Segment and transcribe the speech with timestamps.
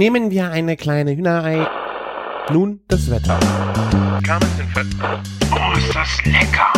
[0.00, 1.68] Nehmen wir eine kleine Hühnerei.
[2.50, 3.38] Nun das Wetter.
[5.52, 6.72] Oh, ist das lecker!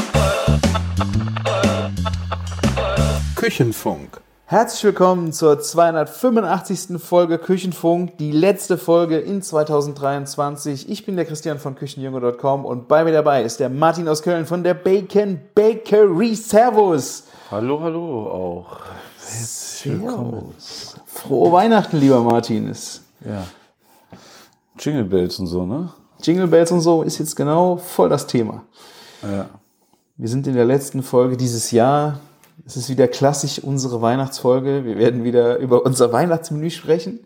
[3.36, 4.20] Küchenfunk.
[4.46, 7.00] Herzlich willkommen zur 285.
[7.00, 10.90] Folge Küchenfunk, die letzte Folge in 2023.
[10.90, 14.46] Ich bin der Christian von Küchenjunge.com und bei mir dabei ist der Martin aus Köln
[14.46, 16.34] von der Bacon Bakery.
[16.34, 17.22] Servus!
[17.52, 18.80] Hallo, hallo auch.
[19.20, 20.54] Herzlich willkommen.
[21.06, 22.68] Frohe Weihnachten, lieber Martin.
[22.68, 23.44] Es- Ja.
[24.78, 25.90] Jingle Bells und so, ne?
[26.22, 28.62] Jingle Bells und so ist jetzt genau voll das Thema.
[29.22, 29.46] Ja.
[30.16, 32.20] Wir sind in der letzten Folge dieses Jahr.
[32.66, 34.84] Es ist wieder klassisch unsere Weihnachtsfolge.
[34.84, 37.20] Wir werden wieder über unser Weihnachtsmenü sprechen.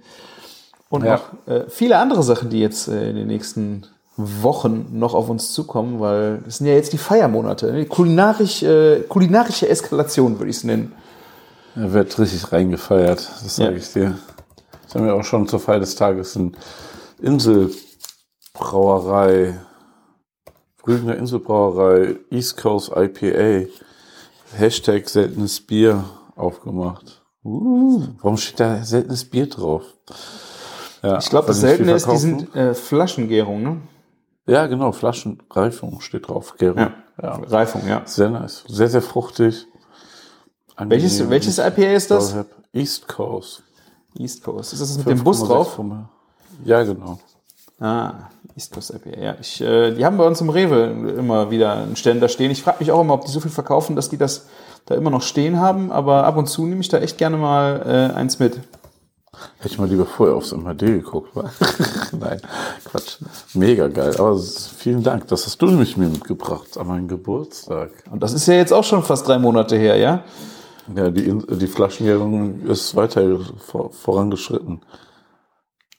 [0.88, 1.14] Und Ja.
[1.46, 5.52] noch äh, viele andere Sachen, die jetzt äh, in den nächsten Wochen noch auf uns
[5.52, 7.70] zukommen, weil es sind ja jetzt die Feiermonate.
[7.73, 7.84] Ne?
[7.84, 10.92] Kulinarisch, äh, kulinarische Eskalation würde ich es nennen.
[11.74, 13.76] Er wird richtig reingefeiert, das sage Ja.
[13.76, 14.18] ich dir.
[14.96, 16.56] Das haben wir auch schon zur Feier des Tages in
[17.20, 19.60] Inselbrauerei,
[20.87, 23.68] Rügener Inselbrauerei, East Coast IPA,
[24.57, 26.02] Hashtag seltenes Bier
[26.35, 27.23] aufgemacht.
[27.45, 29.82] Uh, warum steht da seltenes Bier drauf?
[31.02, 33.76] Ja, Ich glaube, das Seltene ist, die sind äh, Flaschengärung, ne?
[34.46, 36.54] Ja, genau, Flaschenreifung steht drauf.
[36.57, 36.79] Gärung.
[36.79, 36.95] Ja.
[37.23, 37.32] ja.
[37.48, 38.01] Reifung, ja.
[38.07, 38.65] Sehr nice.
[38.66, 39.66] Sehr, sehr fruchtig.
[40.79, 42.35] Welches, welches IPA ist das?
[42.73, 43.63] East Coast.
[44.18, 44.72] East Coast.
[44.72, 45.80] Ist das mit dem Bus 5,6 drauf?
[46.64, 47.18] Ja, genau.
[47.78, 48.14] Ah,
[48.54, 49.20] East Coast IPA.
[49.20, 52.50] Ja, ich, äh, die haben bei uns im Rewe immer wieder einen Ständer stehen.
[52.50, 54.46] Ich frage mich auch immer, ob die so viel verkaufen, dass die das
[54.86, 55.92] da immer noch stehen haben.
[55.92, 58.60] Aber ab und zu nehme ich da echt gerne mal äh, eins mit.
[59.58, 61.36] Hätte ich mal lieber vorher aufs MHD geguckt.
[62.12, 62.40] Nein,
[62.84, 63.18] Quatsch.
[63.52, 64.14] Mega geil.
[64.19, 65.28] Aber vielen Dank.
[65.28, 67.91] Das hast du nämlich mir mitgebracht an meinem Geburtstag.
[68.10, 70.25] Und das ist ja jetzt auch schon fast drei Monate her, ja?
[70.94, 74.84] Ja, die, die Flaschengärung ist weiter vor, vorangeschritten.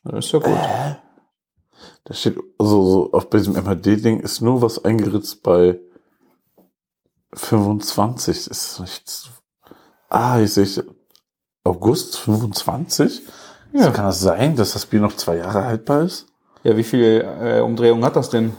[0.04, 0.58] Das ist ja gut.
[2.06, 5.80] Da steht, also so auf bei diesem MHD-Ding ist nur was eingeritzt bei
[7.34, 8.46] 25.
[8.46, 9.30] Das ist nichts.
[10.10, 10.86] Ah, ich sehe
[11.66, 13.24] August 25?
[13.74, 13.92] Ja.
[13.92, 16.28] Kann das sein, dass das Bier noch zwei Jahre haltbar ist?
[16.64, 18.54] Ja, wie viel äh, Umdrehung hat das denn?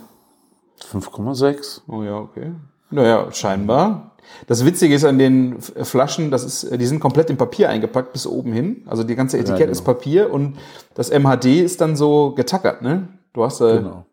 [0.93, 1.81] 5,6?
[1.89, 2.53] Oh ja, okay.
[2.91, 4.17] Naja, scheinbar.
[4.47, 8.13] Das Witzige ist an den F- Flaschen, das ist, die sind komplett in Papier eingepackt
[8.13, 8.83] bis oben hin.
[8.87, 9.73] Also die ganze Etikett genau.
[9.73, 10.57] ist Papier und
[10.95, 13.09] das MHD ist dann so getackert, ne?
[13.33, 14.05] Du hast äh, Genau.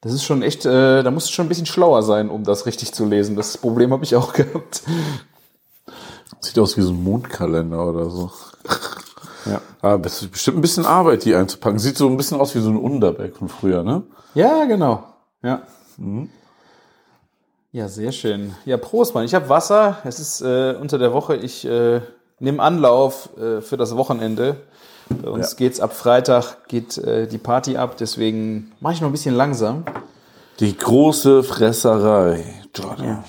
[0.00, 2.66] Das ist schon echt, äh, da musst du schon ein bisschen schlauer sein, um das
[2.66, 3.36] richtig zu lesen.
[3.36, 4.82] Das Problem habe ich auch gehabt.
[6.40, 8.30] Sieht aus wie so ein Mondkalender oder so.
[9.46, 9.60] Ja.
[9.82, 11.78] Ah, das ist bestimmt ein bisschen Arbeit, die einzupacken.
[11.78, 14.02] Sieht so ein bisschen aus wie so ein Underberg von früher, ne?
[14.32, 15.04] Ja, genau.
[15.42, 15.60] Ja.
[17.74, 18.54] Ja, sehr schön.
[18.66, 19.24] Ja, Prost, Mann.
[19.24, 19.98] Ich habe Wasser.
[20.04, 21.34] Es ist äh, unter der Woche.
[21.34, 22.02] Ich äh,
[22.38, 24.58] nehme Anlauf äh, für das Wochenende.
[25.08, 25.56] Bei uns Ja.
[25.56, 27.96] geht's ab Freitag, geht äh, die Party ab.
[27.98, 29.82] Deswegen mache ich noch ein bisschen langsam.
[30.60, 32.44] Die große Fresserei.
[32.76, 33.24] Jordan.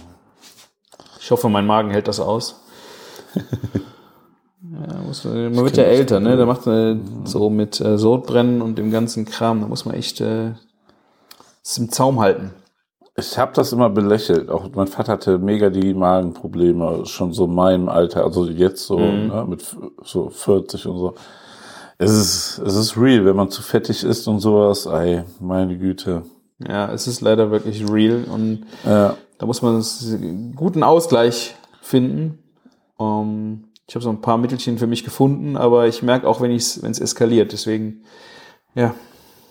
[1.20, 2.62] Ich hoffe, mein Magen hält das aus.
[3.34, 6.38] ja, muss, man man wird ja älter, ne?
[6.38, 10.22] Da macht man so mit äh, Sodbrennen und dem ganzen Kram, da muss man echt
[10.22, 10.52] äh,
[11.64, 12.54] es im Zaum halten.
[13.18, 14.50] Ich habe das immer belächelt.
[14.50, 19.00] Auch mein Vater hatte mega die Magenprobleme, schon so in meinem Alter, also jetzt so
[19.00, 19.64] ne, mit
[20.04, 21.16] so 40 und so.
[21.98, 24.86] Es ist, es ist real, wenn man zu fettig ist und sowas.
[24.86, 26.24] Ey, meine Güte.
[26.60, 32.40] Ja, es ist leider wirklich real und Ja, da muss man einen guten Ausgleich finden.
[33.00, 36.52] Ähm, ich habe so ein paar Mittelchen für mich gefunden, aber ich merke auch, wenn
[36.52, 37.54] es wenn es eskaliert.
[37.54, 38.04] Deswegen,
[38.74, 38.94] ja.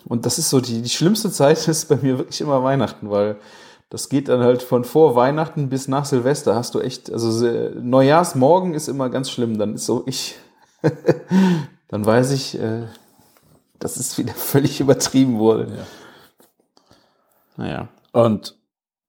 [0.05, 3.37] Und das ist so, die, die schlimmste Zeit ist bei mir wirklich immer Weihnachten, weil
[3.89, 6.55] das geht dann halt von vor Weihnachten bis nach Silvester.
[6.55, 7.47] Hast du echt, also
[7.79, 9.57] Neujahrsmorgen ist immer ganz schlimm.
[9.57, 10.35] Dann ist so, ich,
[11.87, 12.83] dann weiß ich, äh,
[13.79, 15.85] dass es wieder völlig übertrieben wurde.
[17.57, 17.87] Naja.
[18.11, 18.57] Und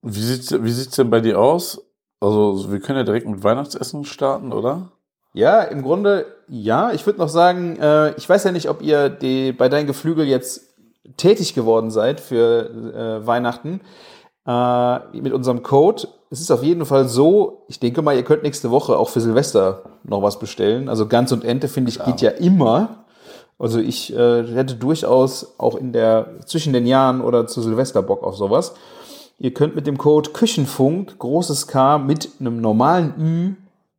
[0.01, 1.81] wie sieht's, wie sieht's denn bei dir aus?
[2.19, 4.91] Also, wir können ja direkt mit Weihnachtsessen starten, oder?
[5.33, 6.91] Ja, im Grunde ja.
[6.93, 10.25] Ich würde noch sagen, äh, ich weiß ja nicht, ob ihr die, bei deinem Geflügel
[10.25, 10.66] jetzt
[11.15, 13.81] tätig geworden seid für äh, Weihnachten
[14.45, 16.07] äh, mit unserem Code.
[16.29, 19.21] Es ist auf jeden Fall so, ich denke mal, ihr könnt nächste Woche auch für
[19.21, 20.89] Silvester noch was bestellen.
[20.89, 23.05] Also Gans und Ente, finde ich, geht ja immer.
[23.59, 28.23] Also ich äh, hätte durchaus auch in der zwischen den Jahren oder zu Silvester Bock
[28.23, 28.73] auf sowas.
[29.39, 33.55] Ihr könnt mit dem Code Küchenfunk, großes K, mit einem normalen Ü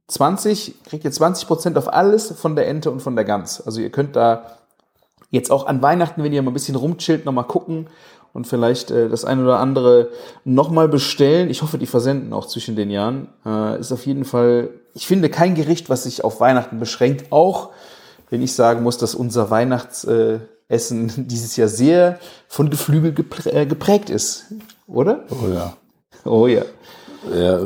[0.08, 3.61] 20, kriegt ihr 20% auf alles von der Ente und von der Gans.
[3.61, 4.57] Also ihr könnt da
[5.30, 7.88] jetzt auch an Weihnachten, wenn ihr mal ein bisschen rumchillt, nochmal gucken
[8.32, 10.10] und vielleicht äh, das eine oder andere
[10.44, 11.50] nochmal bestellen.
[11.50, 13.28] Ich hoffe, die versenden auch zwischen den Jahren.
[13.44, 17.26] Äh, ist auf jeden Fall, ich finde, kein Gericht, was sich auf Weihnachten beschränkt.
[17.30, 17.70] Auch
[18.30, 23.50] wenn ich sagen muss, dass unser Weihnachts, äh, Essen dieses Jahr sehr von Geflügel geprä
[23.50, 24.46] äh, geprägt ist,
[24.86, 25.25] oder?
[25.30, 25.76] Oh ja.
[26.25, 26.62] Oh ja.
[27.34, 27.60] Ja,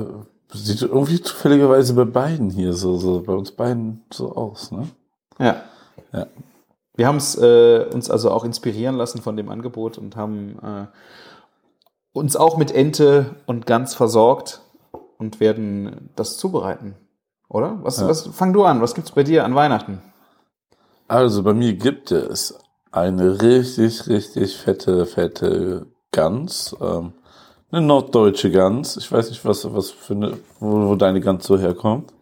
[0.53, 4.89] sieht irgendwie zufälligerweise bei beiden hier so, so bei uns beiden so aus, ne?
[5.39, 5.63] Ja.
[6.13, 6.27] Ja.
[7.03, 10.87] Wir haben es äh, uns also auch inspirieren lassen von dem Angebot und haben äh,
[12.13, 14.61] uns auch mit Ente und Gans versorgt
[15.19, 16.95] und werden das zubereiten.
[17.49, 17.81] Oder?
[17.83, 18.07] Was, Ja.
[18.07, 18.81] was fang du an?
[18.83, 20.01] Was gibt's bei dir an Weihnachten?
[21.09, 22.57] Also bei mir gibt es
[22.93, 26.77] eine richtig, richtig fette, fette Gans.
[26.81, 27.15] Ähm,
[27.73, 28.97] eine norddeutsche Gans.
[28.97, 32.13] Ich weiß nicht, was, was für eine, wo, wo deine Gans so herkommt.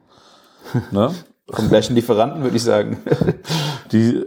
[0.90, 1.14] ne?
[1.50, 2.96] Vom gleichen Lieferanten, würde ich sagen.
[3.92, 4.24] Die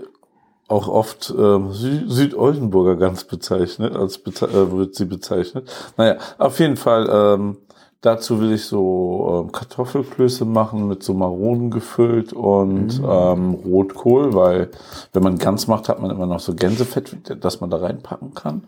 [0.73, 5.69] auch oft ähm, Sü Südoldenburger Gans bezeichnet, als beze äh, wird sie bezeichnet.
[5.97, 7.57] Naja, auf jeden Fall, ähm,
[8.01, 14.69] dazu will ich so ähm, Kartoffelklöße machen mit so Maronen gefüllt und ähm, Rotkohl, weil
[15.13, 18.63] wenn man Gans macht, hat man immer noch so Gänsefett, das man da reinpacken kann.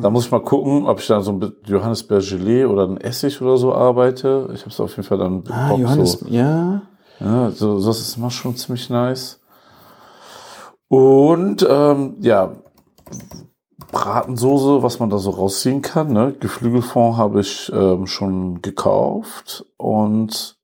[0.00, 3.42] Da muss ich mal gucken, ob ich da so ein bisschen Johannisbeer-Gelee oder ein Essig
[3.42, 4.48] oder so arbeite.
[4.54, 6.82] Ich habe es auf jeden Fall dann Ah, Bock, Johannes, so ja.
[7.18, 9.40] ja, so, das ist immer schon ziemlich nice.
[10.88, 12.52] Und ähm, ja,
[13.92, 16.12] Bratensoße, was man da so rausziehen kann.
[16.12, 16.34] Ne?
[16.38, 19.64] Geflügelfond habe ich ähm, schon gekauft.
[19.76, 20.56] Und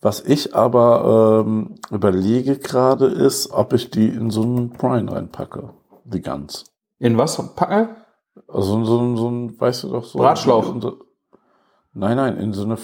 [0.00, 5.70] was ich aber ähm, überlege gerade ist, ob ich die in so einen Brine reinpacke.
[6.04, 6.64] Die Gans.
[6.98, 7.36] In was?
[7.54, 7.90] Packe?
[8.48, 10.18] Also so, ein- so ein, weißt du doch, so.
[10.18, 10.74] Bratschlauch.
[11.94, 12.76] Nein, nein, in so eine,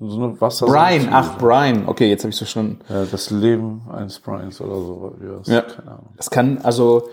[0.00, 0.66] so eine Wasser.
[0.66, 1.84] Brian, ach, Brian.
[1.88, 2.78] Okay, jetzt habe ich verstanden.
[2.88, 5.14] Ja, das Leben eines Bryans oder so.
[5.46, 5.62] Ja.
[5.62, 6.08] Keine Ahnung.
[6.16, 7.08] Das kann also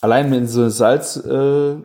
[0.00, 1.82] allein mit so Salzlake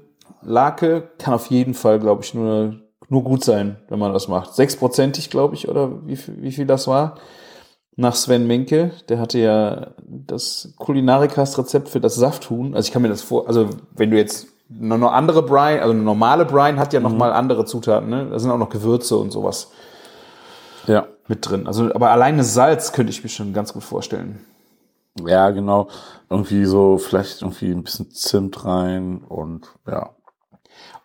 [0.97, 2.75] äh, kann auf jeden Fall, glaube ich, nur,
[3.09, 4.55] nur gut sein, wenn man das macht.
[4.55, 7.15] Sechsprozentig, glaube ich, oder wie, viel- wie viel das war.
[7.97, 12.75] Nach Sven Menke, der hatte ja das Kulinarikas-Rezept für das Safthuhn.
[12.75, 15.91] Also ich kann mir das vor, also wenn du jetzt eine noch andere Brine, also
[15.93, 18.27] eine normale Brine hat ja noch mal andere Zutaten, ne?
[18.31, 19.71] Da sind auch noch Gewürze und sowas
[20.87, 21.07] Ja.
[21.27, 21.67] mit drin.
[21.67, 24.39] Also, aber alleine Salz könnte ich mir schon ganz gut vorstellen.
[25.25, 25.87] Ja, genau.
[26.29, 30.11] Irgendwie so, vielleicht irgendwie ein bisschen Zimt rein und ja.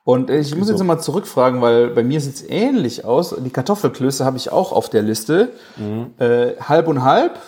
[0.03, 3.35] Und ich muss jetzt nochmal zurückfragen, weil bei mir sieht es ähnlich aus.
[3.39, 5.53] Die Kartoffelklöße habe ich auch auf der Liste.
[6.19, 7.39] Äh, halb und halb?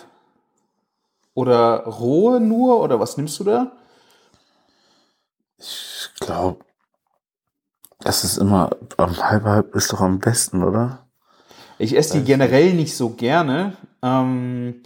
[1.33, 2.79] Oder rohe nur?
[2.79, 3.71] Oder was nimmst du da?
[5.57, 6.63] Ich glaube,
[7.99, 11.02] das ist immer, halb halb ist doch am besten, oder?
[11.83, 13.75] Ich esse die generell nicht so gerne.
[14.01, 14.81] Ähm,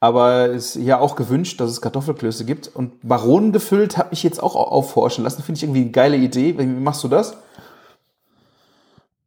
[0.00, 2.66] aber es ist ja auch gewünscht, dass es Kartoffelklöße gibt.
[2.74, 5.44] Und Maronen gefüllt habe ich jetzt auch aufforschen lassen.
[5.44, 6.58] Finde ich irgendwie eine geile Idee.
[6.58, 7.36] Wie machst du das?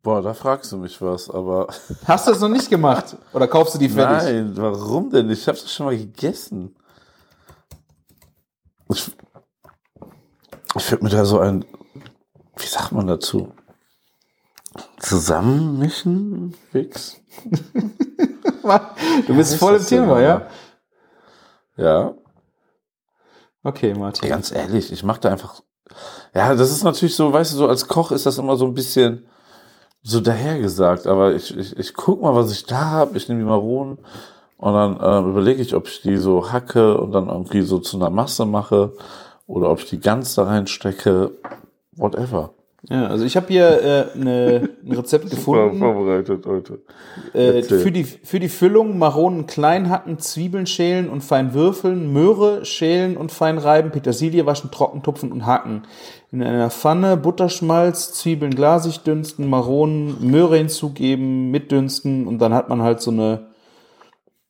[0.01, 1.67] Boah, da fragst du mich was, aber
[2.05, 3.15] Hast du das noch nicht gemacht?
[3.31, 4.27] Oder kaufst du die fertig?
[4.27, 5.29] nein, warum denn?
[5.29, 6.75] Ich habe das schon mal gegessen.
[8.89, 9.09] Ich,
[10.75, 11.63] ich würde mir da so ein,
[12.57, 13.53] wie sagt man dazu?
[14.99, 17.17] Zusammenmischen, Wix?
[19.27, 20.47] Du bist heißt voll im Thema, ja?
[21.75, 22.13] Ja,
[23.63, 24.27] Okay, Martin.
[24.29, 25.61] ganz ehrlich, ich mache da einfach.
[26.35, 28.73] Ja, das ist natürlich so, weißt du, so als Koch ist das immer so ein
[28.73, 29.25] bisschen
[30.01, 33.17] so dahergesagt, aber ich, ich, ich guck mal, was ich da habe.
[33.17, 33.99] Ich nehme die Maronen
[34.57, 37.95] und dann äh, überlege ich, ob ich die so hacke und dann irgendwie so zu
[37.97, 38.93] einer Masse mache
[39.47, 41.31] oder ob ich die ganz da reinstecke.
[41.95, 42.53] Whatever.
[42.89, 45.79] Ja, also ich habe hier äh, ne, ein Rezept gefunden.
[45.79, 46.81] vorbereitet heute.
[47.33, 52.65] Äh, für, die, für die Füllung Maronen klein hacken, Zwiebeln schälen und fein würfeln, Möhre
[52.65, 55.83] schälen und fein reiben, Petersilie waschen, trocken tupfen und hacken.
[56.33, 62.81] In einer Pfanne Butterschmalz, Zwiebeln glasig dünsten, Maronen, Möhre hinzugeben, mitdünsten und dann hat man
[62.81, 63.47] halt so eine,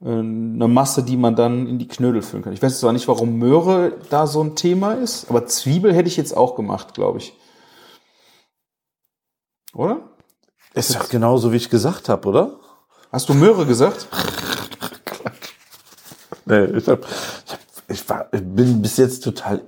[0.04, 2.54] äh, eine Masse, die man dann in die Knödel füllen kann.
[2.54, 6.18] Ich weiß zwar nicht, warum Möhre da so ein Thema ist, aber Zwiebel hätte ich
[6.18, 7.36] jetzt auch gemacht, glaube ich.
[9.74, 10.02] Oder?
[10.74, 12.52] Ist doch genauso, wie ich gesagt habe, oder?
[13.12, 14.08] Hast du Möhre gesagt?
[16.46, 19.62] Nee, ich, hab, ich, hab, ich, war, ich bin bis jetzt total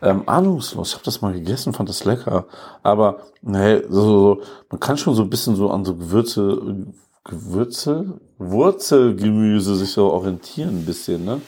[0.00, 0.88] ähm, ahnungslos.
[0.88, 2.46] Ich habe das mal gegessen, fand das lecker.
[2.82, 6.86] Aber nee, so, so, man kann schon so ein bisschen so an so Gewürze,
[7.24, 11.42] Gewürze, Wurzelgemüse sich so orientieren ein bisschen, ne?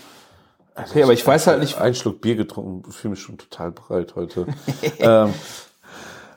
[0.75, 4.15] Okay, aber ich weiß halt nicht, Ein Schluck Bier getrunken, fühle mich schon total bereit
[4.15, 4.47] heute.
[4.99, 5.33] ähm,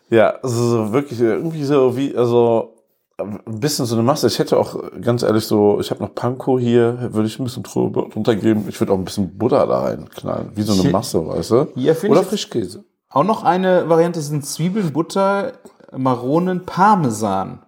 [0.09, 2.75] ja, also so wirklich irgendwie so wie, also
[3.17, 4.27] ein bisschen so eine Masse.
[4.27, 7.63] Ich hätte auch ganz ehrlich so, ich habe noch Panko hier, würde ich ein bisschen
[7.63, 8.65] drüber drunter geben.
[8.69, 11.65] Ich würde auch ein bisschen Butter da reinknallen, wie so eine Masse, weißt du?
[11.75, 12.85] Finde Oder ich- Frischkäse.
[13.09, 15.53] Auch noch eine Variante sind Zwiebeln, Butter,
[15.95, 17.59] Maronen, Parmesan.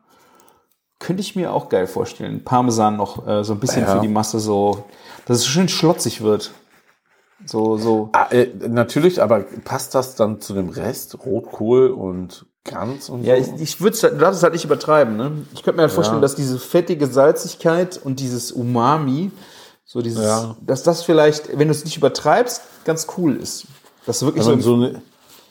[1.00, 2.44] Könnte ich mir auch geil vorstellen.
[2.44, 3.96] Parmesan noch äh, so ein bisschen Ja.
[3.96, 4.84] für die Masse so,
[5.26, 6.52] dass es schön schlotzig wird.
[7.46, 8.10] So, so.
[8.14, 11.18] Ah, äh, natürlich, aber passt das dann zu dem Rest?
[11.26, 13.54] Rotkohl und Gans und Ja, so?
[13.56, 15.32] ich, ich würde du darfst es halt nicht übertreiben, ne?
[15.54, 16.22] Ich könnte mir halt vorstellen, Ja.
[16.22, 19.32] dass diese fettige Salzigkeit und dieses Umami,
[19.86, 20.56] so dieses, Ja.
[20.62, 23.66] dass das vielleicht, wenn du es nicht übertreibst, ganz cool ist.
[24.06, 24.98] Das ist wirklich Wenn so, so ni-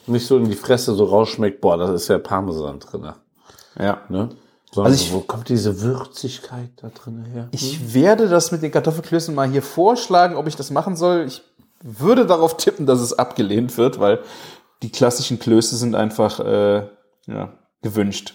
[0.07, 3.13] nicht so in die Fresse so rausschmeckt, boah, da ist ja Parmesan drin.
[3.79, 3.99] ja.
[4.09, 4.29] Ne?
[4.73, 7.49] Sondern Also ich- wo kommt diese Würzigkeit da drin her?
[7.51, 11.25] Ich werde das mit den Kartoffelklößen mal hier vorschlagen, ob ich das machen soll.
[11.27, 11.43] Ich
[11.83, 14.21] würde darauf tippen, dass es abgelehnt wird, weil
[14.83, 16.87] die klassischen Klöße sind einfach äh,
[17.27, 18.35] ja, gewünscht.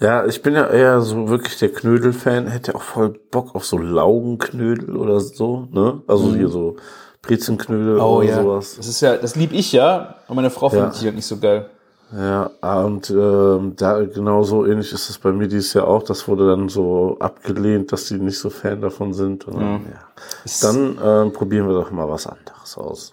[0.00, 3.76] Ja, ich bin ja eher so wirklich der Knödel-Fan, hätte auch voll Bock auf so
[3.76, 6.02] Laugenknödel oder so, ne?
[6.06, 6.76] Also hier so
[7.20, 8.76] Brezenknödel oder sowas.
[8.78, 11.00] Das ist ja, das lieb ich ja, und meine Frau findet Ja.
[11.00, 11.68] die halt nicht so geil.
[12.12, 12.50] Ja,
[12.84, 16.02] und ähm, da genauso ähnlich ist es bei mir dieses Jahr auch.
[16.02, 19.46] Das wurde dann so abgelehnt, dass die nicht so Fan davon sind.
[19.46, 20.50] Und dann, ja.
[20.62, 23.12] dann ähm, probieren wir doch mal was anderes aus.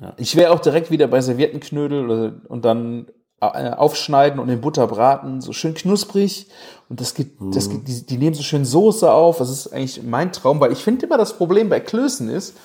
[0.00, 0.12] Ja.
[0.16, 3.06] Ich wäre auch direkt wieder bei Serviettenknödel oder, und dann
[3.40, 6.48] äh, aufschneiden und in Butter braten, so schön knusprig.
[6.88, 9.38] Und das geht, das geht, die, die nehmen so schön Soße auf.
[9.38, 12.56] Das ist eigentlich mein Traum, weil ich finde immer das Problem bei Klößen ist,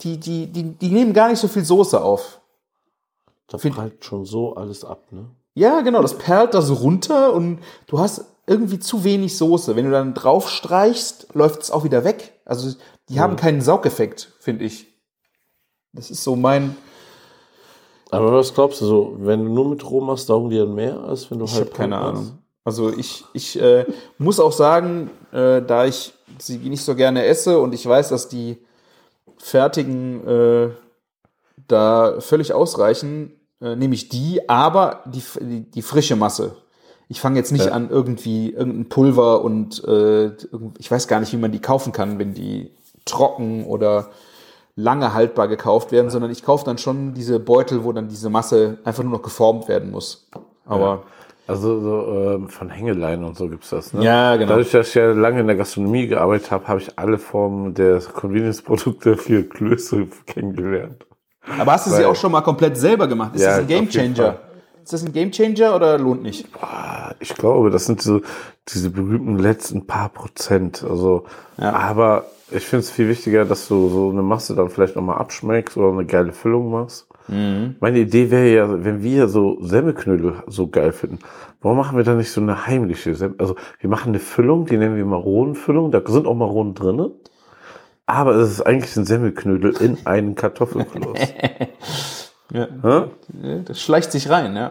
[0.00, 2.40] die, die, die, die nehmen gar nicht so viel Soße auf.
[3.48, 5.30] Da prallt schon so alles ab, ne?
[5.54, 9.74] Ja, genau, das perlt da so runter und du hast irgendwie zu wenig Soße.
[9.74, 12.34] Wenn du dann drauf streichst, läuft es auch wieder weg.
[12.44, 12.76] Also
[13.08, 14.86] die haben keinen Saugeffekt, finde ich.
[15.92, 16.76] Das ist so mein.
[18.10, 21.00] Aber was glaubst du so, wenn du nur mit Roh machst, saugen die dann mehr,
[21.00, 22.08] als wenn du Ich halt habe keine machst?
[22.10, 22.38] Ahnung.
[22.64, 23.86] Also ich, ich äh,
[24.18, 28.28] muss auch sagen, äh, da ich sie nicht so gerne esse und ich weiß, dass
[28.28, 28.58] die
[29.38, 30.70] fertigen äh,
[31.68, 36.56] da völlig ausreichen, äh, nehme ich die, aber die, die, die frische Masse.
[37.08, 37.72] Ich fange jetzt nicht Ja.
[37.72, 40.32] an, irgendwie irgendein Pulver und äh,
[40.78, 42.70] ich weiß gar nicht, wie man die kaufen kann, wenn die
[43.04, 44.10] trocken oder
[44.74, 48.78] lange haltbar gekauft werden, sondern ich kaufe dann schon diese Beutel, wo dann diese Masse
[48.84, 50.28] einfach nur noch geformt werden muss.
[50.66, 51.04] Aber
[51.46, 54.02] Also so, ähm, von Hängeleien und so gibt's das, ne?
[54.02, 54.50] Ja, genau.
[54.50, 58.00] Dadurch, dass ich ja lange in der Gastronomie gearbeitet habe, habe ich alle Formen der
[58.00, 61.06] Convenience-Produkte für Klöße kennengelernt.
[61.58, 63.34] Aber hast du sie Weil- auch schon mal komplett selber gemacht?
[63.34, 64.36] Ist Ja, das ein Gamechanger?
[64.82, 66.46] Ist das ein Gamechanger oder lohnt nicht?
[67.20, 68.20] Ich glaube, das sind so
[68.68, 70.84] diese berühmten letzten paar Prozent.
[70.88, 71.24] Also,
[71.58, 71.72] Ja.
[71.72, 75.76] aber ich finde es viel wichtiger, dass du so eine Masse dann vielleicht nochmal abschmeckst
[75.76, 77.08] oder eine geile Füllung machst.
[77.28, 77.74] Mhm.
[77.80, 81.18] Meine Idee wäre ja, wenn wir so Semmelknödel so geil finden,
[81.60, 83.36] warum machen wir da nicht so eine heimliche Semmel?
[83.40, 87.10] Also wir machen eine Füllung, die nennen wir Maronenfüllung, da sind auch Maronen drinne.
[88.06, 91.18] Aber es ist eigentlich ein Semmelknödel in einen Kartoffelkloß.
[92.52, 92.68] Ja.
[93.64, 94.70] Das schleicht sich rein, ja.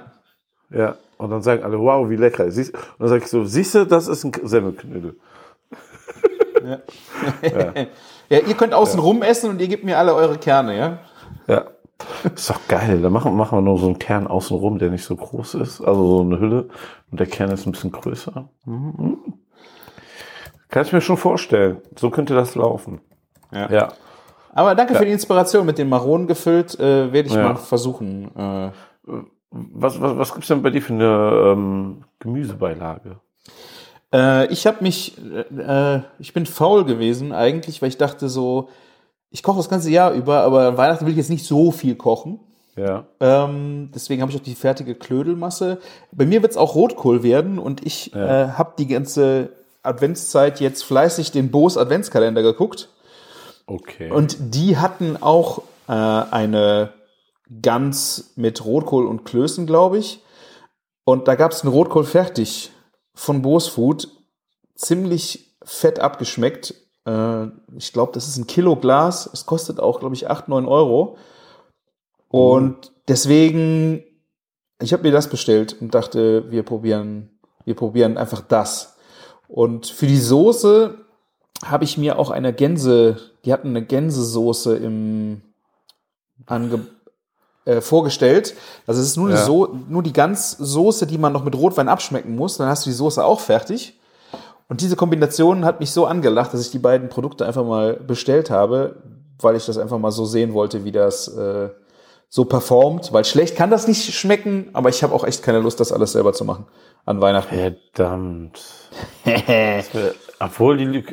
[0.70, 0.96] Ja.
[1.18, 2.50] Und dann sagen alle, wow, wie lecker.
[2.50, 5.18] Siehst, und dann sag ich so, siehst du, das ist ein Semmelknödel.
[8.30, 11.00] Ja, ihr könnt außen rum essen und ihr gebt mir alle eure Kerne, ja?
[11.48, 11.66] Ja.
[12.34, 13.02] Ist doch geil.
[13.02, 15.82] Da machen, machen wir nur so einen Kern außenrum, der nicht so groß ist.
[15.82, 16.70] Also so eine Hülle.
[17.12, 18.50] Und der Kern ist ein bisschen größer.
[18.66, 19.18] Mhm.
[20.70, 21.78] Kann ich mir schon vorstellen.
[21.96, 23.00] So könnte das laufen.
[23.56, 23.72] Ja.
[23.72, 23.94] Ja.
[24.54, 25.66] Aber danke für die Inspiration.
[25.66, 27.44] Mit den Maronen gefüllt äh, werde ich Ja.
[27.44, 28.30] mal versuchen.
[28.38, 28.72] Äh,
[29.52, 33.18] Was, was, was gibt's denn bei dir für eine ähm, Gemüsebeilage?
[34.14, 35.18] äh, ich habe mich,
[35.58, 38.70] äh, äh, ich bin faul gewesen eigentlich, weil ich dachte so,
[39.32, 42.40] ich koche das ganze Jahr über, aber Weihnachten will ich jetzt nicht so viel kochen.
[42.78, 43.06] Ja.
[43.22, 45.80] Ähm, deswegen habe ich auch die fertige Klödelmasse.
[46.12, 49.50] Bei mir wird es auch Rotkohl werden und ich äh, habe die ganze
[49.84, 52.90] Adventszeit jetzt fleißig den Boos Adventskalender geguckt
[53.68, 54.12] Okay.
[54.12, 56.94] und die hatten auch äh, eine
[57.62, 60.22] Gans mit Rotkohl und Klößen, glaube ich.
[61.04, 62.72] Und da gab es einen Rotkohl fertig
[63.14, 64.08] von Boos Food,
[64.76, 66.74] ziemlich fett abgeschmeckt.
[67.06, 69.30] Äh, ich glaube, das ist ein Kilo Glas.
[69.32, 71.18] Es kostet auch, glaube ich, 8, 9 Euro.
[72.30, 74.04] Und deswegen,
[74.82, 78.98] ich habe mir das bestellt und dachte, wir probieren, wir probieren einfach das.
[79.48, 80.98] Und für die Soße
[81.64, 85.42] habe ich mir auch eine Gänse, die hatten eine Gänsesoße im
[86.46, 86.88] ange,
[87.66, 88.56] äh, vorgestellt.
[88.88, 89.38] Also es ist nur, Ja.
[89.38, 92.58] so nur die Ganzsoße, die man noch mit Rotwein abschmecken muss.
[92.58, 94.00] Dann hast du die Soße auch fertig.
[94.68, 98.50] Und diese Kombination hat mich so angelacht, dass ich die beiden Produkte einfach mal bestellt
[98.50, 98.96] habe,
[99.40, 101.70] weil ich das einfach mal so sehen wollte, wie das äh,
[102.30, 103.14] so performt.
[103.14, 106.14] Weil schlecht kann das nicht schmecken, aber ich habe auch echt keine Lust, das alles
[106.14, 106.66] selber zu machen
[107.06, 107.56] an Weihnachten.
[107.56, 108.60] Verdammt.
[109.26, 109.88] Das
[110.40, 111.04] Obwohl die,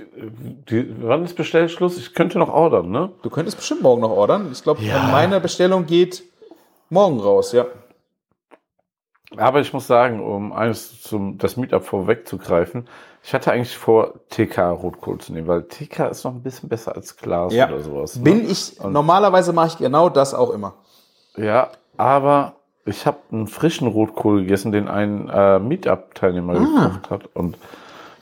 [0.68, 1.96] die, wann ist Bestellschluss?
[1.96, 3.12] Ich könnte noch ordern, ne?
[3.22, 4.48] Du könntest bestimmt morgen noch ordern.
[4.52, 5.08] Ich glaube, Ja.
[5.12, 6.24] meine Bestellung geht
[6.90, 7.66] morgen raus, ja.
[9.36, 12.86] Aber ich muss sagen, um eines zum, das Meetup vorwegzugreifen,
[13.24, 16.94] ich hatte eigentlich vor, TK Rotkohl zu nehmen, weil TK ist noch ein bisschen besser
[16.94, 17.68] als Glas Ja.
[17.68, 18.16] oder sowas.
[18.16, 18.22] ne?
[18.24, 20.74] Bin ich, normalerweise mache ich genau das auch immer.
[21.36, 27.30] Ja, aber ich habe einen frischen Rotkohl gegessen, den ein äh, Meetup-Teilnehmer gekocht hat.
[27.34, 27.56] Und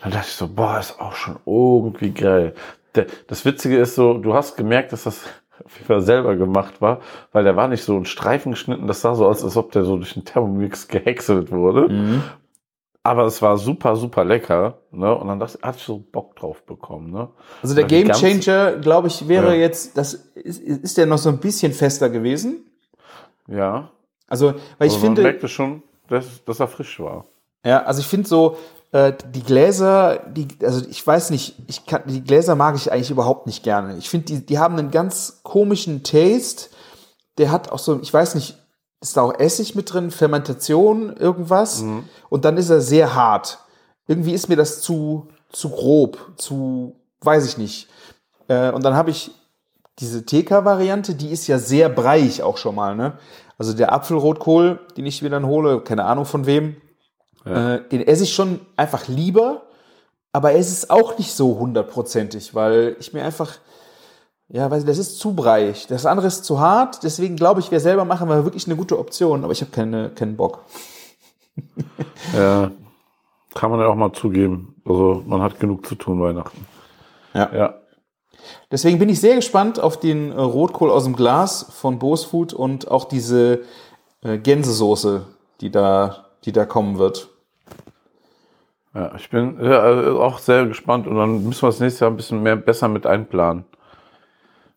[0.02, 2.54] dann dachte ich so, boah, ist auch schon irgendwie geil.
[2.94, 5.22] Der, das Witzige ist so, du hast gemerkt, dass das
[5.64, 7.00] auf jeden Fall selber gemacht war,
[7.32, 8.86] weil der war nicht so in Streifen geschnitten.
[8.86, 12.22] Das sah so aus, als ob der so durch den Thermomix gehäckselt wurde.
[13.02, 14.78] Aber es war super, super lecker.
[14.90, 15.14] Ne?
[15.14, 17.10] Und dann dachte ich, hatte ich so Bock drauf bekommen.
[17.10, 17.28] Ne?
[17.62, 19.60] Also der Game Changer, glaube ich, wäre Ja.
[19.60, 22.64] jetzt, das ist, ist der noch so ein bisschen fester gewesen.
[23.48, 23.90] Ja.
[24.28, 27.24] Also, weil ich Also man finde, merkte schon, dass, dass er frisch war.
[27.64, 28.56] ja, also ich finde so,
[28.92, 33.10] äh, die Gläser, die, also ich weiß nicht, ich kann, die Gläser mag ich eigentlich
[33.10, 33.96] überhaupt nicht gerne.
[33.96, 36.70] Ich finde, die, die haben einen ganz komischen Taste.
[37.38, 38.56] Der hat auch so, ich weiß nicht,
[39.00, 41.80] ist da auch Essig mit drin, Fermentation, irgendwas.
[42.28, 43.58] Und dann ist er sehr hart.
[44.06, 47.88] Irgendwie ist mir das zu, zu grob, zu, weiß ich nicht.
[48.48, 49.30] Äh, und dann habe ich
[50.00, 53.18] diese TK-Variante, die ist ja sehr breiig auch schon mal, ne?
[53.58, 56.76] Also der Apfelrotkohl, den ich mir dann hole, keine Ahnung von wem,
[57.44, 59.62] äh, den esse ich schon einfach lieber,
[60.32, 63.58] aber es ist auch nicht so hundertprozentig, weil ich mir einfach,
[64.48, 65.86] ja, weiß ich, das ist zu breiig.
[65.88, 68.98] Das andere ist zu hart, deswegen glaube ich, wir selber machen wir wirklich eine gute
[68.98, 70.64] Option, aber ich habe keine, keinen Bock.
[72.36, 72.70] Ja,
[73.54, 74.80] kann man ja auch mal zugeben.
[74.84, 76.66] Also man hat genug zu tun Weihnachten.
[77.34, 77.50] Ja.
[77.52, 77.74] Ja.
[78.70, 82.90] Deswegen bin ich sehr gespannt auf den äh, Rotkohl aus dem Glas von Bosfood und
[82.90, 83.62] auch diese
[84.22, 85.26] äh, Gänsesoße,
[85.60, 87.29] die da, die da kommen wird.
[88.94, 92.10] Ja, ich bin ja, äh, auch sehr gespannt und dann müssen wir das nächste Jahr
[92.12, 93.64] ein bisschen mehr besser mit einplanen.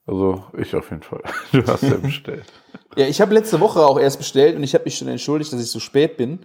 [0.05, 1.21] Also ich auf jeden Fall.
[1.51, 2.45] Du hast ja bestellt.
[2.95, 5.59] Ja, ich habe letzte Woche auch erst bestellt und ich habe mich schon entschuldigt, dass
[5.59, 6.37] ich so spät bin,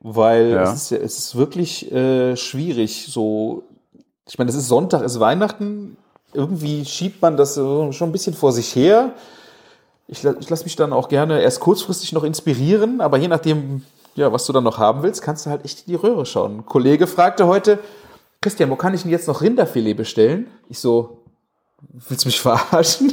[0.00, 0.62] weil Ja.
[0.64, 3.06] es, ist, es ist wirklich äh, schwierig.
[3.08, 3.62] So,
[4.28, 5.96] ich meine, es ist Sonntag, es ist Weihnachten.
[6.34, 9.14] Irgendwie schiebt man das so schon ein bisschen vor sich her.
[10.06, 13.82] Ich, ich lasse mich dann auch gerne erst kurzfristig noch inspirieren, aber je nachdem,
[14.16, 16.58] ja, was du dann noch haben willst, kannst du halt echt in die Röhre schauen.
[16.58, 17.78] Ein Kollege fragte heute,
[18.40, 20.48] Christian, wo kann ich denn jetzt noch Rinderfilet bestellen?
[20.68, 21.22] Ich so,
[21.92, 23.12] willst du mich verarschen?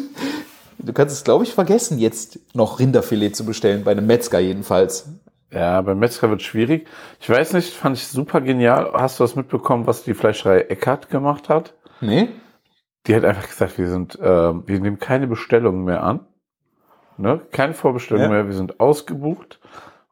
[0.80, 5.08] Du kannst es, glaube ich, vergessen, jetzt noch Rinderfilet zu bestellen, bei einem Metzger jedenfalls.
[5.52, 6.88] Ja, beim Metzger wird schwierig.
[7.20, 8.92] Ich weiß nicht, fand ich super genial.
[8.94, 11.74] Hast du das mitbekommen, was die Fleischerei Eckart gemacht hat?
[12.02, 12.30] Nee?
[13.06, 16.22] Die hat einfach gesagt, wir sind, äh, wir nehmen keine Bestellungen mehr an.
[17.18, 17.40] Ne?
[17.52, 18.36] Keine Vorbestellungen Ja.
[18.38, 19.60] mehr, wir sind ausgebucht.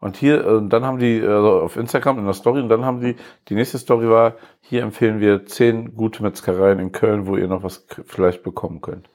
[0.01, 2.99] Und hier, äh, dann haben die äh, auf Instagram in der Story, und dann haben
[2.99, 3.15] die,
[3.47, 7.63] die nächste Story war, hier empfehlen wir zehn gute Metzgereien in Köln, wo ihr noch
[7.63, 9.07] was vielleicht bekommen könnt.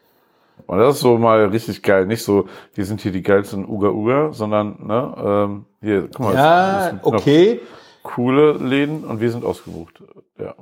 [0.66, 2.07] Und das ist so mal richtig geil.
[2.07, 6.35] Nicht so, wir sind hier die geilsten Uga Uga, sondern, ne, ähm, hier, guck mal,
[6.35, 7.61] Ja, okay.
[8.03, 10.03] coole Läden und wir sind ausgebucht.
[10.38, 10.55] Ja.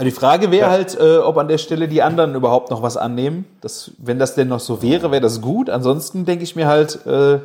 [0.00, 3.46] Die Frage wäre halt, äh, ob an der Stelle die anderen überhaupt noch was annehmen.
[3.60, 5.70] Das, wenn das denn noch so wäre, wäre das gut.
[5.70, 7.38] Ansonsten denke ich mir halt, äh,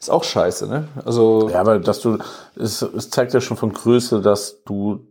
[0.00, 0.88] ist auch scheiße, ne?
[1.04, 2.18] Also, Ja, aber dass du,
[2.56, 5.06] es, es zeigt ja schon von Größe, dass du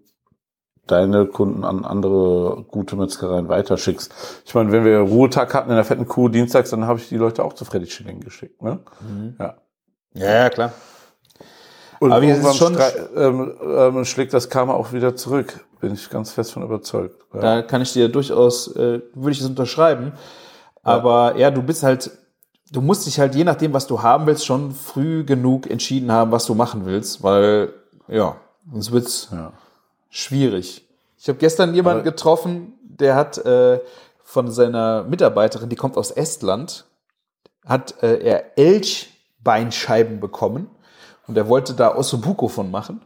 [0.87, 4.11] deine Kunden an andere gute Metzgereien weiterschickst.
[4.45, 7.17] Ich meine, wenn wir Ruhetag hatten in der fetten Kuh dienstags, dann habe ich die
[7.17, 8.79] Leute auch zu Freddy Schilling geschickt, ne?
[9.39, 9.57] Ja.
[10.15, 10.73] ja, ja, klar.
[11.99, 12.77] Und Aber es irgendwann schon-
[13.15, 15.65] ähm, ähm, schlägt das Karma auch wieder zurück.
[15.81, 17.21] Bin ich ganz fest von überzeugt.
[17.33, 17.39] Ja.
[17.41, 20.13] Da kann ich dir durchaus, äh, würde ich das unterschreiben.
[20.81, 22.09] Aber ja, du bist halt,
[22.71, 26.31] du musst dich halt je nachdem, was du haben willst, schon früh genug entschieden haben,
[26.31, 27.73] was du machen willst, weil,
[28.07, 28.35] ja,
[28.71, 29.51] sonst wird's Ja.
[30.09, 30.85] schwierig.
[31.17, 33.79] Ich habe gestern jemanden Aber- getroffen, der hat äh,
[34.23, 36.85] von seiner Mitarbeiterin, die kommt aus Estland,
[37.65, 40.69] hat äh, er Elchbeinscheiben bekommen
[41.27, 43.01] und er wollte da Ossobuco von machen.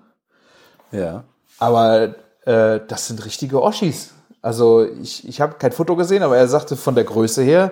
[0.91, 1.23] ja.
[1.59, 4.11] Aber äh, das sind richtige Oschis.
[4.41, 7.71] Also ich, ich habe kein Foto gesehen, aber er sagte von der Größe her,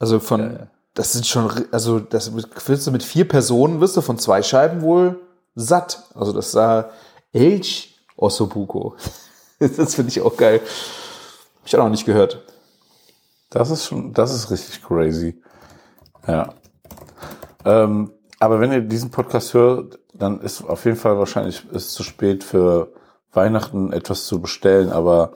[0.00, 0.66] also von,
[0.98, 4.82] das sind schon, also das wirst du mit vier Personen, wirst du von zwei Scheiben
[4.82, 5.20] wohl
[5.54, 6.02] satt.
[6.16, 6.90] Also das sah
[7.32, 8.96] Elch Ossobuco.
[9.60, 10.60] das finde ich auch geil.
[10.60, 12.42] Hab ich auch noch nicht gehört.
[13.48, 15.40] Das ist schon, das ist richtig crazy.
[16.26, 16.52] Ja.
[17.64, 22.02] Ähm, aber wenn ihr diesen Podcast hört, dann ist auf jeden Fall wahrscheinlich ist zu
[22.02, 22.92] spät für
[23.32, 25.34] Weihnachten etwas zu bestellen, aber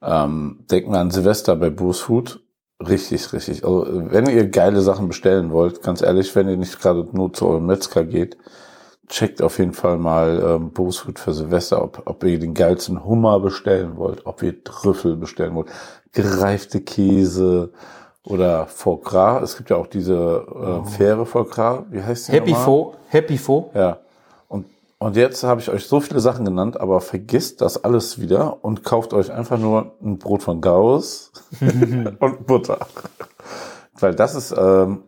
[0.00, 2.43] ähm, denkt mal an Silvester bei Bruce Food.
[2.88, 3.64] Richtig, richtig.
[3.64, 7.46] Also wenn ihr geile Sachen bestellen wollt, ganz ehrlich, wenn ihr nicht gerade nur zu
[7.48, 8.36] eurem Metzger geht,
[9.08, 13.04] checkt auf jeden Fall mal ähm, Bruce Food für Silvester, ob, ob ihr den geilsten
[13.04, 15.68] Hummer bestellen wollt, ob ihr Trüffel bestellen wollt,
[16.12, 17.70] gereifte Käse
[18.24, 19.42] oder Foie Gras.
[19.42, 21.82] Es gibt ja auch diese äh, faire Foie Gras.
[21.90, 22.64] Wie heißt die Happy nochmal?
[22.64, 23.70] Fo, Happy Fo.
[23.74, 23.98] Ja.
[25.04, 28.84] Und jetzt habe ich euch so viele Sachen genannt, aber vergisst das alles wieder und
[28.84, 32.78] kauft euch einfach nur ein Brot von Gauss und Butter.
[34.00, 35.02] Weil das ist ähm,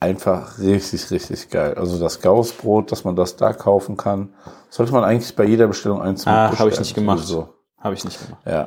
[0.00, 1.74] einfach richtig, richtig geil.
[1.74, 4.34] Also das Gaussbrot, dass man das da kaufen kann,
[4.68, 7.24] sollte man eigentlich bei jeder Bestellung eins Ah, habe ich nicht gemacht.
[7.24, 7.48] So.
[7.78, 8.42] Habe ich nicht gemacht.
[8.44, 8.66] Ja.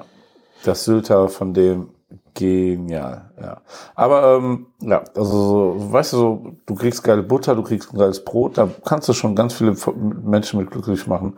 [0.63, 1.89] Das Sylter von dem
[2.33, 3.61] genial, ja.
[3.95, 7.97] Aber ähm, ja, also so, weißt du, so, du kriegst geile Butter, du kriegst ein
[7.97, 9.75] geiles Brot, da kannst du schon ganz viele
[10.23, 11.37] Menschen mit glücklich machen,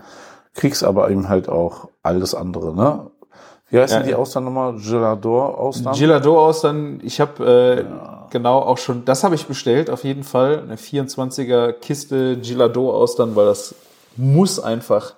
[0.53, 3.07] kriegst aber eben halt auch alles andere, ne?
[3.69, 4.05] Wie heißen Ja.
[4.05, 4.75] die Austern nochmal?
[4.75, 5.93] Gelador Austern?
[5.93, 10.23] Gelato aus dann, ich habe äh, genau auch schon, das habe ich bestellt, auf jeden
[10.23, 10.63] Fall.
[10.63, 13.73] Eine 24er Kiste Gelato aus dann, weil das
[14.17, 15.13] muss einfach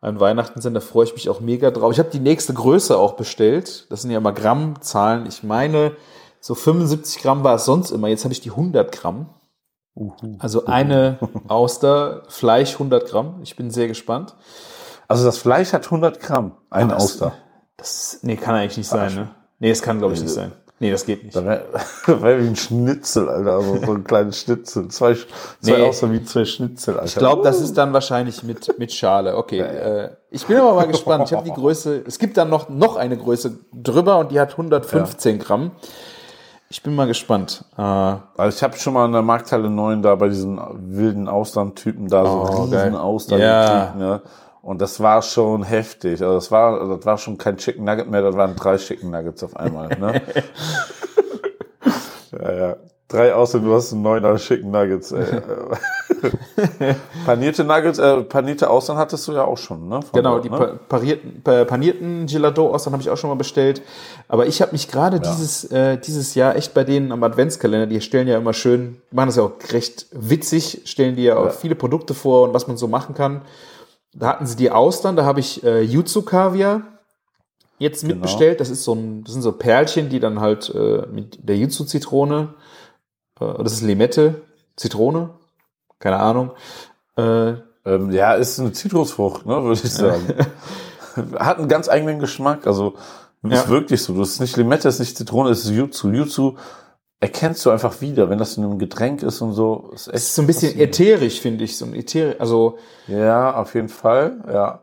[0.00, 0.74] an Weihnachten sein.
[0.74, 1.92] Da freue ich mich auch mega drauf.
[1.92, 3.86] Ich habe die nächste Größe auch bestellt.
[3.90, 5.26] Das sind ja immer Grammzahlen.
[5.26, 5.92] Ich meine,
[6.40, 8.08] so 75 Gramm war es sonst immer.
[8.08, 9.28] Jetzt habe ich die 100 Gramm.
[10.38, 13.40] Also eine Auster, Fleisch 100 Gramm.
[13.42, 14.36] Ich bin sehr gespannt.
[15.08, 17.32] also das Fleisch hat 100 Gramm, eine Auster.
[17.76, 19.30] Das, nee, kann eigentlich nicht sein, ne?
[19.58, 20.52] Nee, das kann, glaube ich, nicht sein.
[20.82, 21.36] Nee, das geht nicht.
[21.36, 21.62] Da wäre
[22.06, 24.88] wär wie ein Schnitzel, Alter, also so ein kleines Schnitzel.
[24.88, 25.26] Zwei, zwei
[25.62, 25.82] Nee.
[25.82, 27.04] Austern wie zwei Schnitzel, Alter.
[27.06, 29.36] Ich glaube, das ist dann wahrscheinlich mit, mit Schale.
[29.36, 29.60] Okay.
[29.60, 31.24] Äh, ich bin aber mal gespannt.
[31.26, 32.02] Ich habe die Größe.
[32.06, 35.72] Es gibt dann noch, noch eine Größe drüber und die hat 115 Gramm.
[36.70, 37.64] Ich bin mal gespannt.
[37.76, 40.58] Äh, Also ich habe schon mal in der Markthalle 9 da bei diesen
[40.96, 42.96] wilden Austern-Typen da so Oh, riesen geil.
[42.96, 44.20] Austern Ja.
[44.62, 46.20] Und das war schon heftig.
[46.22, 49.42] Also das war, das war schon kein Chicken Nugget mehr, das waren drei Chicken Nuggets
[49.42, 50.20] auf einmal, ne?
[52.32, 52.76] ja, ja.
[53.08, 55.24] Drei Austern, du hast einen neuner Chicken Nuggets, ey.
[57.26, 60.00] panierte Nuggets, äh, panierte Austern hattest du ja auch schon, ne?
[60.00, 60.56] Von genau, dort, die ne?
[60.56, 63.82] pa- parierten, pa- panierten Gelato aus, dann habe ich auch schon mal bestellt.
[64.28, 68.00] Aber ich habe mich gerade dieses, äh, dieses Jahr echt bei denen am Adventskalender, die
[68.00, 71.74] stellen ja immer schön, machen das ja auch recht witzig, stellen die ja auch viele
[71.74, 73.40] Produkte vor und was man so machen kann.
[74.12, 76.82] Da hatten sie die Austern, da habe ich äh, Jutsu Kaviar
[77.78, 78.14] jetzt Genau.
[78.14, 78.60] mitbestellt.
[78.60, 81.84] Das ist so ein, das sind so Perlchen, die dann halt äh, mit der Jutsu
[81.84, 82.54] Zitrone,
[83.40, 84.42] äh, das ist Limette,
[84.76, 85.30] Zitrone,
[85.98, 86.50] keine Ahnung.
[87.16, 87.54] Äh,
[87.86, 90.34] Ähm, ja, ist eine Zitrusfrucht, ne, würde ich sagen.
[91.38, 92.66] Hat einen ganz eigenen Geschmack.
[92.66, 92.92] Also
[93.42, 93.68] ist Ja.
[93.70, 94.12] wirklich so.
[94.18, 96.10] Das ist nicht Limette, ist nicht Zitrone, ist Jutsu.
[96.10, 96.56] Jutsu
[97.20, 99.90] erkennst du einfach wieder, wenn das in einem Getränk ist und so.
[99.94, 103.54] Ist echt es ist so ein bisschen ätherisch, finde ich, so ein ätherisch, also Ja,
[103.54, 104.80] auf jeden Fall, ja.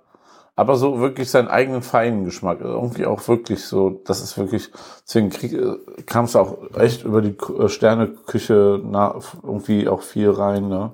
[0.56, 2.62] Aber so wirklich seinen eigenen feinen Geschmack.
[2.62, 4.71] Irgendwie auch wirklich so, das ist wirklich,
[5.06, 5.30] deswegen
[6.08, 10.91] kam es auch echt über die äh, Sterneküche na, irgendwie auch viel rein, ne?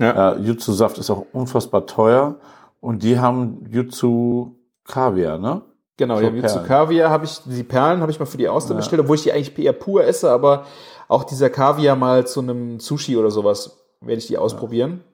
[0.00, 0.32] Ja.
[0.32, 2.36] Äh, Jutsu-Saft ist auch unfassbar teuer
[2.80, 5.62] und die haben Jutsu Kaviar, ne?
[5.96, 6.64] Genau, So ja.
[6.64, 9.32] Kaviar habe ich, die Perlen habe ich mal für die Auster bestellt, obwohl ich die
[9.32, 10.66] eigentlich eher pur esse, aber
[11.06, 15.04] auch dieser Kaviar mal zu einem Sushi oder sowas werde ich die ausprobieren.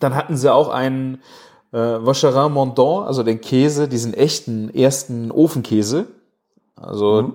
[0.00, 1.22] Dann hatten sie auch einen
[1.72, 6.06] äh, Vacherin Mondant, also den Käse, diesen echten ersten Ofenkäse.
[6.76, 7.32] Also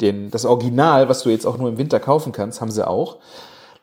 [0.00, 3.18] den, das Original, was du jetzt auch nur im Winter kaufen kannst, haben sie auch.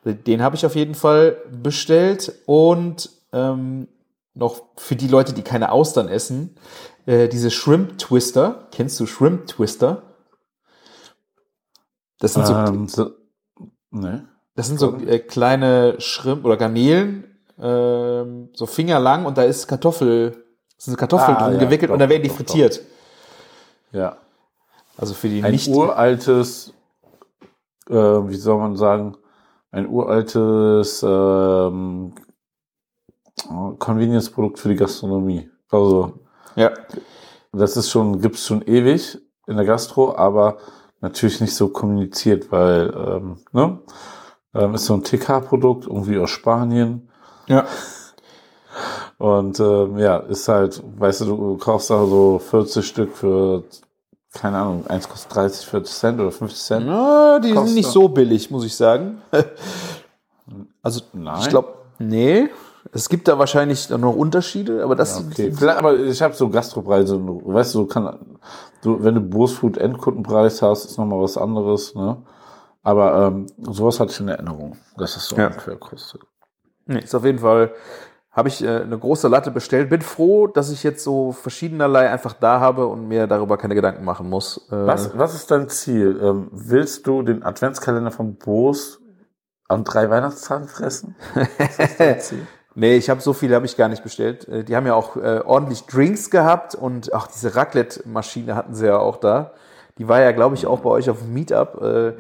[0.04, 3.88] Den habe ich auf jeden Fall bestellt und ähm,
[4.34, 6.56] noch für die Leute, die keine Austern essen,
[7.06, 8.68] äh, diese Shrimp Twister.
[8.72, 10.04] Kennst du Shrimp Twister?
[12.20, 13.12] Das sind so, Ähm, so,
[13.92, 14.28] ne?
[14.56, 17.26] das sind so äh, kleine Shrimp oder Garnelen,
[17.60, 20.46] ähm, so fingerlang und da ist Kartoffel,
[20.78, 22.46] sind Kartoffeln Ah, drin ja, gewickelt und doch, dann werden die doch, doch.
[22.46, 22.82] frittiert.
[23.92, 24.18] Ja.
[24.98, 25.68] Also für die Ein nicht.
[25.68, 26.74] uraltes,
[27.90, 29.18] äh, wie soll man sagen,
[29.72, 32.14] ein uraltes ähm,
[33.78, 35.50] Convenience-Produkt für die Gastronomie.
[35.70, 36.25] Also
[36.56, 36.72] Ja.
[37.52, 40.58] das ist schon, gibt's schon ewig in der Gastro, aber
[41.02, 43.80] natürlich nicht so kommuniziert, weil ähm, ne,
[44.54, 47.10] ähm, ist so ein TK-Produkt irgendwie aus Spanien
[47.48, 47.66] Ja.
[49.18, 53.64] und ähm, ja, ist halt, weißt du, du kaufst da so 40 Stück für
[54.34, 56.86] keine Ahnung, eins kostet 30, 40 Cent oder 50 Cent.
[56.88, 59.22] Na, die sind nicht so billig, muss ich sagen.
[60.84, 61.40] Also, Nein.
[61.42, 62.50] ich glaube, nee.
[62.92, 67.20] Es gibt da wahrscheinlich noch Unterschiede, aber das Okay, vielleicht, aber ich habe so Gastropreise,
[67.20, 68.38] weißt du, kann,
[68.82, 72.18] du, wenn du Boost-Food Endkundenpreis hast, ist nochmal was anderes, ne?
[72.84, 75.48] Aber ähm, sowas hatte ich in Erinnerung, dass das so Ja.
[75.48, 76.22] ungefähr kostet.
[76.86, 77.74] Nee, ist auf jeden Fall,
[78.30, 79.90] habe ich äh, eine große Latte bestellt.
[79.90, 84.06] Bin froh, dass ich jetzt so verschiedenerlei einfach da habe und mir darüber keine Gedanken
[84.06, 84.68] machen muss.
[84.70, 86.20] Äh, Was, was ist dein Ziel?
[86.22, 89.00] Ähm, willst du den Adventskalender von Boost
[89.68, 91.16] an drei Weihnachtstagen fressen?
[91.58, 92.48] Ist das dein Ziel?
[92.76, 94.48] Nee, ich habe so viele habe ich gar nicht bestellt.
[94.48, 98.88] Äh, Die haben ja auch äh, ordentlich Drinks gehabt und auch diese Raclette-Maschine hatten sie
[98.88, 99.52] ja auch da.
[99.98, 101.82] Die war ja, glaube ich, auch bei euch auf dem Meetup.
[101.82, 102.14] Äh,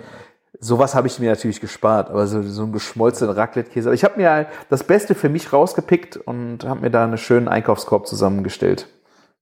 [0.62, 3.90] sowas habe ich mir natürlich gespart, aber so, so ein geschmolzenen Raclette-Käse.
[3.90, 7.50] Aber ich habe mir das Beste für mich rausgepickt und habe mir da einen schönen
[7.50, 8.88] Einkaufskorb zusammengestellt.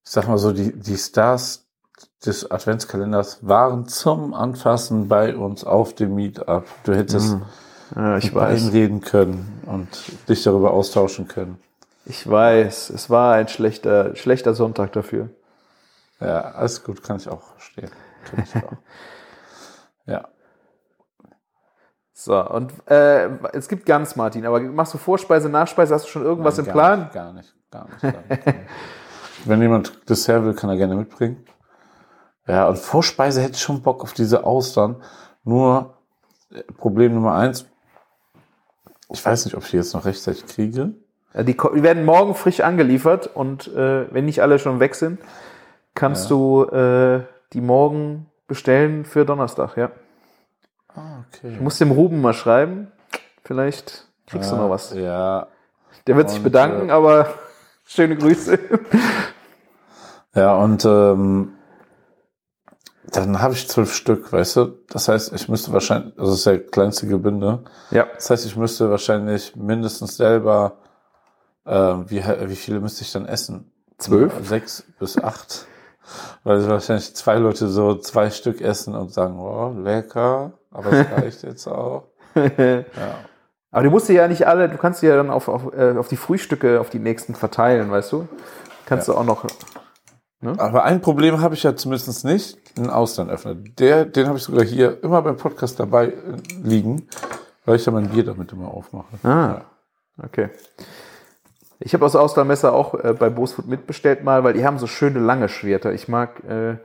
[0.04, 1.68] Ich sag mal so, die, die Stars
[2.26, 6.66] des Adventskalenders waren zum Anfassen bei uns auf dem Meetup.
[6.84, 7.38] Du hättest
[7.96, 8.72] Ja, ich mit weiß.
[8.72, 9.88] reden können und
[10.28, 11.60] dich darüber austauschen können.
[12.06, 12.90] Ich weiß.
[12.90, 15.30] Es war ein schlechter, schlechter Sonntag dafür.
[16.20, 17.92] Ja, alles gut, kann ich auch verstehen.
[18.26, 18.74] Kenn ich auch.
[20.06, 20.28] ja.
[22.14, 25.94] So, und äh, es gibt Gans, Martin, aber machst du Vorspeise, Nachspeise?
[25.94, 27.00] Hast du schon irgendwas Nein, im Plan?
[27.02, 28.02] Nicht, gar nicht, gar nicht.
[28.02, 28.60] Gar nicht, gar nicht.
[29.46, 31.46] Wenn jemand Dessert will, kann er gerne mitbringen.
[32.48, 35.02] Ja, und Vorspeise hätte ich schon Bock auf diese Austern.
[35.44, 35.98] Nur
[36.52, 37.66] äh, Problem Nummer eins.
[39.14, 40.92] Ich weiß nicht, ob ich die jetzt noch rechtzeitig kriege.
[41.34, 45.20] Ja, die, die werden morgen frisch angeliefert und äh, wenn nicht alle schon weg sind,
[45.94, 47.22] kannst du äh,
[47.54, 49.92] die morgen bestellen für Donnerstag, ja.
[50.96, 51.54] Ah, okay.
[51.54, 52.92] Ich muss dem Ruben mal schreiben.
[53.44, 54.94] Vielleicht kriegst du noch was.
[54.94, 55.48] Ja,
[56.08, 57.34] Der wird sich und, bedanken, äh, aber
[57.86, 58.60] schöne Grüße.
[60.36, 61.54] Ja, und ähm,
[63.16, 64.74] dann habe ich zwölf Stück, weißt du?
[64.90, 67.64] Das heißt, ich müsste wahrscheinlich, also das ist der kleinste Gebinde.
[67.92, 68.08] ja.
[68.16, 70.78] Das heißt, ich müsste wahrscheinlich mindestens selber,
[71.66, 71.72] äh,
[72.08, 73.72] wie, wie viele müsste ich dann essen?
[73.98, 74.34] Zwölf?
[74.44, 75.68] Sechs bis acht.
[76.44, 81.44] Weil wahrscheinlich zwei Leute so zwei Stück essen und sagen, oh, lecker, aber es reicht
[81.44, 82.08] jetzt auch.
[82.36, 82.84] Ja.
[83.70, 86.16] Aber du musst ja nicht alle, du kannst ja dann auf, auf, äh, auf die
[86.16, 88.28] Frühstücke, auf die nächsten verteilen, weißt du?
[88.86, 89.46] Kannst du auch noch.
[90.58, 93.56] Aber ein Problem habe ich ja zumindest nicht, einen Austernöffner.
[93.56, 96.14] Der, den habe ich sogar hier immer beim Podcast dabei äh,
[96.62, 97.08] liegen,
[97.66, 99.18] weil ich ja mein Bier damit immer aufmache.
[99.24, 99.62] Ah,
[100.22, 100.50] okay.
[101.80, 105.20] Ich habe aus Austernmesser auch äh, bei Bosfood mitbestellt mal, weil die haben so schöne
[105.20, 105.94] lange Schwerter.
[105.94, 106.78] Ich mag äh,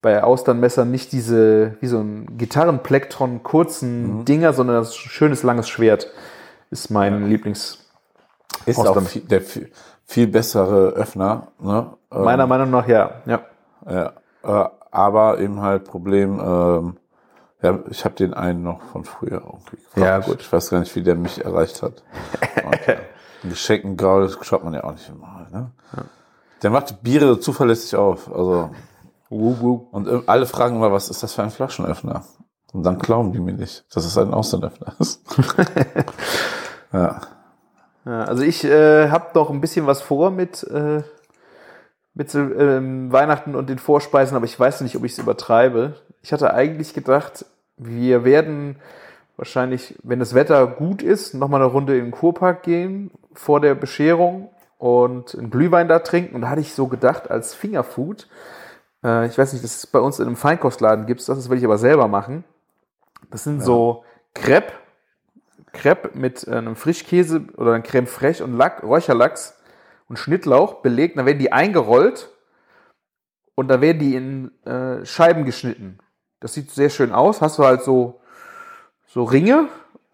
[0.00, 6.08] bei Austernmessern nicht diese, wie so ein Gitarrenplektron kurzen Dinger, sondern das schönes langes Schwert
[6.70, 7.78] ist mein Lieblings.
[8.66, 9.42] Ist auch der
[10.12, 11.48] viel, bessere Öffner.
[11.58, 11.90] Ne?
[12.10, 13.22] Ähm, Meiner Meinung nach ja.
[13.24, 13.40] Ja.
[13.88, 14.12] Ja,
[14.44, 16.96] äh, aber eben halt Problem, ähm,
[17.62, 19.96] ja, ich habe den einen noch von früher irgendwie gefragt.
[19.96, 20.40] Ja, gut.
[20.40, 22.02] Ich weiß gar nicht, wie der mich erreicht hat.
[22.64, 22.98] Und, äh,
[23.42, 25.46] ein geschenkten Gaul schaut man ja auch nicht immer.
[25.50, 25.70] Ne?
[26.62, 28.32] Der macht Biere zuverlässig auf.
[28.32, 28.70] Also,
[29.28, 32.22] und äh, alle fragen immer, was ist das für ein Flaschenöffner?
[32.72, 35.22] Und dann glauben die mir nicht, dass es ein Außenöffner ist.
[36.92, 37.20] ja.
[38.04, 41.02] Ja, also ich äh, habe noch ein bisschen was vor mit, äh,
[42.14, 45.94] mit ähm, Weihnachten und den Vorspeisen, aber ich weiß nicht, ob ich es übertreibe.
[46.22, 47.44] Ich hatte eigentlich gedacht,
[47.76, 48.76] wir werden
[49.36, 53.74] wahrscheinlich, wenn das Wetter gut ist, nochmal eine Runde in den Kurpark gehen vor der
[53.74, 56.34] Bescherung und einen Glühwein da trinken.
[56.34, 58.28] Und da hatte ich so gedacht, als Fingerfood,
[59.04, 61.58] äh, ich weiß nicht, das ist bei uns in einem Feinkostladen gibt das, das will
[61.58, 62.44] ich aber selber machen.
[63.30, 64.72] Das sind so Crepe,
[65.72, 69.54] Crepe mit äh, einem Frischkäse oder einem Creme fraiche und Lack, Räucherlachs
[70.08, 71.16] und Schnittlauch belegt.
[71.18, 72.30] Dann werden die eingerollt
[73.54, 75.98] und dann werden die in äh, Scheiben geschnitten.
[76.40, 77.40] Das sieht sehr schön aus.
[77.40, 78.20] Hast du halt so,
[79.06, 79.68] so Ringe,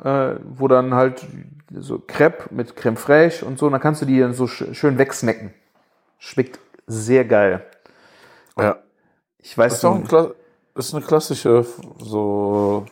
[0.04, 1.26] äh, wo dann halt
[1.72, 3.66] so Crepe mit Creme fraiche und so.
[3.66, 5.54] Und dann kannst du die dann so sch schön wegsnacken.
[6.18, 7.64] Schmeckt sehr geil.
[8.58, 8.76] ja.
[9.40, 10.04] Ich Das weiß ist, auch ein
[10.74, 11.66] ist eine klassische
[11.98, 12.86] so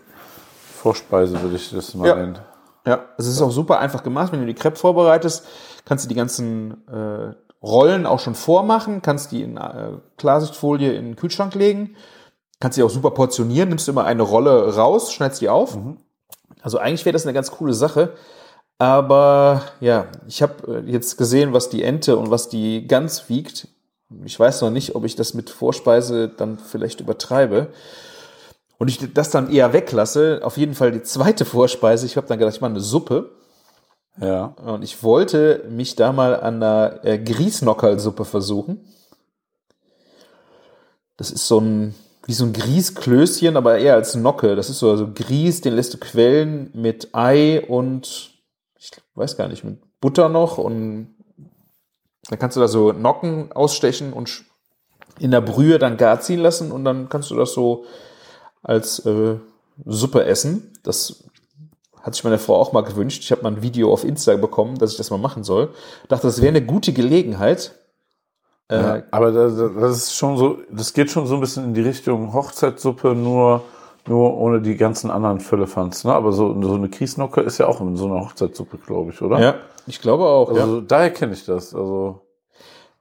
[0.77, 2.15] Vorspeise, würde ich das mal Ja.
[2.15, 2.39] nennen.
[2.87, 4.33] Ja, es ist auch super einfach gemacht.
[4.33, 5.45] Wenn du die Crepe vorbereitest,
[5.85, 11.05] kannst du die ganzen äh, Rollen auch schon vormachen, kannst die in äh, Klarsichtfolie in
[11.05, 11.97] den Kühlschrank legen,
[12.61, 15.77] kannst die auch super portionieren, nimmst immer eine Rolle raus, schneidest die auf.
[16.63, 18.13] Also eigentlich wäre das eine ganz coole Sache.
[18.79, 23.69] Aber ja, ich habe äh, jetzt gesehen, was die Ente und was die Gans wiegt.
[24.25, 27.69] Ich weiß noch nicht, ob ich das mit Vorspeise dann vielleicht übertreibe.
[28.79, 30.41] Und ich das dann eher weglasse.
[30.43, 32.07] Auf jeden Fall die zweite Vorspeise.
[32.07, 33.31] Ich habe dann gedacht, ich mache eine Suppe.
[34.21, 34.55] Ja.
[34.65, 38.85] Und ich wollte mich da mal an einer äh, Griesnockerlsuppe versuchen.
[41.17, 41.95] Das ist so ein,
[42.27, 44.57] wie so ein Grießklößchen, aber eher als Nocke.
[44.57, 48.31] Das ist so also Grieß, den lässt du quellen mit Ei und
[48.79, 51.15] ich weiß gar nicht, mit Butter noch und
[52.29, 54.45] dann kannst du da so Nocken ausstechen und
[55.19, 57.85] in der Brühe dann gar ziehen lassen und dann kannst du das so
[58.67, 59.37] als äh,
[59.85, 60.73] Suppe essen.
[60.83, 61.25] Das
[62.03, 63.23] hat sich meine Frau auch mal gewünscht.
[63.23, 65.71] Ich habe mal ein Video auf Insta bekommen, dass ich das mal machen soll.
[66.09, 67.75] Dachte, das wäre eine gute Gelegenheit.
[68.69, 71.75] Äh, Ja, aber das, das ist schon so, das geht schon so ein bisschen in
[71.75, 73.63] die Richtung Hochzeitssuppe, nur,
[74.07, 76.05] nur ohne die ganzen anderen Füllefanz.
[76.05, 76.13] Ne?
[76.13, 79.39] Aber so, so eine Kiesnocke ist ja auch in so einer Hochzeitssuppe, glaube ich, oder?
[79.41, 79.55] ja,
[79.87, 80.53] ich glaube auch.
[80.53, 80.63] ja.
[80.63, 81.75] Also daher kenne ich das.
[81.75, 82.23] Also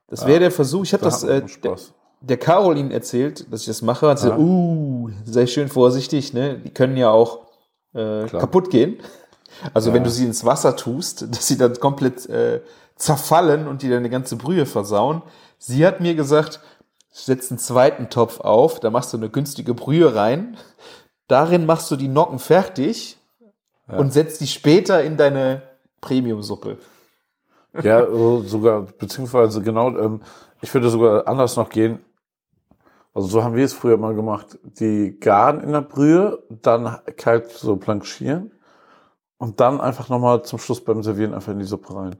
[0.08, 0.84] Das wäre der Versuch.
[0.84, 1.42] Ich habe da das äh.
[2.20, 4.08] Der Caroline erzählt, dass ich das mache.
[4.08, 4.38] Hat sie, Ja.
[4.38, 6.32] uh, sei schön vorsichtig.
[6.32, 6.58] Ne?
[6.58, 7.40] Die können ja auch
[7.94, 8.98] äh, kaputt gehen.
[9.74, 12.60] Also wenn du sie ins Wasser tust, dass sie dann komplett äh,
[12.96, 15.22] zerfallen und die deine ganze Brühe versauen.
[15.58, 16.60] Sie hat mir gesagt,
[17.12, 20.56] setz einen zweiten Topf auf, da machst du eine günstige Brühe rein,
[21.28, 23.16] darin machst du die Nocken fertig
[23.88, 25.62] und setzt die später in deine
[26.00, 26.78] Premium-Suppe.
[27.82, 30.20] Ja, so- sogar, beziehungsweise genau, ähm,
[30.60, 32.00] ich würde sogar anders noch gehen.
[33.14, 34.58] Also so haben wir es früher mal gemacht.
[34.62, 38.52] Die garen in der Brühe, dann kalt so blanchieren
[39.38, 42.16] und dann einfach nochmal zum Schluss beim Servieren einfach in die Suppe rein.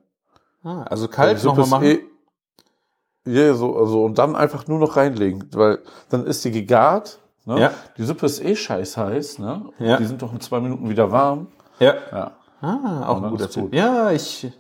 [0.63, 1.85] Ah, also kalt nochmal machen.
[1.85, 2.01] Eh,
[3.27, 7.19] ja, so, also, und dann einfach nur noch reinlegen, weil dann ist die gegart.
[7.45, 7.61] Ne?
[7.61, 7.71] Ja.
[7.97, 9.67] Die Suppe ist eh scheiß heiß, ne?
[9.79, 9.99] Ja.
[9.99, 11.49] Die sind doch in zwei Minuten wieder warm.
[11.79, 11.95] Ja.
[12.11, 12.33] Ja.
[12.61, 13.75] Ah, auch ein guter Tipp.
[13.75, 14.51] Ja, ich.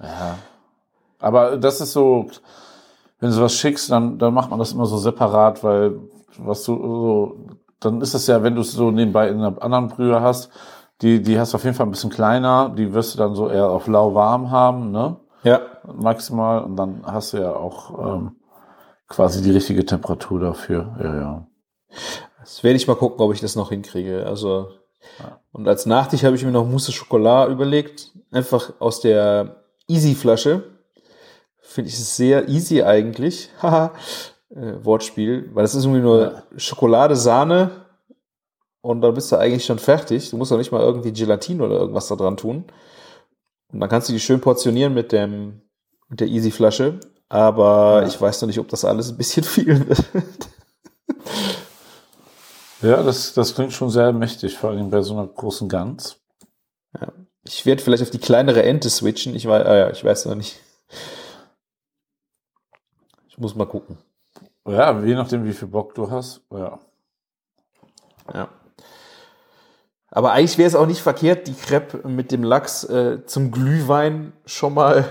[1.18, 2.28] Aber das ist so,
[3.18, 5.98] wenn du was schickst, dann, dann macht man das immer so separat, weil
[6.38, 7.37] was du so,
[7.81, 10.50] dann ist es ja, wenn du es so nebenbei in einer anderen Brühe hast,
[11.02, 13.48] die, die hast du auf jeden Fall ein bisschen kleiner, die wirst du dann so
[13.48, 15.16] eher auf lauwarm haben, ne?
[15.42, 15.61] Ja.
[15.85, 16.64] Maximal.
[16.64, 18.37] Und dann hast du ja auch ähm,
[19.09, 20.96] quasi die richtige Temperatur dafür.
[20.98, 21.46] Ja, ja.
[22.40, 24.26] Das werde ich mal gucken, ob ich das noch hinkriege.
[24.26, 24.68] Also.
[25.52, 28.12] Und als Nachtisch habe ich mir noch Mousse Schokolade überlegt.
[28.33, 30.75] Einfach aus der Easy-Flasche.
[31.76, 33.50] Finde ich es sehr easy eigentlich.
[33.62, 33.92] Haha.
[34.48, 35.50] äh, Wortspiel.
[35.52, 37.70] Weil das ist irgendwie nur Schokolade, Sahne.
[38.80, 40.30] Und dann bist du eigentlich schon fertig.
[40.30, 42.64] Du musst doch nicht mal irgendwie Gelatine oder irgendwas da dran tun.
[43.70, 45.60] Und dann kannst du die schön portionieren mit dem,
[46.08, 46.98] mit der Easy-Flasche.
[47.28, 50.48] Aber ich weiß noch nicht, ob das alles ein bisschen viel wird.
[52.80, 56.16] Ja, das, das klingt schon sehr mächtig, vor allem bei so einer großen Gans.
[57.44, 59.36] Ich werde vielleicht auf die kleinere Ente switchen.
[59.36, 60.56] Ich weiß, ah ja, ich weiß noch nicht.
[63.37, 63.99] Ich muss mal gucken.
[64.66, 66.40] Ja, je nachdem, wie viel Bock du hast.
[66.51, 66.79] Ja.
[68.33, 68.49] Ja.
[70.11, 74.33] Aber eigentlich wäre es auch nicht verkehrt, die Crepe mit dem Lachs äh, zum Glühwein
[74.46, 75.05] schon mal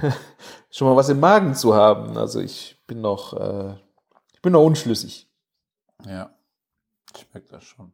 [0.70, 2.16] schon mal was im Magen zu haben.
[2.16, 3.74] Also ich bin noch äh,
[4.32, 5.28] ich bin noch unschlüssig.
[6.06, 6.30] Ja.
[7.14, 7.92] Schmeckt das schon.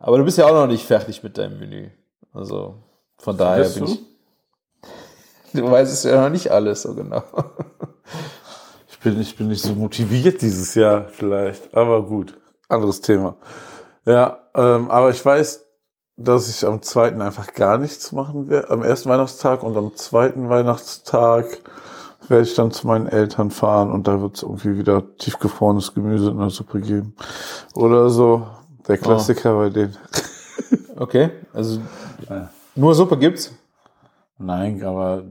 [0.00, 1.90] Aber du bist ja auch noch nicht fertig mit deinem Menü.
[2.32, 2.82] Also
[3.18, 3.92] von daher bin du?
[3.92, 4.13] ich.
[5.54, 7.22] Du weißt es ja noch nicht alles so genau.
[8.88, 12.38] Ich bin, ich bin nicht so motiviert dieses Jahr vielleicht, aber gut,
[12.68, 13.36] anderes Thema.
[14.04, 15.64] Ja, ähm, aber ich weiß,
[16.16, 20.48] dass ich am zweiten einfach gar nichts machen werde, am ersten Weihnachtstag und am zweiten
[20.48, 21.58] Weihnachtstag
[22.28, 26.30] werde ich dann zu meinen Eltern fahren und da wird es irgendwie wieder tiefgefrorenes Gemüse
[26.30, 27.14] in der Suppe geben.
[27.74, 28.46] Oder so,
[28.88, 29.96] der Klassiker bei denen.
[30.96, 31.80] Okay, also
[32.74, 33.52] nur Suppe gibt's.
[34.38, 35.24] Nein, aber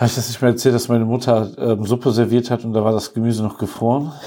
[0.00, 2.82] habe ich das nicht mehr erzählt, dass meine Mutter ähm, Suppe serviert hat und da
[2.82, 4.12] war das Gemüse noch gefroren?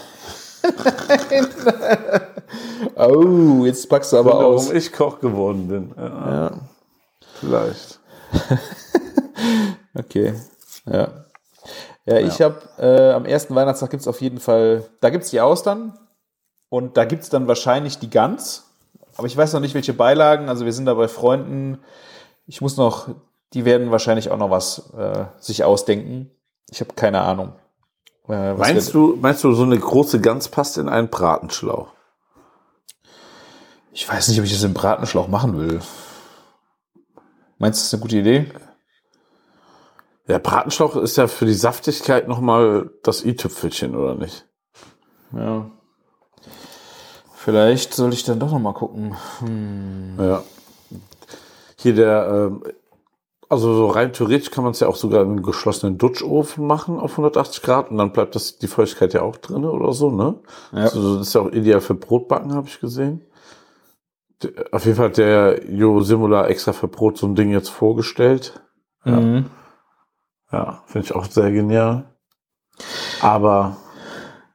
[2.96, 4.70] Oh, jetzt packst du aber Warum aus.
[4.70, 5.94] ich Koch geworden bin.
[5.98, 6.52] Ja,
[7.40, 8.00] Vielleicht.
[9.96, 10.34] Okay,
[10.86, 11.08] ja.
[12.06, 15.98] Ja, ich habe äh, am ersten Weihnachtstag gibt's auf jeden Fall, da gibt's die Austern
[16.70, 18.66] und da gibt's dann wahrscheinlich die Gans.
[19.16, 20.50] Aber ich weiß noch nicht, welche Beilagen.
[20.50, 21.80] Also wir sind da bei Freunden.
[22.46, 23.10] Ich muss noch,
[23.54, 26.32] die werden wahrscheinlich auch noch was äh, sich ausdenken.
[26.70, 27.54] Ich habe keine Ahnung.
[28.28, 31.90] Äh, Meinst du, meinst du, so eine große Gans passt in einen Bratenschlauch?
[33.92, 35.82] Ich weiß nicht, ob ich das im Bratenschlauch machen will.
[37.60, 38.52] Meinst du, das ist eine gute Idee?
[40.28, 44.48] Der Bratenschlauch ist ja für die Saftigkeit nochmal das i-Tüpfelchen, oder nicht?
[45.34, 45.70] Ja.
[47.36, 49.16] Vielleicht soll ich dann doch noch mal gucken.
[50.18, 50.44] Ja.
[51.78, 52.64] Hier der, ähm,
[53.54, 57.00] also so rein theoretisch kann man es ja auch sogar in einen geschlossenen Dutschofen machen
[57.00, 60.36] auf 180 Grad und dann bleibt das die Feuchtigkeit ja auch drin oder so, ne?
[60.72, 60.84] Ja.
[60.84, 63.22] Also das ist ja auch ideal für Brotbacken, habe ich gesehen.
[64.72, 68.62] Auf jeden Fall hat der Jo Simula extra für Brot so ein Ding jetzt vorgestellt.
[69.06, 69.20] Ja.
[69.20, 69.46] Mhm.
[70.52, 72.06] Ja, finde ich auch sehr genial.
[73.22, 73.78] Aber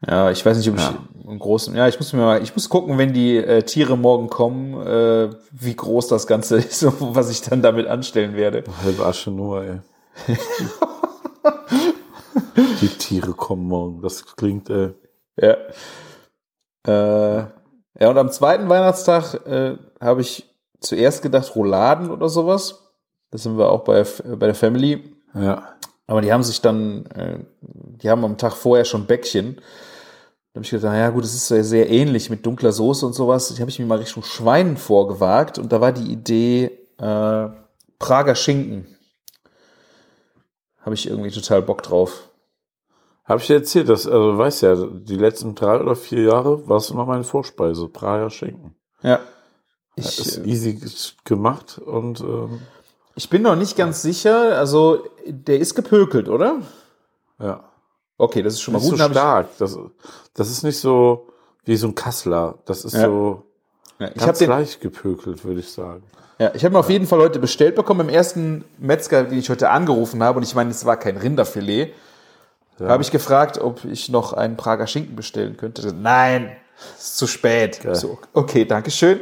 [0.06, 0.90] Ja, ich weiß nicht, ob ich
[1.28, 1.76] Im Großen.
[1.76, 5.30] Ja, ich muss mir mal, ich muss gucken, wenn die äh, Tiere morgen kommen, äh,
[5.50, 8.64] wie groß das Ganze ist und was ich dann damit anstellen werde.
[8.82, 9.78] halbe Asche nur, ey.
[12.80, 14.00] Die Tiere kommen morgen.
[14.02, 14.94] Das klingt, äh,
[15.36, 15.56] Ja.
[16.86, 17.46] Äh,
[18.00, 20.48] ja, und am zweiten Weihnachtstag äh, habe ich
[20.80, 22.92] zuerst gedacht Rouladen oder sowas.
[23.30, 25.12] Da sind wir auch bei, bei der Family.
[25.34, 25.74] ja.
[26.06, 29.60] Aber die haben sich dann, äh, die haben am Tag vorher schon Bäckchen.
[30.58, 33.54] Habe ich gedacht, naja gut, das ist ja sehr ähnlich mit dunkler Soße und sowas.
[33.54, 36.64] Die habe ich mir mal Richtung Schwein vorgewagt und da war die Idee
[36.98, 37.48] äh,
[38.00, 38.88] Prager Schinken.
[40.80, 42.28] Habe ich irgendwie total Bock drauf.
[43.24, 46.68] Habe ich dir erzählt, dass, also du weißt ja, die letzten drei oder vier Jahre
[46.68, 48.74] war es immer meine Vorspeise, Prager Schinken.
[49.02, 49.20] Ja.
[49.94, 50.80] Ich, ist easy
[51.22, 52.62] gemacht und ähm,
[53.14, 54.58] ich bin noch nicht ganz sicher.
[54.58, 56.62] Also, der ist gepökelt, oder?
[57.38, 57.62] ja.
[58.18, 58.98] Okay, das ist schon mal Nicht gut.
[58.98, 59.48] so Dann hab stark.
[59.58, 59.78] Das,
[60.34, 61.28] das ist nicht so
[61.64, 62.58] wie so ein Kassler.
[62.66, 63.04] Das ist Ja.
[63.06, 63.44] so
[63.98, 66.02] ich, ja, ich habe ganz leicht gepökelt, würde ich sagen.
[66.38, 68.00] ja, ich habe ihn auf jeden Fall heute bestellt bekommen.
[68.00, 71.92] Im ersten Metzger, den ich heute angerufen habe, und ich meine, es war kein Rinderfilet,
[72.80, 75.92] habe ich gefragt, ob ich noch einen Prager Schinken bestellen könnte.
[75.92, 76.52] Nein,
[76.96, 77.80] ist zu spät.
[77.82, 77.94] Geil.
[77.96, 79.18] So, okay, danke schön.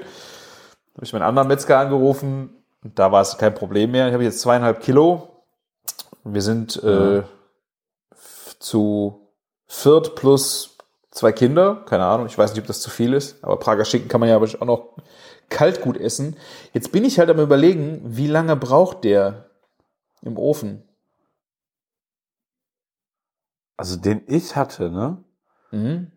[0.94, 2.50] Habe ich meinen anderen Metzger angerufen
[2.94, 4.06] da war es kein Problem mehr.
[4.06, 5.28] Ich habe jetzt zweieinhalb Kilo.
[6.22, 7.24] Wir sind äh, f-
[8.58, 9.28] zu
[9.66, 10.78] viert plus
[11.10, 11.84] zwei Kinder.
[11.86, 13.42] Keine Ahnung, ich weiß nicht, ob das zu viel ist.
[13.42, 14.96] Aber Prager Schinken kann man ja auch noch
[15.48, 16.36] kalt gut essen.
[16.72, 19.50] Jetzt bin ich halt am überlegen, wie lange braucht der
[20.22, 20.82] im Ofen?
[23.76, 25.22] Also den ich hatte, ne?
[25.70, 26.10] Mhm.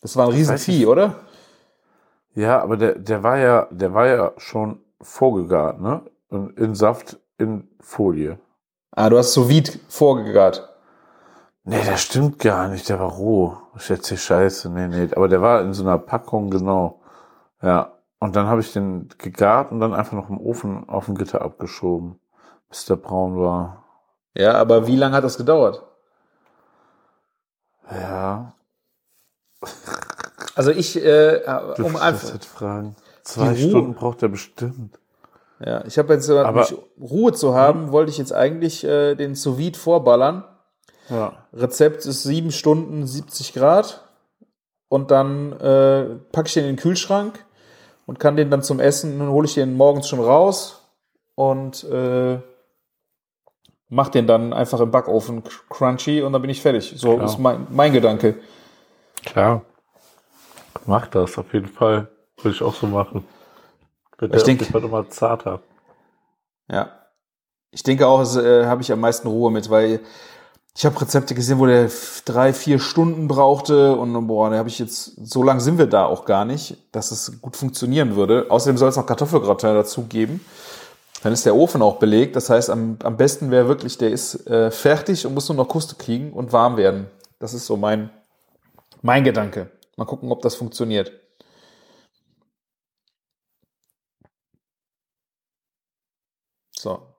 [0.00, 0.86] Das war ein riesen weiß Vieh, nicht.
[0.88, 1.14] oder?
[2.34, 6.02] Ja, aber der, der war ja, der war ja schon vorgegart, ne?
[6.30, 8.38] In Saft in Folie.
[8.90, 10.71] Ah, du hast sous vide vorgegart.
[11.64, 13.56] Nee, das stimmt gar nicht, der war roh.
[13.76, 15.08] Ich erzähl Scheiße, nee, nee.
[15.14, 17.00] Aber der war in so einer Packung, genau.
[17.62, 17.92] Ja.
[18.18, 21.42] Und dann habe ich den gegart und dann einfach noch im Ofen auf dem Gitter
[21.42, 22.18] abgeschoben,
[22.68, 23.84] bis der braun war.
[24.34, 25.84] Ja, aber wie lange hat das gedauert?
[27.90, 28.54] Ja.
[30.54, 31.40] Also ich, äh,
[31.76, 32.94] Du um einfach, jetzt fragen.
[33.22, 33.56] Zwei.
[33.56, 34.98] Stunden braucht er bestimmt.
[35.64, 36.68] ja, ich habe jetzt, um Aber-
[37.00, 40.44] Ruhe zu haben, wollte ich jetzt eigentlich äh, den sous vorballern.
[41.12, 41.32] Ja.
[41.52, 44.02] Rezept ist sieben Stunden 70 Grad
[44.88, 47.44] und dann äh, packe ich den in den Kühlschrank
[48.06, 50.82] und kann den dann zum Essen, dann hole ich den morgens schon raus
[51.34, 52.38] und äh,
[53.88, 56.94] mach den dann einfach im Backofen crunchy und dann bin ich fertig.
[56.96, 57.26] So Klar.
[57.26, 58.36] ist mein, mein Gedanke.
[59.24, 59.62] Klar.
[60.86, 62.08] Mach das, auf jeden Fall.
[62.38, 63.24] Würde ich auch so machen.
[64.18, 65.60] Wird Ich der denk- auf jeden Fall immer zarter.
[66.70, 66.90] Ja.
[67.70, 70.00] Ich denke auch, äh, habe ich am meisten Ruhe mit, weil
[70.74, 71.90] ich habe Rezepte gesehen, wo der
[72.24, 76.06] drei, vier Stunden brauchte und boah, da habe ich jetzt, so lang sind wir da
[76.06, 78.46] auch gar nicht, dass es gut funktionieren würde.
[78.48, 80.40] Außerdem soll es noch Kartoffelgratin dazu geben.
[81.22, 82.36] Dann ist der Ofen auch belegt.
[82.36, 85.68] Das heißt, am, am besten wäre wirklich, der ist äh, fertig und muss nur noch
[85.68, 87.06] Kruste kriegen und warm werden.
[87.38, 88.10] Das ist so mein,
[89.02, 89.70] mein Gedanke.
[89.96, 91.12] Mal gucken, ob das funktioniert.
[96.76, 97.11] So.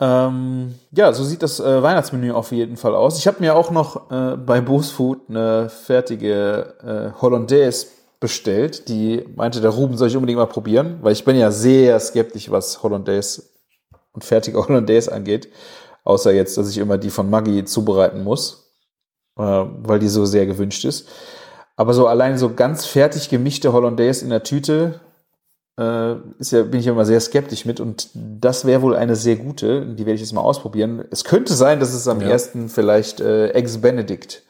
[0.00, 3.18] Ähm, ja, so sieht das äh, Weihnachtsmenü auf jeden Fall aus.
[3.18, 7.86] Ich habe mir auch noch äh, bei Bose Food eine fertige äh, Hollandaise
[8.18, 8.88] bestellt.
[8.88, 12.50] Die meinte, der Ruben soll ich unbedingt mal probieren, weil ich bin ja sehr skeptisch,
[12.50, 13.44] was Hollandaise
[14.12, 15.48] und fertige Hollandaise angeht.
[16.02, 18.74] Außer jetzt, dass ich immer die von Maggi zubereiten muss,
[19.38, 21.08] äh, weil die so sehr gewünscht ist.
[21.76, 25.00] Aber so allein so ganz fertig gemischte Hollandaise in der Tüte
[25.78, 29.36] äh, ist ja, bin ich immer sehr skeptisch mit und das wäre wohl eine sehr
[29.36, 31.04] gute, die werde ich jetzt mal ausprobieren.
[31.10, 32.28] Es könnte sein, dass es am Ja.
[32.28, 34.42] ersten vielleicht äh, Eggs Benedict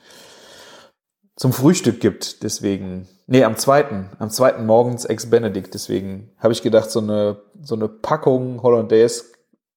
[1.37, 6.63] zum Frühstück gibt, deswegen, nee, am zweiten, am zweiten morgens Eggs Benedict, deswegen habe ich
[6.63, 9.25] gedacht, so eine, so eine Packung Hollandaise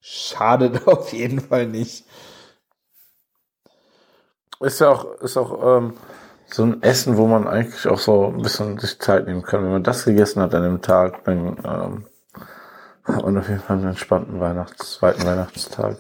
[0.01, 2.05] schadet auf jeden Fall nicht.
[4.59, 5.93] Ist ja auch, ist auch ähm,
[6.49, 9.63] so ein Essen, wo man eigentlich auch so ein bisschen sich Zeit nehmen kann.
[9.63, 12.05] Wenn man das gegessen hat an dem Tag, dann ähm,
[13.03, 15.97] hat man auf jeden Fall einen entspannten Weihnachts-, zweiten Weihnachtstag.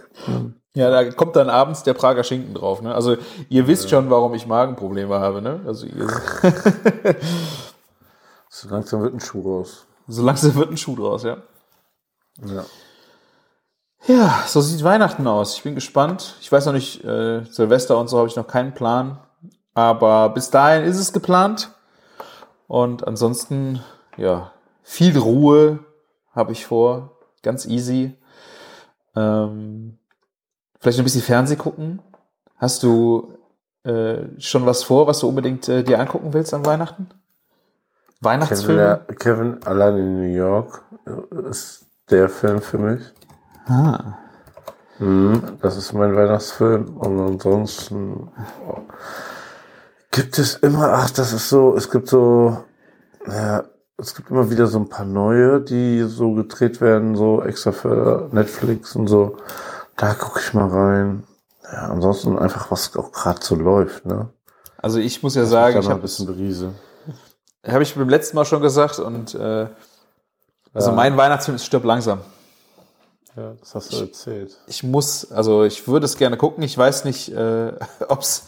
[0.73, 2.81] Ja, da kommt dann abends der Prager Schinken drauf.
[2.81, 2.93] Ne?
[2.93, 3.17] Also
[3.49, 5.41] ihr wisst schon, warum ich Magenprobleme habe.
[5.41, 5.61] Ne?
[5.65, 6.07] Also ihr,
[8.59, 9.85] So langsam wird ein Schuh raus.
[10.07, 11.37] so langsam wird ein Schuh draus, ja.
[12.43, 12.65] Ja.
[14.07, 15.57] Ja, so sieht Weihnachten aus.
[15.57, 16.35] Ich bin gespannt.
[16.41, 19.19] Ich weiß noch nicht, äh, Silvester und so habe ich noch keinen Plan.
[19.77, 21.69] Aber bis dahin ist es geplant.
[22.67, 23.79] Und ansonsten,
[24.17, 24.51] ja,
[24.81, 25.77] viel Ruhe
[26.31, 27.11] habe ich vor.
[27.43, 28.17] Ganz easy.
[29.15, 29.99] Ähm,
[30.79, 32.01] vielleicht ein bisschen Fernseh gucken.
[32.55, 33.37] Hast du
[33.83, 37.05] äh, schon was vor, was du unbedingt äh, dir angucken willst an Weihnachten?
[37.09, 38.81] Kevin, Weihnachtsfilme?
[39.07, 40.81] der- Kevin allein in New York
[41.51, 43.03] ist der Film für mich.
[43.67, 44.17] Ah.
[44.97, 46.97] Mhm, das ist mein Weihnachtsfilm.
[46.97, 48.31] Und ansonsten
[48.67, 48.79] oh,
[50.17, 52.57] gibt es immer, ach, das ist so, es gibt so,
[53.27, 53.63] ja,
[53.97, 58.27] es gibt immer wieder so ein paar neue, die so gedreht werden, so extra für
[58.31, 59.37] Netflix und so.
[59.95, 61.23] Da gucke ich mal rein.
[61.71, 64.29] Ja, ansonsten einfach, was auch gerade so läuft, ne?
[64.77, 66.73] Also ich muss ja Ich sagen, ich habe ein bisschen beriese.
[67.65, 69.67] Habe ich beim letzten Mal schon gesagt und äh,
[70.73, 70.95] also Ja.
[70.95, 72.21] mein Weihnachtsfilm ist Stirb langsam.
[73.35, 74.57] Ja, das hast du erzählt.
[74.65, 76.63] Ich muss, also ich würde es gerne gucken.
[76.63, 77.73] Ich weiß nicht, äh,
[78.07, 78.45] ob es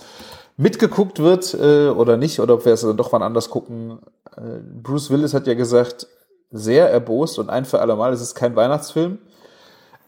[0.59, 3.99] mitgeguckt wird äh, oder nicht oder ob wir es dann doch wann anders gucken.
[4.35, 6.05] Äh, Bruce Willis hat ja gesagt,
[6.51, 9.19] sehr erbost und ein für alle Mal, es ist kein Weihnachtsfilm.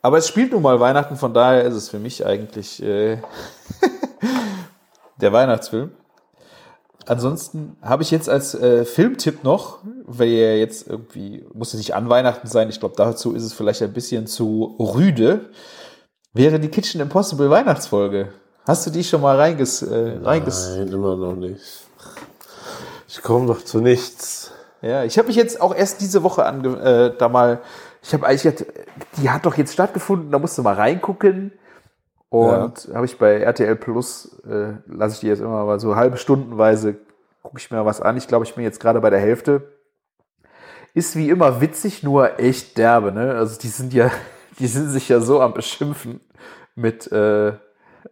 [0.01, 3.19] Aber es spielt nun mal Weihnachten, von daher ist es für mich eigentlich äh,
[5.21, 5.91] der Weihnachtsfilm.
[7.05, 11.95] Ansonsten habe ich jetzt als äh, Filmtipp noch, weil ihr jetzt irgendwie, muss es nicht
[11.95, 15.49] an Weihnachten sein, ich glaube, dazu ist es vielleicht ein bisschen zu rüde,
[16.33, 18.33] wäre die Kitchen Impossible Weihnachtsfolge.
[18.65, 19.81] Hast du die schon mal reinges...
[19.81, 21.85] Äh, reinges Nein, immer noch nicht.
[23.07, 24.51] Ich komme doch zu nichts.
[24.81, 27.59] Ja, ich habe mich jetzt auch erst diese Woche ange äh, da mal,
[28.01, 28.65] ich habe eigentlich, gedacht,
[29.17, 31.53] die hat doch jetzt stattgefunden, da musst du mal reingucken.
[32.29, 36.17] Und habe ich bei RTL Plus, äh, lasse ich die jetzt immer mal so halbe
[36.17, 36.95] Stundenweise,
[37.43, 38.15] gucke ich mir was an.
[38.15, 39.73] Ich glaube, ich bin jetzt gerade bei der Hälfte.
[40.93, 43.35] Ist wie immer witzig, nur echt derbe, ne?
[43.35, 44.09] Also die sind ja,
[44.59, 46.21] die sind sich ja so am Beschimpfen
[46.75, 47.53] mit äh,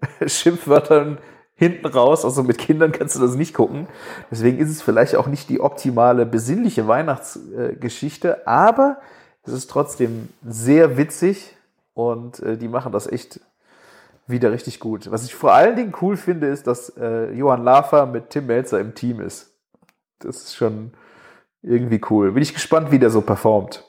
[0.26, 1.20] Schimpfwörtern
[1.56, 2.26] hinten raus.
[2.26, 3.88] Also mit Kindern kannst du das nicht gucken.
[4.32, 8.98] Deswegen ist es vielleicht auch nicht die optimale besinnliche Weihnachtsgeschichte, aber
[9.44, 11.56] es ist trotzdem sehr witzig
[11.94, 13.42] und äh, die machen das echt
[14.28, 15.12] wieder richtig gut.
[15.12, 18.80] Was ich vor allen Dingen cool finde, ist, dass äh, Johann Lafer mit Tim Melzer
[18.80, 19.52] im Team ist.
[20.20, 20.94] Das ist schon
[21.62, 22.32] irgendwie cool.
[22.32, 23.86] Bin ich gespannt, wie der so performt.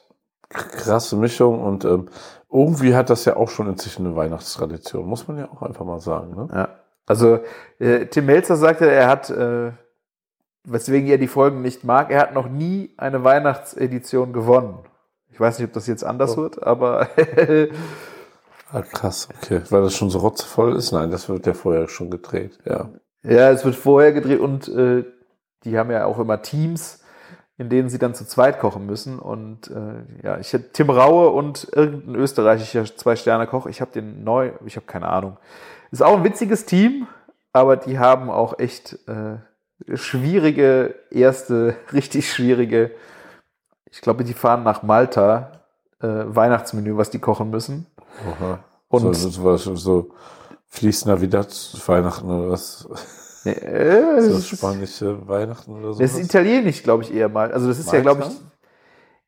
[0.49, 2.09] Krasse Mischung und ähm,
[2.51, 5.99] irgendwie hat das ja auch schon inzwischen eine Weihnachtstradition, muss man ja auch einfach mal
[5.99, 6.35] sagen.
[6.35, 6.47] Ne?
[6.53, 6.69] Ja.
[7.05, 7.39] Also
[7.79, 9.71] äh, Tim Melzer sagte, er hat, äh,
[10.63, 14.79] weswegen er die Folgen nicht mag, er hat noch nie eine Weihnachtsedition gewonnen.
[15.29, 16.41] Ich weiß nicht, ob das jetzt anders Oh.
[16.41, 17.07] wird, aber
[18.73, 19.61] Ah, krass, okay.
[19.69, 20.93] Weil das schon so rotzevoll ist?
[20.93, 22.89] Nein, das wird ja vorher schon gedreht, ja.
[23.23, 25.03] Ja, es wird vorher gedreht und äh,
[25.63, 27.00] die haben ja auch immer Teams,
[27.61, 29.19] in denen sie dann zu zweit kochen müssen.
[29.19, 33.67] Und äh, ja, ich hätte Tim Raue und irgendein österreichischer Zwei-Sterne-Koch.
[33.67, 35.37] Ich habe den neu, ich habe keine Ahnung.
[35.91, 37.05] Ist auch ein witziges Team,
[37.53, 39.37] aber die haben auch echt äh,
[39.95, 42.89] schwierige, erste, richtig schwierige.
[43.91, 45.51] Ich glaube, die fahren nach Malta
[46.01, 47.85] äh, Weihnachtsmenü, was die kochen müssen.
[48.27, 48.59] Aha.
[48.89, 50.09] Und- so, so, so, so
[50.69, 51.47] Fließ Navidad
[51.85, 52.87] Weihnachten oder was?
[53.45, 55.99] Äh, es ist- spanische Weihnachten oder so.
[56.01, 57.51] Das ist italienisch, glaube ich, eher mal.
[57.51, 58.19] Also das ist ja, Malta?
[58.19, 58.41] glaube ich,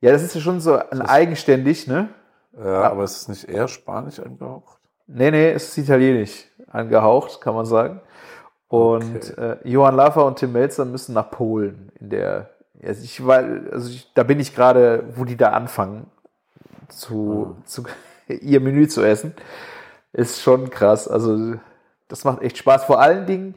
[0.01, 2.09] ja, das ist ja schon so ein eigenständig, ne?
[2.57, 4.78] Ja, aber es ist nicht eher spanisch angehaucht?
[5.07, 8.01] Nee, nee, es ist italienisch angehaucht, kann man sagen.
[8.68, 9.57] Und Okay.
[9.64, 12.49] äh, Johann Lafer und Tim Melzer müssen nach Polen in der,
[12.84, 16.07] also ich war, also ich, da bin ich gerade, wo die da anfangen,
[16.89, 17.84] zu, zu
[18.28, 19.34] ihr Menü zu essen.
[20.11, 21.07] Ist schon krass.
[21.07, 21.55] Also
[22.07, 22.84] das macht echt Spaß.
[22.86, 23.55] Vor allen Dingen,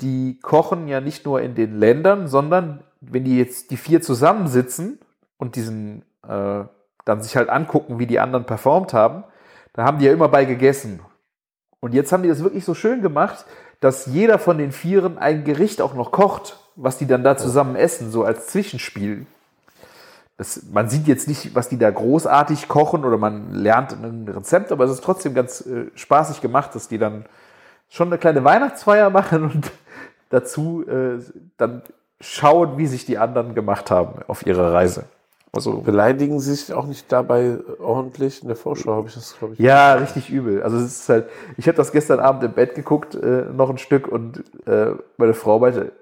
[0.00, 4.98] die kochen ja nicht nur in den Ländern, sondern wenn die jetzt die vier zusammensitzen
[5.36, 6.64] und diesen äh,
[7.04, 9.24] dann sich halt angucken, wie die anderen performt haben,
[9.72, 11.00] da haben die ja immer bei gegessen.
[11.80, 13.44] Und jetzt haben die das wirklich so schön gemacht,
[13.80, 17.76] dass jeder von den Vieren ein Gericht auch noch kocht, was die dann da zusammen
[17.76, 19.26] essen, so als Zwischenspiel.
[20.36, 24.70] Das, man sieht jetzt nicht, was die da großartig kochen oder man lernt ein Rezept,
[24.70, 27.24] aber es ist trotzdem ganz äh, spaßig gemacht, dass die dann
[27.88, 29.70] schon eine kleine Weihnachtsfeier machen und
[30.30, 31.18] dazu äh,
[31.56, 31.82] dann
[32.20, 35.04] schauen, wie sich die anderen gemacht haben auf ihrer Reise.
[35.52, 38.42] Also Beleidigen sie sich auch nicht dabei ordentlich?
[38.42, 39.60] In der Vorschau habe ich das, glaube ich.
[39.60, 40.62] Ja, richtig übel.
[40.62, 43.78] Also es ist halt, ich habe das gestern Abend im Bett geguckt, äh, noch ein
[43.78, 45.92] Stück und äh, meine Frau meinte,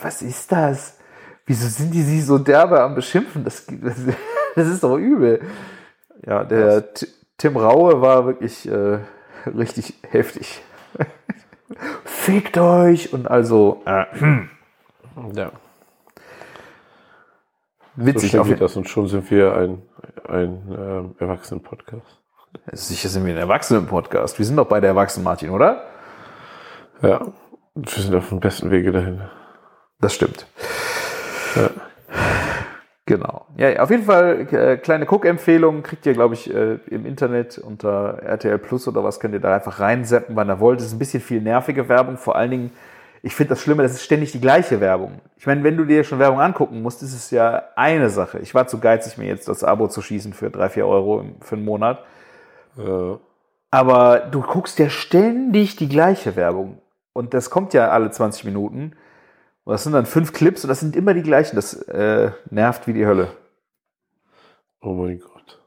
[0.00, 0.98] was ist das?
[1.46, 3.44] Wieso sind die sich so derbe am Beschimpfen?
[3.44, 3.96] Das, das,
[4.56, 5.40] das ist doch übel.
[6.26, 6.84] Ja, der
[7.38, 8.98] Tim Raue war wirklich äh,
[9.46, 10.62] richtig heftig.
[12.04, 13.12] Fickt euch!
[13.12, 14.04] Und also, äh,
[15.34, 15.50] ja.
[17.96, 19.82] So witzig schön auf das und schon sind wir ein,
[20.26, 22.20] ein ähm, Erwachsenen-Podcast.
[22.72, 24.38] Sicher sind wir ein Erwachsenen-Podcast.
[24.38, 25.84] Wir sind doch beide erwachsen, Martin, oder?
[27.02, 27.26] Ja,
[27.74, 29.22] wir sind auf dem besten Wege dahin.
[30.00, 30.46] Das stimmt.
[31.56, 31.70] Ja.
[33.04, 33.46] Genau.
[33.56, 38.22] Ja, auf jeden Fall äh, kleine Cook-Empfehlung kriegt ihr, glaube ich, äh, im Internet unter
[38.22, 40.78] RTL Plus oder was könnt ihr da einfach reinseppen, wann ihr wollt.
[40.80, 42.16] Es ist ein bisschen viel nervige Werbung.
[42.16, 42.70] Vor allen Dingen,
[43.24, 45.20] ich finde das Schlimme, das ist ständig die gleiche Werbung.
[45.36, 48.38] Ich meine, wenn du dir schon Werbung angucken musst, ist es ja eine Sache.
[48.38, 51.40] Ich war zu geizig, mir jetzt das Abo zu schießen für drei, vier Euro im-
[51.40, 52.04] für einen Monat.
[52.76, 53.18] Ja.
[53.72, 56.78] Aber du guckst ja ständig die gleiche Werbung.
[57.14, 58.92] Und das kommt ja alle 20 Minuten.
[59.64, 61.56] Und das sind dann fünf Clips und das sind immer die gleichen.
[61.56, 63.28] Das äh, nervt wie die Hölle.
[64.80, 65.60] Oh mein Gott.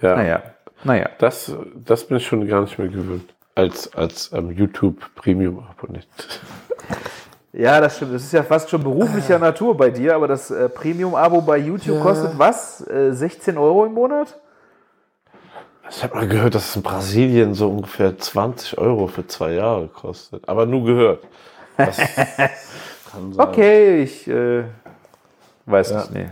[0.00, 0.42] Ja, Naja,
[0.84, 1.08] naja.
[1.18, 3.34] das, das bin ich schon gar nicht mehr gewöhnt.
[3.54, 6.06] Als, als ähm, YouTube Premium-Abonnent.
[7.52, 8.14] Ja, das stimmt.
[8.14, 11.96] Das ist ja fast schon beruflicher Natur bei dir, aber das äh, Premium-Abo bei YouTube
[11.96, 12.02] Ja.
[12.02, 12.80] kostet was?
[12.88, 14.38] Äh, 16 Euro im Monat?
[15.90, 19.88] Ich habe mal gehört, dass es in Brasilien so ungefähr 20 Euro für zwei Jahre
[19.88, 20.48] kostet.
[20.48, 21.22] Aber nur gehört.
[21.76, 21.98] Das
[23.12, 23.48] kann sein.
[23.48, 24.64] Okay, ich äh,
[25.66, 25.98] weiß Ja.
[26.00, 26.12] nicht.
[26.14, 26.26] Nee.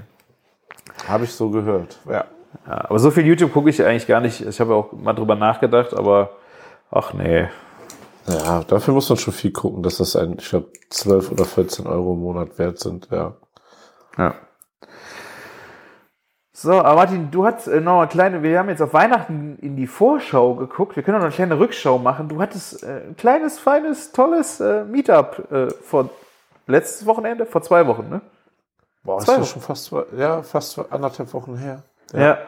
[1.08, 1.98] Habe ich so gehört.
[2.08, 2.24] Ja.
[2.66, 4.40] Ja, aber so viel YouTube gucke ich eigentlich gar nicht.
[4.40, 6.30] Ich habe auch mal drüber nachgedacht, aber
[6.90, 7.48] ach nee.
[8.26, 11.86] Ja, dafür muss man schon viel gucken, dass das ein, ich glaube, 12 oder 14
[11.86, 13.34] Euro im Monat wert sind, ja.
[14.18, 14.34] Ja.
[16.52, 19.76] So, aber Martin, du hattest äh, noch eine kleine, wir haben jetzt auf Weihnachten in
[19.76, 22.28] die Vorschau geguckt, wir können noch eine kleine Rückschau machen.
[22.28, 26.10] Du hattest äh, ein kleines, feines, tolles äh, Meetup äh, vor
[26.70, 28.20] letztes Wochenende, vor zwei Wochen, ne?
[29.02, 31.82] Boah, Zwei ist das schon fast, zwei- ja, fast anderthalb Wochen her.
[32.12, 32.38] Ja.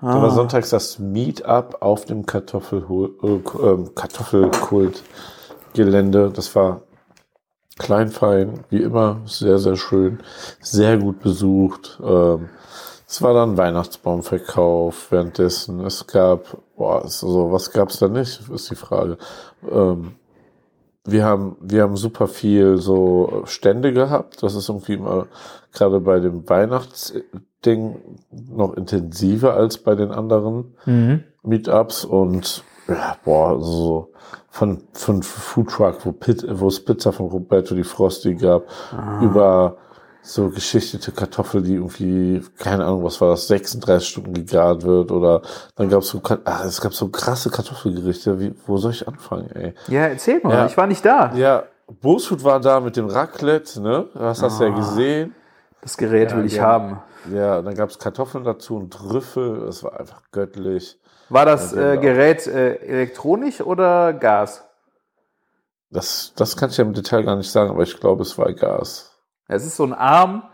[0.00, 6.30] Da war sonntags das Meetup auf dem Kartoffelhol äh, ähm, Kartoffelkult-Gelände.
[6.34, 6.80] Das war
[7.78, 10.20] klein, fein, wie immer, sehr, sehr schön,
[10.60, 12.00] sehr gut besucht.
[12.02, 12.48] Ähm,
[13.06, 15.84] es war dann Weihnachtsbaumverkauf währenddessen.
[15.84, 19.18] Es gab, boah, also, was gab's da nicht, ist die Frage.
[19.70, 20.14] Ähm,
[21.04, 24.42] wir haben, wir haben super viel so Stände gehabt.
[24.42, 25.26] Das ist irgendwie immer
[25.72, 27.96] gerade bei dem Weihnachtsding
[28.30, 31.24] noch intensiver als bei den anderen Mhm.
[31.42, 34.12] Meetups und ja, boah, so
[34.48, 38.64] von, von Foodtruck, wo, Pit, wo es Pizza von Roberto di Frosti gab,
[39.22, 39.76] über
[40.22, 45.42] so geschichtete Kartoffeln, die irgendwie, keine Ahnung, was war das, 36 Stunden gegart wird oder
[45.76, 49.50] dann gab es so, ah, es gab so krasse Kartoffelgerichte, wie, wo soll ich anfangen,
[49.52, 49.74] ey?
[49.88, 50.66] Ja, erzähl mal, Ja.
[50.66, 51.32] ich war nicht da.
[51.34, 51.64] Ja,
[52.02, 54.08] Bosfood war da mit dem Raclette, ne?
[54.14, 55.34] Das hast du ja gesehen.
[55.82, 56.62] Das Gerät Ja, will ich ja.
[56.64, 57.00] haben.
[57.32, 59.60] Ja, dann gab's Kartoffeln dazu und Trüffel.
[59.66, 60.98] Das war einfach göttlich.
[61.30, 62.00] War das äh, genau.
[62.02, 64.64] Gerät äh, elektronisch oder Gas?
[65.90, 68.52] Das, das kann ich ja im Detail gar nicht sagen, aber ich glaube, es war
[68.52, 69.09] Gas.
[69.50, 70.44] Es ist so ein Arm,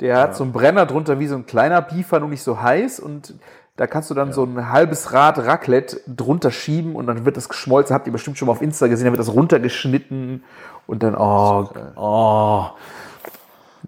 [0.00, 3.00] der hat so einen Brenner drunter wie so ein kleiner Biefer, nur nicht so heiß
[3.00, 3.34] und
[3.76, 7.48] da kannst du dann so ein halbes Rad Raclette drunter schieben und dann wird das
[7.48, 7.94] geschmolzen.
[7.94, 10.44] Habt ihr bestimmt schon mal auf Insta gesehen, dann wird das runtergeschnitten
[10.86, 12.66] und dann, oh, oh.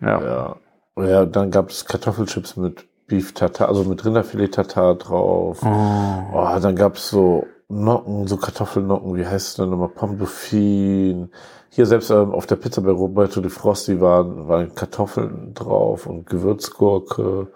[0.00, 0.22] Ja.
[0.22, 0.56] Ja.
[0.96, 5.58] Ja, dann gab es Kartoffelchips mit Beef Tartar, also mit Rinderfilet Tartar drauf.
[5.62, 9.88] Oh, dann gab's so Nocken, so Kartoffelnocken, wie heißt es denn nochmal?
[9.88, 11.30] Pomme Dauphine.
[11.74, 16.24] Hier selbst ähm, auf der Pizza bei Roberto di Frosti waren, waren Kartoffeln drauf und
[16.26, 17.48] Gewürzgurke.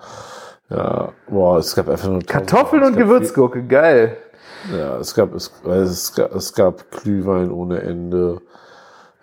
[0.70, 4.16] Ja, boah, es gab einfach nur Kartoffeln und Gewürzgurke, geil.
[4.66, 8.40] viel- Ja, es gab, es, es, gab, es gab Glühwein ohne Ende.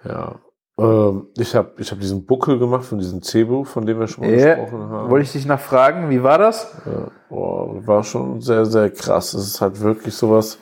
[0.07, 0.35] Ja.
[0.79, 4.25] Ähm, ich habe ich hab diesen Buckel gemacht von diesem Cebu, von dem wir schon
[4.25, 5.09] mal Ja, gesprochen haben.
[5.09, 6.73] wollte ich dich nachfragen, wie war das?
[6.85, 9.33] Ja, boah, war schon sehr, sehr krass.
[9.33, 10.57] Es ist halt wirklich sowas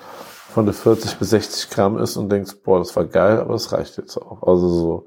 [0.53, 3.71] von der 40 bis 60 Gramm ist und denkst, boah, das war geil, aber das
[3.71, 4.43] reicht jetzt auch.
[4.43, 5.05] Also so,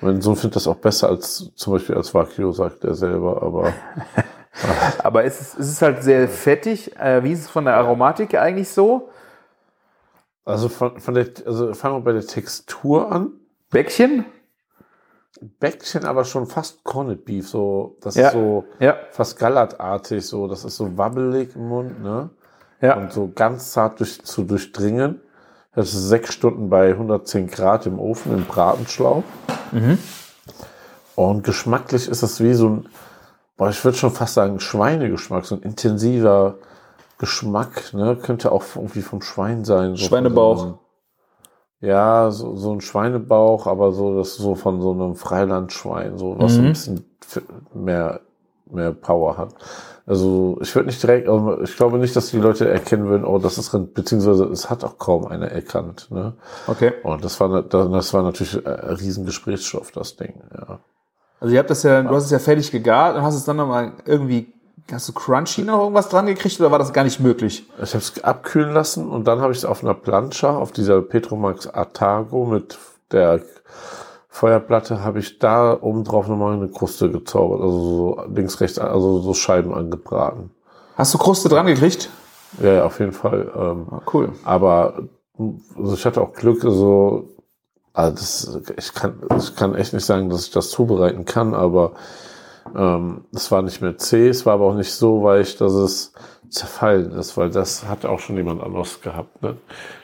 [0.00, 3.72] mein Sohn findet das auch besser als zum Beispiel als Wagyu, sagt er selber, aber
[5.02, 6.96] Aber es ist, es ist halt sehr fettig.
[6.98, 9.10] Äh, wie ist es von der Aromatik eigentlich so?
[10.46, 13.32] also von, von der, also fangen wir bei der Textur an.
[13.70, 14.24] Bäckchen?
[15.60, 18.28] Bäckchen aber schon fast Corned Beef, so, das Ja.
[18.28, 18.96] ist so Ja.
[19.10, 22.30] fast gallertartig, so, das ist so wabbelig im Mund, ne?
[22.80, 22.96] Ja.
[22.96, 25.20] und so ganz zart durch, zu durchdringen.
[25.74, 29.24] Das ist sechs Stunden bei 110 Grad im Ofen im Bratenschlauch.
[31.14, 32.88] Und geschmacklich ist es wie so ein,
[33.56, 36.56] boah, ich würde schon fast sagen, Schweinegeschmack, so ein intensiver
[37.18, 38.16] Geschmack, ne?
[38.16, 39.96] Könnte auch irgendwie vom Schwein sein.
[39.96, 40.58] So Schweinebauch.
[40.58, 40.78] So einem,
[41.80, 46.54] ja, so, so ein Schweinebauch, aber so, das so von so einem Freilandschwein, so was
[46.54, 47.04] so ein bisschen
[47.74, 48.20] mehr,
[48.66, 49.54] mehr Power hat.
[50.06, 53.38] Also ich würde nicht direkt, also ich glaube nicht, dass die Leute erkennen würden, oh,
[53.38, 56.06] das ist Rind, beziehungsweise es hat auch kaum einer erkannt.
[56.10, 56.34] Ne?
[56.68, 56.92] Okay.
[57.02, 60.34] Und das war, das war natürlich ein riesen Gesprächsstoff, das Ding.
[60.56, 60.78] Ja.
[61.40, 63.56] Also ihr habt das ja, du hast es ja fertig gegart und hast es dann
[63.56, 64.52] nochmal irgendwie,
[64.92, 67.66] hast du crunchy noch irgendwas dran gekriegt oder war das gar nicht möglich?
[67.82, 71.02] Ich habe es abkühlen lassen und dann habe ich es auf einer Plancha, auf dieser
[71.02, 72.78] Petromax Artago mit
[73.10, 73.40] der
[74.36, 77.62] Feuerplatte, habe ich da oben drauf nochmal eine Kruste gezaubert.
[77.62, 80.50] Also so links, rechts, also so Scheiben angebraten.
[80.94, 82.10] Hast du Kruste dran gekriegt?
[82.62, 83.50] Ja, ja, auf jeden Fall.
[83.56, 84.32] Ähm, Ah, cool.
[84.44, 85.08] Aber
[85.38, 87.30] also ich hatte auch Glück, so
[87.94, 91.92] also das, ich kann ich kann echt nicht sagen, dass ich das zubereiten kann, aber
[92.76, 96.12] ähm, es war nicht mehr zäh, es war aber auch nicht so weich, dass es
[96.50, 99.42] zerfallen ist, weil das hat auch schon jemand anderes gehabt.
[99.42, 99.56] Ne?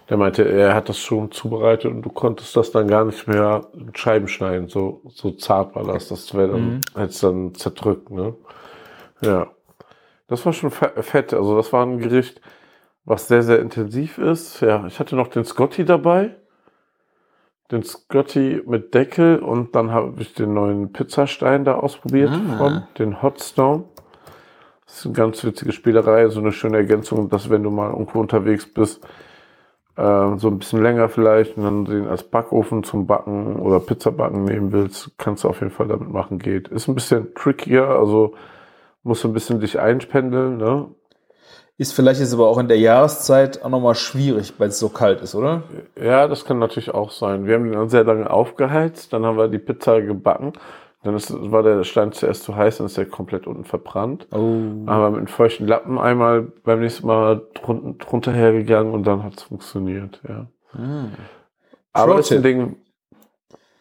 [0.08, 3.66] Der meinte, er hat das schon zubereitet und du konntest das dann gar nicht mehr
[3.74, 8.34] in Scheiben schneiden, so so zart war das, das wäre dann hätte dann zerdrückt, ne?
[9.22, 9.46] Ja,
[10.28, 11.32] das war schon fe- fett.
[11.32, 12.40] Also das war ein Gericht,
[13.04, 14.60] was sehr, sehr intensiv ist.
[14.60, 16.36] Ja, ich hatte noch den Scotty dabei.
[17.70, 22.56] Den Scotty mit Deckel und dann habe ich den neuen Pizzastein da ausprobiert Ah.
[22.58, 23.84] von, den Hotstone.
[24.92, 28.20] Das ist eine ganz witzige Spielerei, so eine schöne Ergänzung, dass wenn du mal irgendwo
[28.20, 29.02] unterwegs bist,
[29.96, 34.44] äh, so ein bisschen länger vielleicht und dann den als Backofen zum Backen oder Pizzabacken
[34.44, 36.68] nehmen willst, kannst du auf jeden Fall damit machen, geht.
[36.68, 38.34] Ist ein bisschen trickier, also
[39.02, 40.88] musst du ein bisschen dich einpendeln, ne?
[41.78, 45.22] Ist vielleicht jetzt aber auch in der Jahreszeit auch nochmal schwierig, weil es so kalt
[45.22, 45.62] ist, oder?
[45.98, 47.46] Ja, das kann natürlich auch sein.
[47.46, 50.52] Wir haben den dann sehr lange aufgeheizt, dann haben wir die Pizza gebacken.
[51.04, 54.28] Dann ist, war der Stein zuerst zu heiß, dann ist der komplett unten verbrannt.
[54.32, 54.84] Oh.
[54.86, 59.42] Aber mit einem feuchten Lappen einmal beim nächsten Mal drun drunter hergegangen und dann hat's
[59.42, 60.46] funktioniert, ja.
[61.92, 62.76] Aber das ist ein Ding,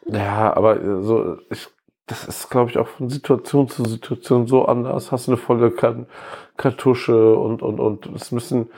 [0.06, 1.68] ja, aber so, ich,
[2.08, 5.12] das ist, glaube ich, auch von Situation zu Situation so anders.
[5.12, 5.72] Hast du eine volle
[6.58, 8.70] Kartusche und, und, und es ist ein bisschen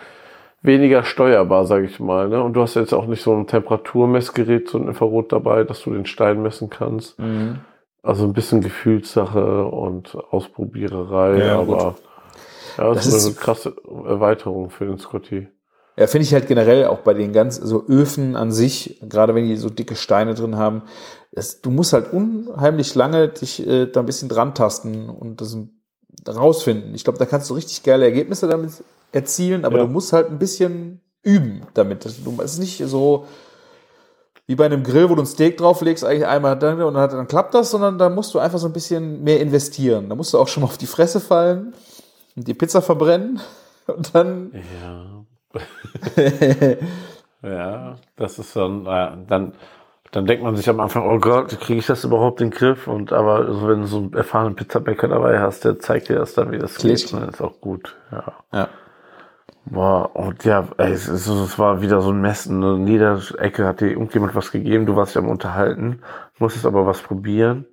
[0.62, 2.30] weniger steuerbar, sage ich mal.
[2.30, 2.42] Ne?
[2.42, 5.92] Und du hast jetzt auch nicht so ein Temperaturmessgerät, so ein Infrarot dabei, dass du
[5.92, 7.18] den Stein messen kannst.
[7.20, 7.60] Mhm.
[8.04, 11.96] Also ein bisschen Gefühlssache und Ausprobiererei, Ja, aber
[12.78, 15.48] ja, das, Das ist eine ist- krasse Erweiterung für den Scotty.
[15.96, 19.48] Ja, finde ich halt generell auch bei den ganz so Öfen an sich, gerade wenn
[19.48, 20.82] die so dicke Steine drin haben,
[21.32, 25.56] das, du musst halt unheimlich lange dich äh, da ein bisschen dran tasten und das
[26.28, 26.96] rausfinden.
[26.96, 28.72] Ich glaube, da kannst du richtig geile Ergebnisse damit
[29.12, 29.84] erzielen, aber Ja.
[29.86, 32.06] du musst halt ein bisschen üben damit.
[32.06, 33.26] Das, du, es ist nicht so
[34.46, 37.28] wie bei einem Grill, wo du ein Steak drauflegst, eigentlich einmal dann und dann, dann
[37.28, 40.10] klappt das, sondern da musst du einfach so ein bisschen mehr investieren.
[40.10, 41.74] Da musst du auch schon mal auf die Fresse fallen
[42.36, 43.40] und die Pizza verbrennen
[43.88, 45.24] und dann Ja.
[47.44, 49.54] ja, das ist dann, naja, dann,
[50.12, 52.88] dann denkt man sich am Anfang, oh Gott, kriege ich das überhaupt in den Griff?
[52.88, 56.34] Und aber so, wenn du so einen erfahrenen Pizzabäcker dabei hast, der zeigt dir das
[56.34, 56.98] dann, wie das Klick.
[56.98, 57.96] geht, dann ist auch gut.
[58.12, 58.34] Ja.
[58.52, 58.70] ja.
[59.66, 62.60] Boah, und ja, ey, es, ist, es war wieder so ein Messen.
[62.60, 62.76] Ne?
[62.76, 66.02] In jeder Ecke hat dir irgendjemand was gegeben, du warst dich am Unterhalten,
[66.38, 67.66] musstest aber was probieren.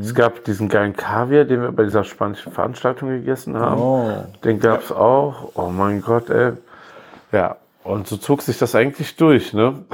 [0.00, 3.80] Es gab diesen geilen Kaviar, den wir bei dieser spanischen Veranstaltung gegessen haben.
[3.80, 4.24] Oh.
[4.44, 5.50] Den gab's auch.
[5.54, 6.52] Oh mein Gott, ey.
[7.32, 9.84] Ja, und so zog sich das eigentlich durch, ne?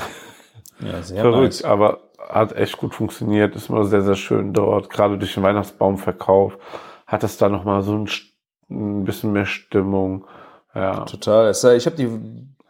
[0.81, 3.57] Ja, sehr Verrückt, aber hat echt gut funktioniert.
[3.57, 4.91] Ist immer sehr, sehr schön dort.
[4.91, 6.59] Gerade durch den Weihnachtsbaumverkauf
[7.07, 8.09] hat es da nochmal so ein,
[8.71, 10.27] ein bisschen mehr Stimmung.
[10.75, 11.01] Ja.
[11.05, 11.51] Total.
[11.51, 12.09] Ich habe die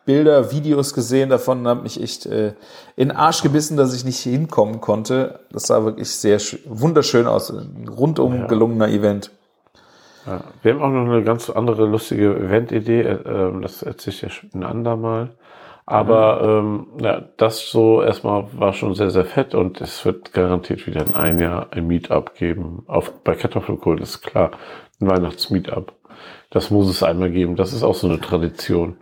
[0.04, 2.54] Bilder, Videos gesehen davon, habe mich echt äh,
[2.96, 5.40] in den Arsch gebissen, dass ich nicht hinkommen konnte.
[5.52, 7.50] Das sah wirklich sehr sch- wunderschön aus.
[7.50, 8.46] Ein rundum Ja.
[8.46, 9.30] gelungener Event.
[10.26, 14.22] Ja, wir haben auch noch eine ganz andere lustige Event-Idee, äh, ähm, das erzähle ich
[14.22, 15.30] ja schon ein andermal.
[15.84, 20.86] Aber ähm, ja, das so erstmal war schon sehr, sehr fett und es wird garantiert
[20.86, 22.82] wieder in ein Jahr ein Meetup geben.
[22.86, 24.50] Auf, bei Kartoffelkohl ist klar,
[25.00, 25.92] ein Weihnachts-Meetup.
[26.50, 27.56] Das muss es einmal geben.
[27.56, 28.96] Das ist auch so eine Tradition.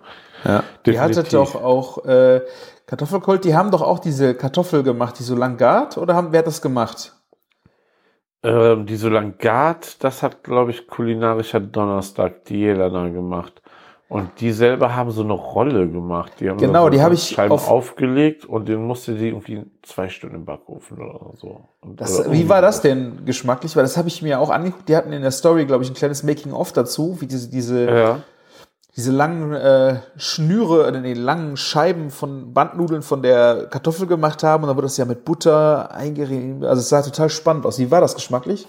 [0.44, 0.64] Ja.
[0.84, 1.52] Die hattet Definitiv.
[1.52, 2.42] doch auch äh,
[2.86, 6.38] Kartoffelkult, die haben doch auch diese Kartoffel gemacht, die so lang gart, oder haben, wer
[6.40, 7.16] hat das gemacht?
[8.44, 13.60] Ähm, die Solangat, das hat, glaube ich, kulinarischer Donnerstag die Jelena gemacht.
[14.08, 16.32] Und die selber haben so eine Rolle gemacht.
[16.38, 19.64] Die haben Genau, so die habe ich Scheiben auf- aufgelegt und den musste die irgendwie
[19.82, 21.62] zwei Stunden im Backofen oder so.
[21.82, 23.74] Das, oder wie war das denn geschmacklich?
[23.74, 24.88] Weil das habe ich mir auch angeguckt.
[24.88, 28.20] Die hatten in der Story, glaube ich, ein kleines Making-of dazu, wie diese, diese, Ja,
[28.96, 34.62] diese langen äh, Schnüre, äh, nee, langen Scheiben von Bandnudeln von der Kartoffel gemacht haben.
[34.62, 36.62] Und dann wurde das ja mit Butter eingerieben.
[36.64, 37.78] Also es sah total spannend aus.
[37.80, 38.68] Wie war das geschmacklich?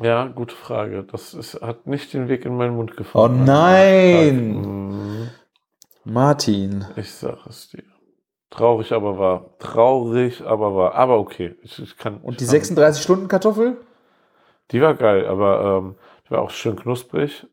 [0.00, 1.04] Ja, gute Frage.
[1.04, 3.44] Das ist, hat nicht den Weg in meinen Mund Oh gefunden.
[3.44, 4.60] nein!
[4.60, 5.30] Mhm.
[6.04, 6.86] Martin.
[6.96, 7.82] Ich sag es dir.
[8.50, 9.56] Traurig, aber wahr.
[9.58, 10.94] Traurig, aber wahr.
[10.94, 11.56] Aber okay.
[11.62, 13.76] Ich, ich kann, Und die ich 36 Stunden Kartoffel?
[14.70, 17.46] Die war geil, aber ähm, die war auch schön knusprig.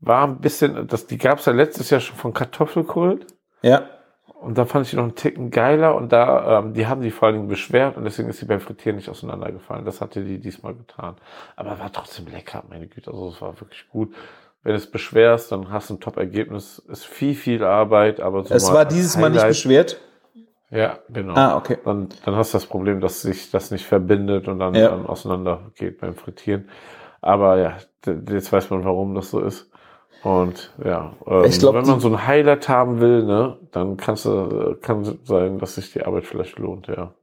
[0.00, 3.26] War ein bisschen, das, die gab's ja letztes Jahr schon von Kartoffelkult.
[3.62, 3.88] Ja.
[4.40, 7.10] Und da fand ich die noch einen Ticken geiler und da, ähm, die haben die
[7.10, 9.84] vor allen Dingen beschwert und deswegen ist sie beim Frittieren nicht auseinandergefallen.
[9.84, 11.16] Das hatte die diesmal getan.
[11.56, 13.10] Aber war trotzdem lecker, meine Güte.
[13.10, 14.14] Also es war wirklich gut.
[14.62, 16.78] Wenn du es beschwerst, dann hast du ein Top-Ergebnis.
[16.88, 20.00] Ist viel, viel Arbeit, aber so Es war dieses Mal nicht Highlight- beschwert.
[20.70, 21.34] Ja, genau.
[21.34, 21.78] Ah, okay.
[21.84, 24.90] Dann, dann hast du das Problem, dass sich das nicht verbindet und dann, Ja.
[24.90, 26.68] dann auseinander geht beim Frittieren.
[27.20, 27.76] Aber ja,
[28.06, 29.70] jetzt weiß man, warum das so ist.
[30.28, 34.76] Und ja, ähm, glaub, wenn man so ein Highlight haben will, ne, dann kannst du,
[34.82, 37.14] kann sein, dass sich die Arbeit vielleicht lohnt, ja.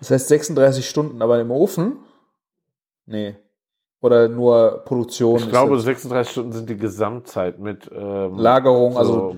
[0.00, 1.98] Das heißt 36 Stunden, aber im Ofen?
[3.06, 3.36] Nee.
[4.00, 5.38] Oder nur Produktion?
[5.38, 9.36] Ich glaube, das- 36 Stunden sind die Gesamtzeit mit ähm, Lagerung, so, also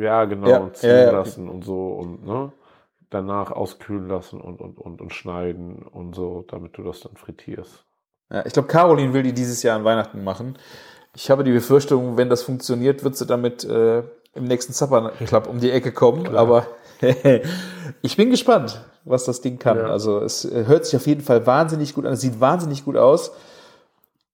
[0.00, 1.10] ja, genau, Ja, und ziehen ja, ja.
[1.12, 2.50] lassen und so und ne,
[3.10, 7.84] danach auskühlen lassen und, und, und, und schneiden und so, damit du das dann frittierst.
[8.28, 10.56] Ja, ich glaube, Caroline will die dieses Jahr an Weihnachten machen.
[11.14, 14.02] Ich habe die Befürchtung, wenn das funktioniert, wird sie damit äh,
[14.34, 16.34] im nächsten Supper Club um die Ecke kommen.
[16.36, 16.66] Aber
[18.02, 19.78] ich bin gespannt, was das Ding kann.
[19.78, 19.86] Ja.
[19.88, 22.12] Also es äh, hört sich auf jeden Fall wahnsinnig gut an.
[22.12, 23.32] Es sieht wahnsinnig gut aus.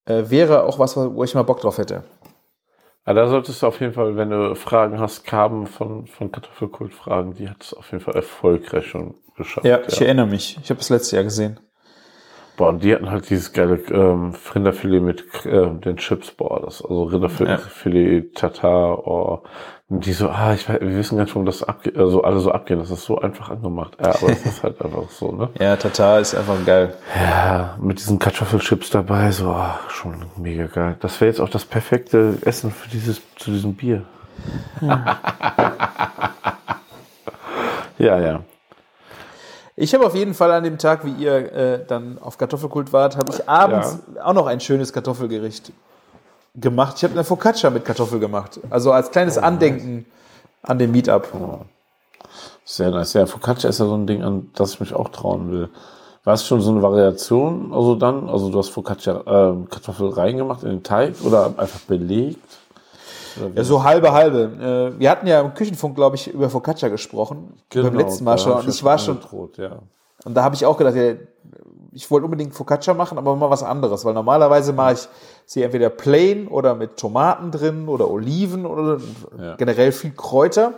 [0.05, 2.05] Äh, wäre auch was, wo ich mal Bock drauf hätte.
[3.07, 6.93] Ja, da solltest du auf jeden Fall, wenn du Fragen hast, Carmen von, von Kartoffelkult
[6.93, 7.35] fragen.
[7.35, 9.65] Die hat es auf jeden Fall erfolgreich schon geschafft.
[9.65, 10.59] Ja, ich erinnere mich.
[10.63, 11.61] Ich habe es letztes Jahr gesehen.
[12.57, 16.83] Boah, und die hatten halt dieses geile ähm, Rinderfilet mit äh, den Chips, boah, das,
[16.83, 18.31] also Rinderfilet, Ja.
[18.35, 19.43] Tatar, oh,
[19.89, 22.41] und die so, ah, ich weiß, wir wissen gar nicht, warum das abge also alle
[22.41, 23.97] so abgehen, das ist so einfach angemacht.
[24.01, 25.49] Ja, aber es ist halt einfach so, ne?
[25.61, 26.95] Ja, Tatar ist einfach geil.
[27.15, 30.97] Ja, mit diesen Kartoffelchips dabei, so, ah, schon mega geil.
[31.01, 34.03] Das wäre jetzt auch das perfekte Essen für dieses, zu diesem Bier.
[34.81, 35.17] ja,
[38.19, 38.41] ja.
[39.79, 43.17] Ich habe auf jeden Fall an dem Tag, wie ihr äh, dann auf Kartoffelkult wart,
[43.19, 45.71] habe ich abends auch noch ein schönes Kartoffelgericht
[46.55, 46.95] gemacht.
[46.97, 48.59] Ich habe eine Focaccia mit Kartoffel gemacht.
[48.71, 50.07] Also als kleines Andenken
[50.63, 51.29] an den Meetup.
[52.65, 53.13] Sehr nice.
[53.13, 55.69] Ja, Focaccia ist ja so ein Ding, an das ich mich auch trauen will.
[56.25, 60.65] War es schon so eine Variation, also dann, also du hast Focaccia ähm, Kartoffel reingemacht
[60.65, 62.41] in den Teig oder einfach belegt?
[63.55, 64.93] Ja, so halbe, halbe.
[64.97, 67.55] Äh, wir hatten ja im Küchenfunk, glaube ich, über Focaccia gesprochen.
[67.73, 68.53] beim letzten Mal schon.
[68.53, 69.79] Und ich war schon, angedroht, ja.
[70.25, 71.15] und da habe ich auch gedacht, ja,
[71.93, 75.09] ich wollte unbedingt Focaccia machen, aber mal was anderes, weil normalerweise mache ich
[75.47, 78.99] sie entweder plain oder mit Tomaten drin oder Oliven oder
[79.41, 79.57] Ja.
[79.57, 80.75] generell viel Kräuter.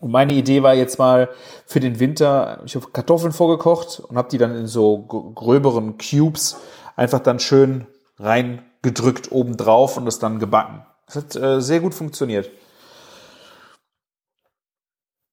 [0.00, 1.30] Und meine Idee war jetzt mal
[1.64, 5.96] für den Winter, ich habe Kartoffeln vorgekocht und habe die dann in so gr- gröberen
[5.96, 6.56] Cubes
[6.94, 7.86] einfach dann schön
[8.18, 10.82] reingedrückt obendrauf und das dann gebacken.
[11.06, 12.50] Das hat äh, sehr gut funktioniert.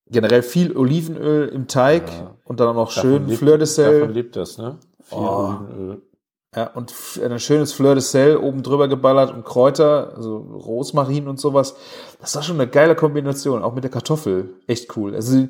[0.10, 2.04] Generell viel Olivenöl im Teig
[2.44, 4.12] und dann auch noch schön lebt- Fleur de Davon Sel.
[4.12, 4.78] lebt das, ne?
[5.04, 5.56] Viel Oh.
[5.60, 6.02] Olivenöl.
[6.54, 6.94] Ja, und
[7.24, 11.76] ein schönes Fleur de Sel oben drüber geballert und Kräuter, also Rosmarin und sowas.
[12.20, 14.56] Das war schon eine geile Kombination, auch mit der Kartoffel.
[14.68, 15.16] Echt cool.
[15.16, 15.48] Also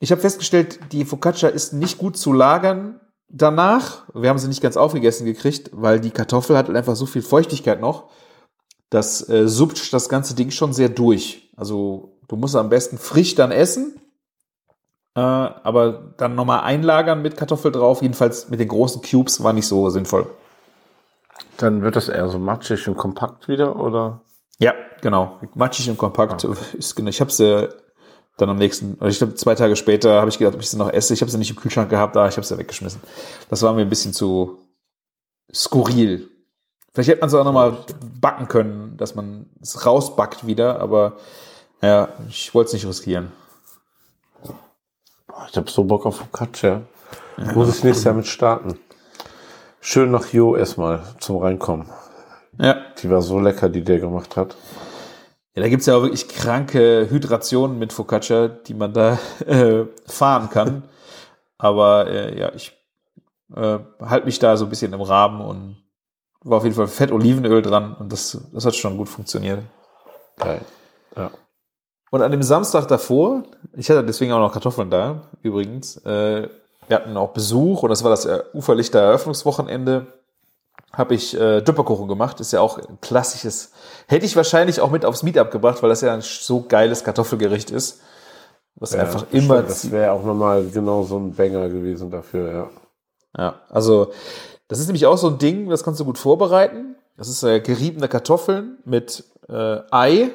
[0.00, 2.98] ich habe festgestellt, die Focaccia ist nicht gut zu lagern
[3.28, 4.08] danach.
[4.12, 7.22] Wir haben sie nicht ganz aufgegessen gekriegt, weil die Kartoffel hat halt einfach so viel
[7.22, 8.10] Feuchtigkeit noch.
[8.90, 11.50] Das äh, suppt das ganze Ding schon sehr durch.
[11.56, 14.00] Also du musst am besten frisch dann essen.
[15.14, 18.02] Äh, aber dann nochmal einlagern mit Kartoffel drauf.
[18.02, 20.26] Jedenfalls mit den großen Cubes war nicht so sinnvoll.
[21.56, 24.22] Dann wird das eher so matschig und kompakt wieder, oder?
[24.58, 25.38] Ja, genau.
[25.54, 26.44] Matschig und kompakt.
[26.44, 27.10] Ist, genau.
[27.10, 27.68] Ich habe sie
[28.36, 30.78] dann am nächsten, oder ich glaube zwei Tage später habe ich gedacht, ob ich sie
[30.78, 31.14] noch esse.
[31.14, 33.00] Ich habe sie nicht im Kühlschrank gehabt, da ich habe sie weggeschmissen.
[33.48, 34.58] Das war mir ein bisschen zu
[35.52, 36.28] skurril.
[36.92, 37.76] Vielleicht hätte man es auch nochmal
[38.20, 41.16] backen können, dass man es rausbackt wieder, aber
[41.82, 43.32] ja, ich wollte es nicht riskieren.
[45.48, 46.82] Ich habe so Bock auf Focaccia.
[47.54, 48.78] Muss ich nächstes Jahr mit starten.
[49.80, 51.88] Schön nach Jo erstmal zum Reinkommen.
[52.58, 52.76] Ja.
[53.00, 54.56] Die war so lecker, die der gemacht hat.
[55.54, 60.50] Ja, da gibt's ja auch wirklich kranke Hydrationen mit Focaccia, die man da äh, fahren
[60.50, 60.82] kann.
[61.56, 62.76] Aber äh, ja, ich
[63.54, 65.76] äh, halte mich da so ein bisschen im Rahmen und
[66.42, 69.62] war auf jeden Fall Fett Olivenöl dran und das, das hat schon gut funktioniert.
[70.38, 70.60] Geil.
[71.16, 71.30] Ja.
[72.10, 76.48] Und an dem Samstag davor, ich hatte deswegen auch noch Kartoffeln da, übrigens, äh,
[76.88, 80.06] wir hatten auch Besuch und das war das äh, Uferlichter Eröffnungswochenende,
[80.92, 82.40] habe ich äh, Düpperkuchen gemacht.
[82.40, 83.72] Ist ja auch ein klassisches,
[84.08, 87.70] hätte ich wahrscheinlich auch mit aufs Meetup gebracht, weil das ja ein so geiles Kartoffelgericht
[87.70, 88.00] ist.
[88.74, 92.52] Was einfach Ja, immer, stimmt, Das wäre auch nochmal genau so ein Banger gewesen dafür,
[92.52, 92.70] ja.
[93.36, 94.10] ja, also
[94.70, 96.94] das ist nämlich auch so ein Ding, das kannst du gut vorbereiten.
[97.16, 100.30] Das ist äh, geriebene Kartoffeln mit äh, Ei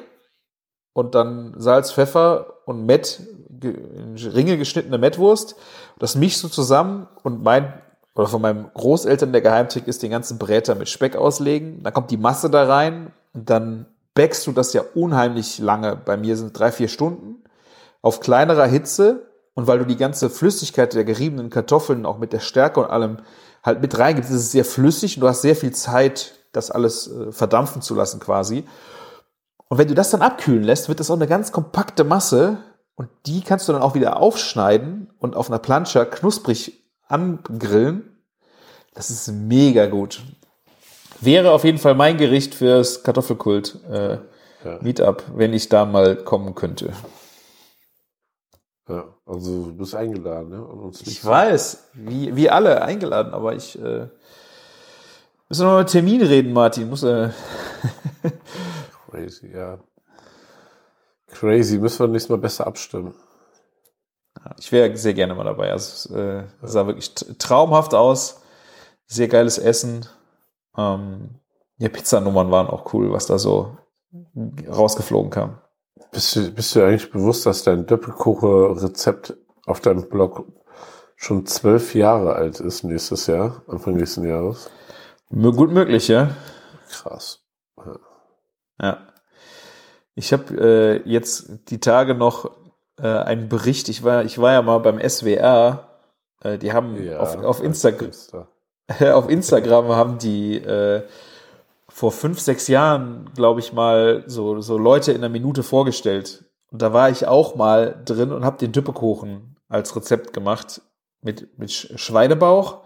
[0.92, 5.56] und dann Salz, Pfeffer und Mett, ge- in Ringe geschnittene Mettwurst.
[5.98, 7.72] Das mischst du zusammen und mein
[8.14, 11.82] oder von meinem Großeltern der Geheimtrick ist den ganzen Bräter mit Speck auslegen.
[11.82, 15.96] Dann kommt die Masse da rein und dann backst du das ja unheimlich lange.
[15.96, 17.42] Bei mir sind drei, vier Stunden
[18.00, 22.40] auf kleinerer Hitze und weil du die ganze Flüssigkeit der geriebenen Kartoffeln auch mit der
[22.40, 23.18] Stärke und allem
[23.66, 27.08] halt mit reingibst, ist es sehr flüssig und du hast sehr viel Zeit, das alles
[27.08, 28.64] äh, verdampfen zu lassen quasi.
[29.68, 32.58] Und wenn du das dann abkühlen lässt, wird das auch eine ganz kompakte Masse
[32.94, 38.16] und die kannst du dann auch wieder aufschneiden und auf einer Plancha knusprig angrillen.
[38.94, 40.22] Das ist mega gut.
[41.20, 44.18] Wäre auf jeden Fall mein Gericht fürs Kartoffelkult äh,
[44.64, 44.78] Ja.
[44.80, 46.92] Meetup, wenn ich da mal kommen könnte.
[48.88, 49.04] Ja.
[49.24, 50.64] Also du bist eingeladen, ne?
[50.64, 54.08] Und uns Ich weiß, wie, wie alle eingeladen, aber ich äh,
[55.48, 56.88] müssen wir noch mal Termin reden, Martin.
[56.88, 57.30] Muss, äh,
[59.10, 59.78] Crazy, ja.
[61.28, 63.14] Crazy, müssen wir nächstes Mal besser abstimmen.
[64.58, 65.72] ich wäre sehr gerne mal dabei.
[65.72, 68.42] Also, es äh, sah wirklich traumhaft aus.
[69.06, 70.06] Sehr geiles Essen.
[70.76, 71.40] Ähm,
[71.78, 73.76] ja, Pizzanummern waren auch cool, was da so
[74.68, 75.58] rausgeflogen kam.
[76.12, 79.36] Bist du, bist du eigentlich bewusst, dass dein Doppelkoche-Rezept
[79.66, 80.46] auf deinem Blog
[81.16, 84.70] schon zwölf Jahre alt ist nächstes Jahr, Anfang nächsten Jahres?
[85.30, 86.30] Gut möglich, ja.
[86.90, 87.40] Krass.
[88.80, 88.98] Ja.
[90.14, 92.50] Ich habe äh, jetzt die Tage noch
[92.98, 93.88] äh, einen Bericht.
[93.88, 95.88] Ich war, ich war ja mal beim SWR.
[96.42, 98.06] Äh, die haben auf, auf Instagram.
[98.06, 98.48] Insta.
[99.12, 101.02] auf Instagram haben die äh,
[101.96, 106.44] vor fünf, sechs Jahren, glaube ich, mal so, so Leute in einer Minute vorgestellt.
[106.70, 110.82] Und da war ich auch mal drin und habe den Düppekuchen als Rezept gemacht
[111.22, 112.82] mit, mit Schweinebauch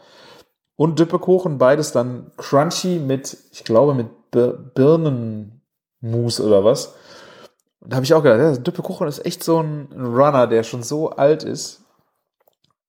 [0.76, 6.94] und Düppekuchen, beides dann crunchy mit, ich glaube, mit Bir Birnenmus oder was.
[7.80, 10.84] Und da habe ich auch gedacht, ja, Düppekuchen ist echt so ein Runner, der schon
[10.84, 11.82] so alt ist.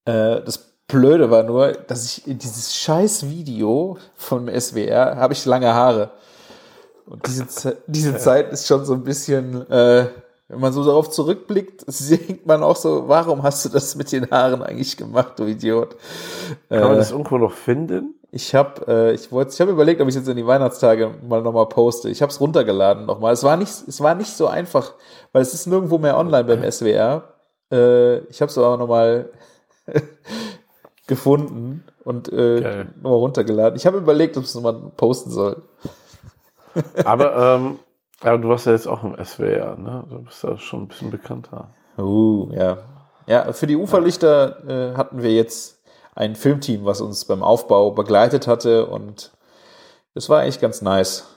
[0.06, 5.46] Äh, das Blöde war nur, dass ich in dieses scheiß Video vom SWR habe ich
[5.46, 6.12] lange Haare.
[7.06, 10.08] Und diese, diese Zeit ist schon so ein bisschen, äh,
[10.48, 14.30] wenn man so darauf zurückblickt, denkt man auch so, warum hast du das mit den
[14.30, 15.96] Haaren eigentlich gemacht, du Idiot?
[16.70, 18.16] Kann man das irgendwo noch finden?
[18.34, 21.42] Ich habe äh, ich wollte ich habe überlegt, ob ich jetzt in die Weihnachtstage mal
[21.42, 22.10] nochmal poste.
[22.10, 23.34] Ich habe es runtergeladen nochmal.
[23.34, 24.94] Es war nicht es war nicht so einfach,
[25.34, 27.24] weil es ist nirgendwo mehr online beim SWR.
[27.72, 29.30] Äh, ich habe es aber nochmal
[31.12, 33.76] gefunden und äh, nochmal runtergeladen.
[33.76, 35.62] Ich habe überlegt, ob es nochmal posten soll.
[37.04, 37.80] aber ähm,
[38.22, 40.06] aber du warst ja jetzt auch im SWR, ne?
[40.10, 41.72] Du bist ja schon ein bisschen bekannter.
[41.98, 42.78] Uh, ja.
[43.28, 45.84] Ja, für die Uferlichter äh, hatten wir jetzt
[46.16, 49.34] ein Filmteam, was uns beim Aufbau begleitet hatte und
[50.14, 51.28] das war eigentlich ganz nice.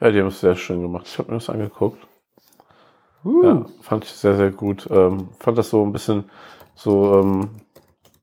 [0.00, 1.06] Ja, die haben es sehr schön gemacht.
[1.06, 2.04] Ich habe mir das angeguckt.
[3.24, 3.44] Uh.
[3.44, 4.88] Ja, fand ich sehr, sehr gut.
[4.90, 6.28] Ähm, fand das so ein bisschen
[6.74, 7.50] so, ähm,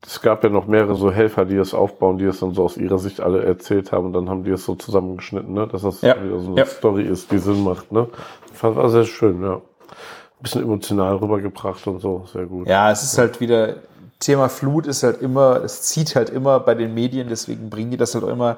[0.06, 2.78] es gab ja noch mehrere so Helfer, die das aufbauen, die es dann so aus
[2.78, 5.68] ihrer Sicht alle erzählt haben und dann haben die es so zusammengeschnitten, ne?
[5.68, 6.22] dass das ja.
[6.22, 6.66] wieder so eine ja.
[6.66, 7.92] Story ist, die Sinn macht.
[7.92, 8.08] Ne?
[8.54, 9.56] Fand war sehr schön, ja.
[9.56, 12.68] Ein bisschen emotional rübergebracht und so, sehr gut.
[12.68, 13.76] Ja, es ist halt wieder,
[14.20, 17.98] Thema Flut ist halt immer, es zieht halt immer bei den Medien, deswegen bringen die
[17.98, 18.58] das halt auch immer.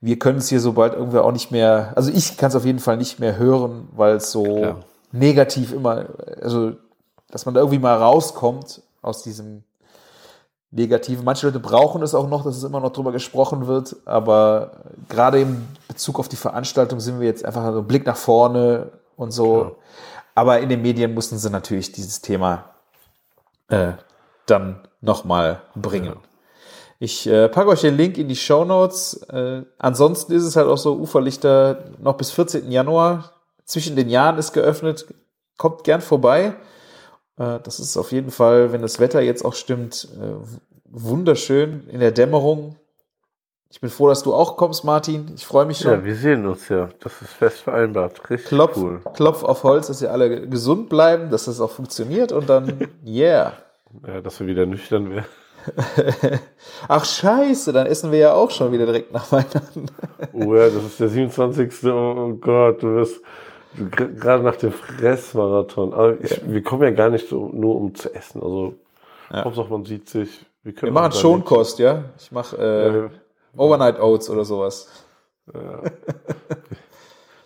[0.00, 2.78] Wir können es hier sobald irgendwie auch nicht mehr, also ich kann es auf jeden
[2.78, 4.76] Fall nicht mehr hören, weil es so Klar.
[5.10, 6.06] negativ immer,
[6.40, 6.72] also
[7.30, 9.64] dass man da irgendwie mal rauskommt aus diesem
[10.70, 11.24] Negativen.
[11.24, 14.72] Manche Leute brauchen es auch noch, dass es immer noch drüber gesprochen wird, aber
[15.08, 18.90] gerade im Bezug auf die Veranstaltung sind wir jetzt einfach so ein Blick nach vorne
[19.16, 19.60] und so.
[19.60, 19.72] Klar.
[20.34, 22.66] Aber in den Medien mussten sie natürlich dieses Thema
[23.68, 23.92] äh,
[24.46, 26.16] dann nochmal bringen.
[27.00, 29.22] Ich äh, packe euch den Link in die Show Notes.
[29.30, 32.70] Äh, ansonsten ist es halt auch so, Uferlichter noch bis 14.
[32.70, 33.32] Januar.
[33.64, 35.06] Zwischen den Jahren ist geöffnet.
[35.56, 36.54] Kommt gern vorbei.
[37.38, 40.34] Äh, das ist auf jeden Fall, wenn das Wetter jetzt auch stimmt, äh,
[40.84, 42.76] wunderschön in der Dämmerung.
[43.70, 45.32] Ich bin froh, dass du auch kommst, Martin.
[45.34, 45.92] Ich freue mich schon.
[45.92, 46.88] Ja, wir sehen uns ja.
[47.00, 48.30] Das ist fest vereinbart.
[48.30, 49.00] Richtig Klopf, cool.
[49.12, 53.52] Klopf auf Holz, dass ihr alle gesund bleiben, dass das auch funktioniert und dann, yeah.
[54.06, 55.26] Ja, dass wir wieder nüchtern werden.
[56.88, 59.86] Ach scheiße, dann essen wir ja auch schon wieder direkt nach Weihnachten.
[60.32, 61.84] oh ja, das ist der 27.
[61.92, 63.20] Oh Gott, du wirst
[63.74, 65.92] gerade nach dem Fressmarathon.
[65.92, 66.36] Aber ich, ja.
[66.44, 68.42] wir kommen ja gar nicht so, nur um zu essen.
[68.42, 68.74] Also
[69.30, 69.44] ja.
[69.44, 70.46] Hauptsache man sieht sich.
[70.62, 72.04] Wir, wir machen Schonkost, ja.
[72.18, 73.10] Ich mache äh, ja.
[73.56, 74.88] Overnight Oats oder sowas.
[75.52, 75.82] Ja.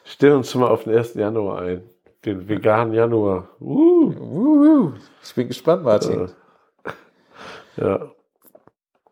[0.05, 1.15] Stell uns schon mal auf den 1.
[1.15, 1.83] Januar ein.
[2.25, 3.49] Den veganen Januar.
[3.61, 4.13] Uh.
[4.15, 4.93] Uh,
[5.23, 6.31] ich bin gespannt, Martin.
[7.77, 8.11] Ja.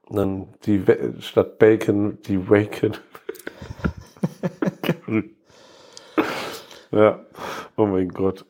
[0.08, 0.84] Dann die
[1.20, 2.96] statt Bacon, die Waken.
[6.90, 7.20] ja.
[7.76, 8.44] Oh mein Gott.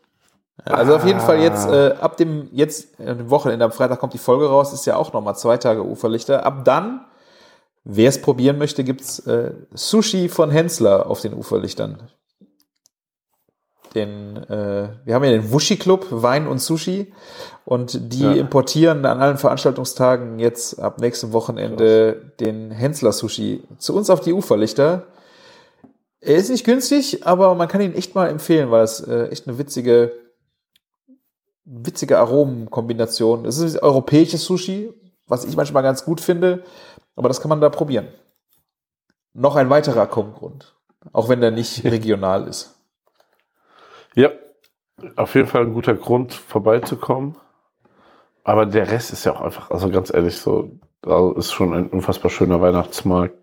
[0.65, 4.19] Also auf jeden Fall jetzt äh, ab dem jetzt äh, Wochenende am Freitag kommt die
[4.19, 6.45] Folge raus, ist ja auch nochmal zwei Tage Uferlichter.
[6.45, 7.07] Ab dann,
[7.85, 12.11] wer es probieren möchte, gibt's äh, Sushi von Hensler auf den Uferlichtern
[13.95, 17.13] den, äh, wir haben ja den Wushi Club, Wein und Sushi.
[17.65, 18.33] Und die ja.
[18.33, 22.37] importieren an allen Veranstaltungstagen jetzt ab nächstem Wochenende Krass.
[22.41, 25.05] den Hensler Sushi zu uns auf die Uferlichter.
[26.21, 29.49] Er ist nicht günstig, aber man kann ihn echt mal empfehlen, weil es äh, echt
[29.49, 30.13] eine witzige,
[31.65, 33.47] witzige Aromenkombination.
[33.47, 34.93] Es ist europäisches Sushi,
[35.27, 36.63] was ich manchmal ganz gut finde,
[37.17, 38.09] aber das kann man da probieren.
[39.33, 40.75] Noch ein weiterer Kommgrund,
[41.13, 42.77] auch wenn der nicht regional ist.
[44.15, 44.31] Ja,
[45.17, 47.37] auf jeden Fall ein guter Grund, vorbeizukommen.
[48.45, 50.71] Aber der Rest ist ja auch einfach, also ganz ehrlich, so,
[51.03, 53.35] da ist schon ein unfassbar schöner Weihnachtsmarkt.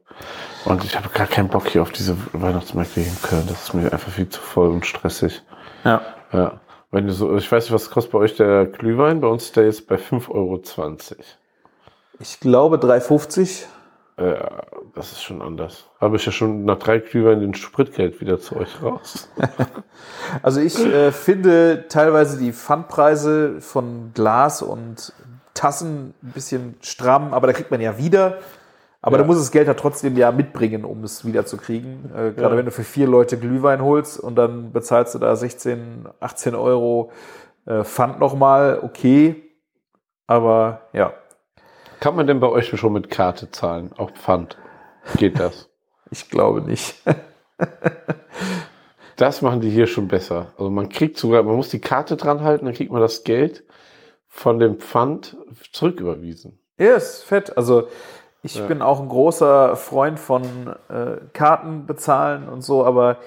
[0.68, 3.46] Und ich habe gar keinen Bock hier auf diese Weihnachtsmärkte hier in Köln.
[3.48, 5.42] Das ist mir einfach viel zu voll und stressig.
[5.86, 6.02] Ja.
[6.34, 6.60] Ja.
[6.92, 9.22] Wenn du so, ich weiß nicht, was kostet bei euch der Glühwein?
[9.22, 10.62] Bei uns ist der jetzt bei 5,20 Euro.
[12.20, 13.64] Ich glaube 3,50.
[14.20, 14.64] Ja,
[14.94, 15.86] das ist schon anders.
[16.02, 19.30] Habe ich ja schon nach drei Glühwein den Spritgeld wieder zu euch raus.
[20.42, 25.14] also ich äh, finde teilweise die Pfandpreise von Glas und
[25.54, 28.40] Tassen ein bisschen stramm, aber da kriegt man ja wieder.
[29.02, 29.24] Aber ja.
[29.24, 32.12] du musst das Geld ja trotzdem ja mitbringen, um es wieder zu kriegen.
[32.14, 32.58] Äh, gerade ja.
[32.58, 37.12] wenn du für vier Leute Glühwein holst und dann bezahlst du da 16, 18 Euro
[37.66, 39.44] äh, Pfand nochmal, okay.
[40.26, 41.14] Aber ja,
[42.00, 44.58] kann man denn bei euch schon mit Karte zahlen, auch Pfand?
[45.16, 45.70] geht das.
[46.10, 46.96] Ich glaube nicht.
[49.18, 50.54] Das machen die hier schon besser.
[50.58, 53.64] Also man kriegt sogar, man muss die Karte dran halten, dann kriegt man das Geld
[54.28, 55.36] von dem Pfand
[55.72, 56.60] zurücküberwiesen.
[56.78, 57.58] Ja, ist fett.
[57.58, 57.88] Also
[58.44, 58.66] ich Ja.
[58.68, 60.44] bin auch ein großer Freund von
[60.90, 63.18] äh, Karten bezahlen und so, aber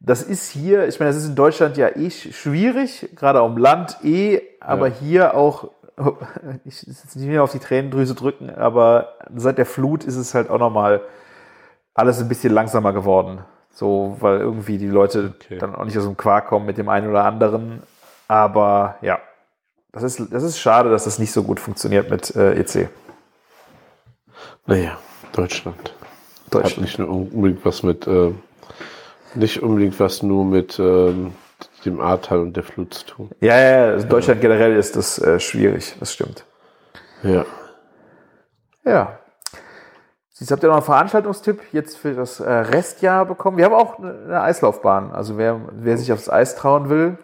[0.00, 3.56] das ist hier, ich meine, das ist in Deutschland ja eh sch- schwierig, gerade dem
[3.58, 4.94] Land eh, aber Ja.
[5.00, 5.70] hier auch,
[6.64, 10.48] ich jetzt nicht mehr auf die Tränendrüse drücken, aber seit der Flut ist es halt
[10.50, 11.02] auch nochmal
[11.94, 13.40] alles ein bisschen langsamer geworden.
[13.72, 15.58] So, weil irgendwie die Leute Okay.
[15.58, 17.82] dann auch nicht aus dem Quark kommen mit dem einen oder anderen.
[18.26, 19.18] Aber ja,
[19.92, 22.88] das ist, das ist schade, dass das nicht so gut funktioniert mit äh, EC.
[24.66, 24.98] Naja,
[25.32, 25.94] Deutschland.
[26.46, 26.82] Hat Deutschland.
[26.82, 28.32] nicht nur unbedingt was mit, äh,
[29.34, 31.32] nicht unbedingt was nur mit ähm,
[31.84, 33.30] dem Ahrtal und der Flut zu tun.
[33.40, 36.44] Ja, ja, ja, Deutschland generell ist das äh, schwierig, das stimmt.
[37.22, 37.44] Ja.
[38.84, 39.18] Ja.
[40.30, 43.58] Siehst, habt ihr noch einen Veranstaltungstipp jetzt für das äh, Restjahr bekommen?
[43.58, 45.12] Wir haben auch eine, Eislaufbahn.
[45.12, 47.18] Also wer, wer sich aufs Eis trauen will,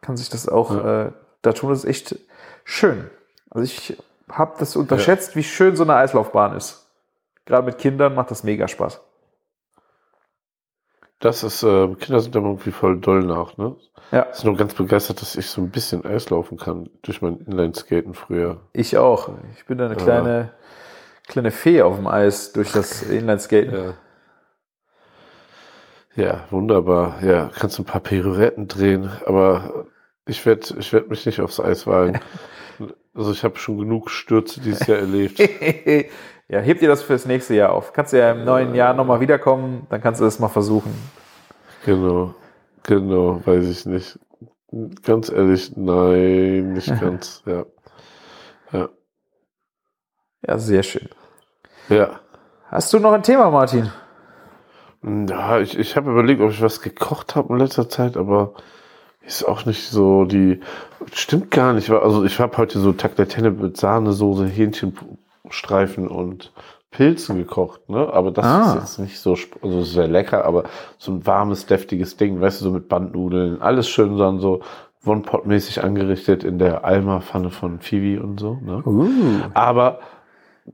[0.00, 1.10] kann sich das auch äh,
[1.42, 1.70] da tun.
[1.70, 2.16] Das ist echt
[2.64, 3.10] schön.
[3.50, 3.98] Also ich
[4.32, 6.90] habe das unterschätzt, wie schön so eine Eislaufbahn ist.
[7.44, 9.00] Gerade mit Kindern macht das mega Spaß.
[11.18, 13.76] Das ist, äh, Kinder sind da irgendwie voll doll nach, ne?
[14.10, 17.22] Ja, Ich bin nur ganz begeistert, dass ich so ein bisschen Eis laufen kann durch
[17.22, 18.60] mein Inlineskaten früher.
[18.72, 19.30] ich auch.
[19.56, 20.50] Ich bin da eine kleine,
[21.28, 23.72] kleine Fee auf dem Eis durch das Inlineskaten.
[23.72, 23.94] Ja.
[26.14, 27.22] Ja, wunderbar.
[27.22, 29.86] Ja, kannst ein paar Pirouetten drehen, aber
[30.26, 32.20] ich werde ich werd mich nicht aufs Eis wagen.
[33.14, 35.38] Also ich habe schon genug Stürze dieses Jahr erlebt.
[36.48, 37.92] ja, heb dir das fürs nächste Jahr auf.
[37.92, 40.94] Kannst du ja im neuen Jahr nochmal wiederkommen, dann kannst du das mal versuchen.
[41.84, 42.34] Genau,
[42.84, 44.18] genau, weiß ich nicht.
[45.04, 47.42] Ganz ehrlich, nein, nicht ganz.
[47.44, 47.66] Ja,
[48.72, 48.88] ja,
[50.46, 51.08] Ja, sehr schön.
[51.88, 52.20] ja.
[52.68, 53.92] Hast du noch ein Thema, Martin?
[55.02, 58.54] Ja, ich, ich habe überlegt, ob ich was gekocht habe in letzter Zeit, aber
[59.26, 60.60] ist auch nicht so die.
[61.12, 61.90] Stimmt gar nicht.
[61.90, 66.52] Also ich habe heute so Tagliatelle mit Sahnesoße, Hähnchenstreifen und
[66.90, 68.12] Pilzen gekocht, ne?
[68.12, 68.68] Aber das Ah.
[68.68, 70.64] ist jetzt nicht so, also sehr lecker, aber
[70.98, 74.60] so ein warmes, deftiges Ding, weißt du, so mit Bandnudeln, alles schön dann so
[75.04, 78.82] One-Pot-mäßig angerichtet in der Alma-Pfanne von Phoebe und so, ne?
[79.54, 80.00] Aber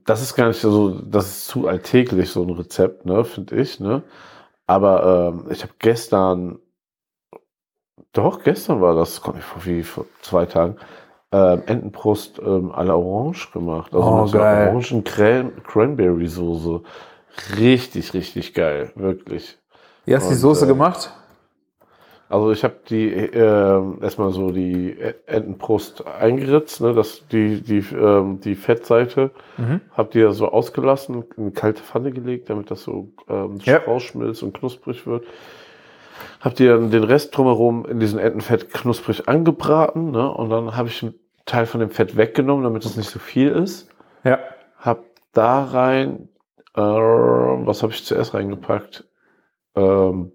[0.05, 3.79] das ist gar nicht so, das ist zu alltäglich, so ein Rezept, ne, finde ich,
[3.79, 4.03] ne?
[4.67, 6.59] Aber ähm, ich habe gestern,
[8.13, 10.77] doch, gestern war das, kommt nicht vor wie vor zwei Tagen,
[11.31, 13.93] ähm, Entenbrust ähm, à la Orange gemacht.
[13.93, 14.69] Also Oh, mit geil.
[14.69, 16.81] Orangen Cran Cranberry Soße.
[17.57, 19.57] Richtig, richtig geil, wirklich.
[20.05, 21.11] Wie hast du die Soße äh, gemacht?
[22.29, 24.95] Also ich habe die ähm, erstmal so die
[25.25, 29.81] Entenbrust eingeritzt, ne, das, die, die, ähm, die Fettseite, Mhm.
[29.91, 33.77] hab die ja so ausgelassen, in eine kalte Pfanne gelegt, damit das so ähm, Ja.
[33.77, 35.25] rausschmilzt und knusprig wird.
[36.41, 40.87] Hab die dann den Rest drumherum in diesen Entenfett knusprig angebraten, ne, und dann habe
[40.87, 41.15] ich einen
[41.45, 43.89] Teil von dem Fett weggenommen, damit es nicht so viel ist.
[44.23, 44.39] Ja.
[44.77, 45.03] Hab
[45.33, 46.29] da rein,
[46.75, 49.07] äh, was habe ich zuerst reingepackt?
[49.75, 50.31] Ähm,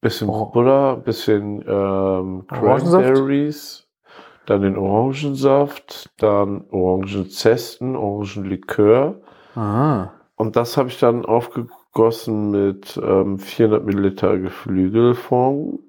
[0.00, 0.46] bisschen Oh.
[0.46, 2.44] Butter, bisschen ähm?
[2.48, 3.88] Cranberries,
[4.46, 9.20] dann den Orangensaft, dann Orangenzesten, Orangenlikör.
[9.54, 10.10] Ah.
[10.36, 11.76] Und das habe ich dann aufgegossen
[12.26, 15.80] mit ähm, 400 Milliliter Geflügelfond.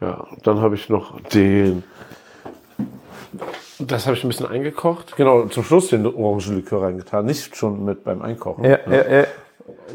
[0.00, 1.82] Ja, dann habe ich noch den.
[3.78, 5.16] Das habe ich ein bisschen eingekocht.
[5.16, 7.26] Genau, zum Schluss den Orangenlikör reingetan.
[7.26, 8.64] Nicht schon mit beim Einkochen.
[8.64, 9.24] Ja, ja, ja.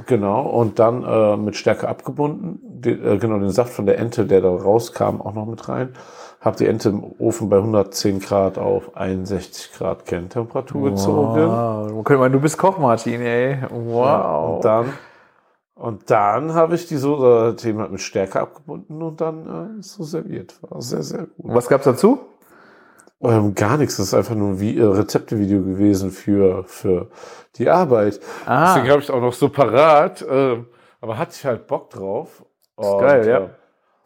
[0.06, 2.60] Genau, und dann äh, mit Stärke abgebunden.
[2.64, 5.94] Den, äh, genau, den Saft von der Ente, der da rauskam, auch noch mit rein.
[6.44, 11.48] Hab die Ente im Ofen bei 110 Grad auf 61 Grad Kerntemperatur gezogen.
[11.48, 12.04] Wow.
[12.04, 13.60] Können wir- Du bist Koch, Martin, ey.
[13.70, 14.06] Wow.
[14.06, 14.94] Ja, und dann,
[15.76, 20.04] und dann habe ich die so Thema halt mit Stärke abgebunden und dann äh, so
[20.04, 20.56] serviert.
[20.62, 21.30] War sehr, sehr gut.
[21.38, 22.20] Und was gab's dazu?
[23.22, 27.08] Ähm, gar nichts, das ist einfach nur ein Vi- äh, Rezeptevideo gewesen für, für
[27.56, 28.20] die Arbeit.
[28.46, 28.74] Ah.
[28.74, 30.68] Deswegen habe ich es auch noch so parat, ähm,
[31.00, 32.44] aber hatte ich halt Bock drauf.
[32.76, 33.50] Und, geil, ja.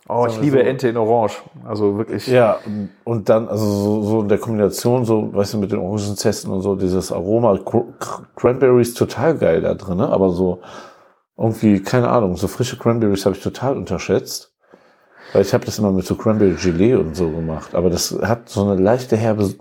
[0.10, 0.64] Oh, ich liebe so.
[0.64, 1.42] Ente in Orange.
[1.66, 2.28] Also wirklich.
[2.28, 2.60] Ja,
[3.04, 6.62] und, dann, also so, so in der Kombination, so, weißt du, mit den Orangenzesten und
[6.62, 10.08] so, dieses Aroma, Cr- Cr- Cranberries total geil da drin, ne?
[10.08, 10.62] aber so
[11.38, 14.54] irgendwie, keine Ahnung, so frische Cranberries habe ich total unterschätzt.
[15.34, 17.76] Weil ich habe das immer mit so Cranberry Gelee und so gemacht.
[17.76, 19.54] Aber das hat so eine leichte herbe,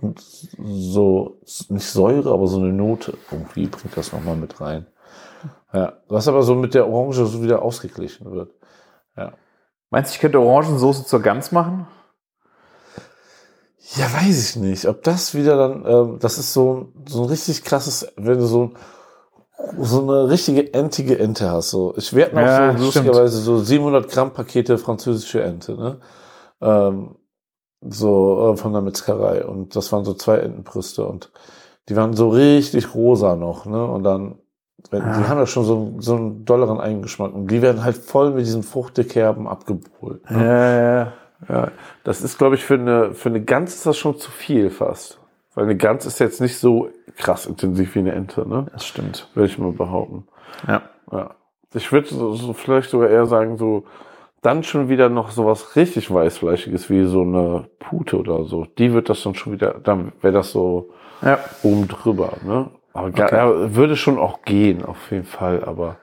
[0.59, 3.15] so, nicht Säure, aber so eine Note.
[3.33, 4.87] Irgendwie bringt das nochmal mit rein.
[5.73, 8.53] Ja, was aber so mit der Orange so wieder ausgeglichen wird.
[9.17, 9.33] Ja.
[9.91, 11.87] Meinst du, ich könnte Orangensoße zur Gans machen?
[13.95, 14.87] Ja, weiß ich nicht.
[14.87, 18.73] Ob das wieder dann, ähm, das ist so, so ein richtig krasses, wenn du so
[19.79, 21.71] so eine richtige entige Ente hast.
[21.71, 21.95] So.
[21.97, 26.01] Ich werde noch Ja, so lustigerweise so 700 Gramm Pakete französische Ente, ne?
[26.61, 27.17] Ähm,
[27.81, 29.45] so äh, von der Metzgerei.
[29.45, 31.33] Und das waren so zwei Entenbrüste und
[31.89, 33.85] die waren so richtig rosa noch, ne?
[33.85, 34.39] Und dann,
[34.91, 35.29] wenn, die Ah.
[35.29, 38.63] haben ja schon so, so einen dolleren Eigengeschmack und die werden halt voll mit diesen
[38.63, 40.31] Fruchtekerben abgebrüht.
[40.31, 40.45] Ne?
[40.45, 40.73] Ja,
[41.05, 41.13] ja,
[41.49, 41.69] ja.
[42.05, 45.21] Das ist, glaube ich, für eine, für eine Gans ist das schon zu viel fast.
[45.55, 48.67] Weil eine Gans ist jetzt nicht so krass intensiv wie eine Ente, ne?
[48.73, 49.29] Das stimmt.
[49.35, 50.27] Würde ich mal behaupten.
[50.69, 50.83] Ja.
[51.11, 51.31] Ja.
[51.75, 53.85] Ich würde so, so vielleicht sogar eher sagen, so,
[54.43, 58.67] dann schon wieder noch sowas richtig Weißfleischiges wie so eine Pute oder so.
[58.79, 60.91] Die wird das dann schon wieder, dann wäre das so
[61.23, 61.39] Ja.
[61.63, 62.69] oben drüber, ne?
[62.97, 65.97] Aber ga- ja, würde schon auch gehen, auf jeden Fall, aber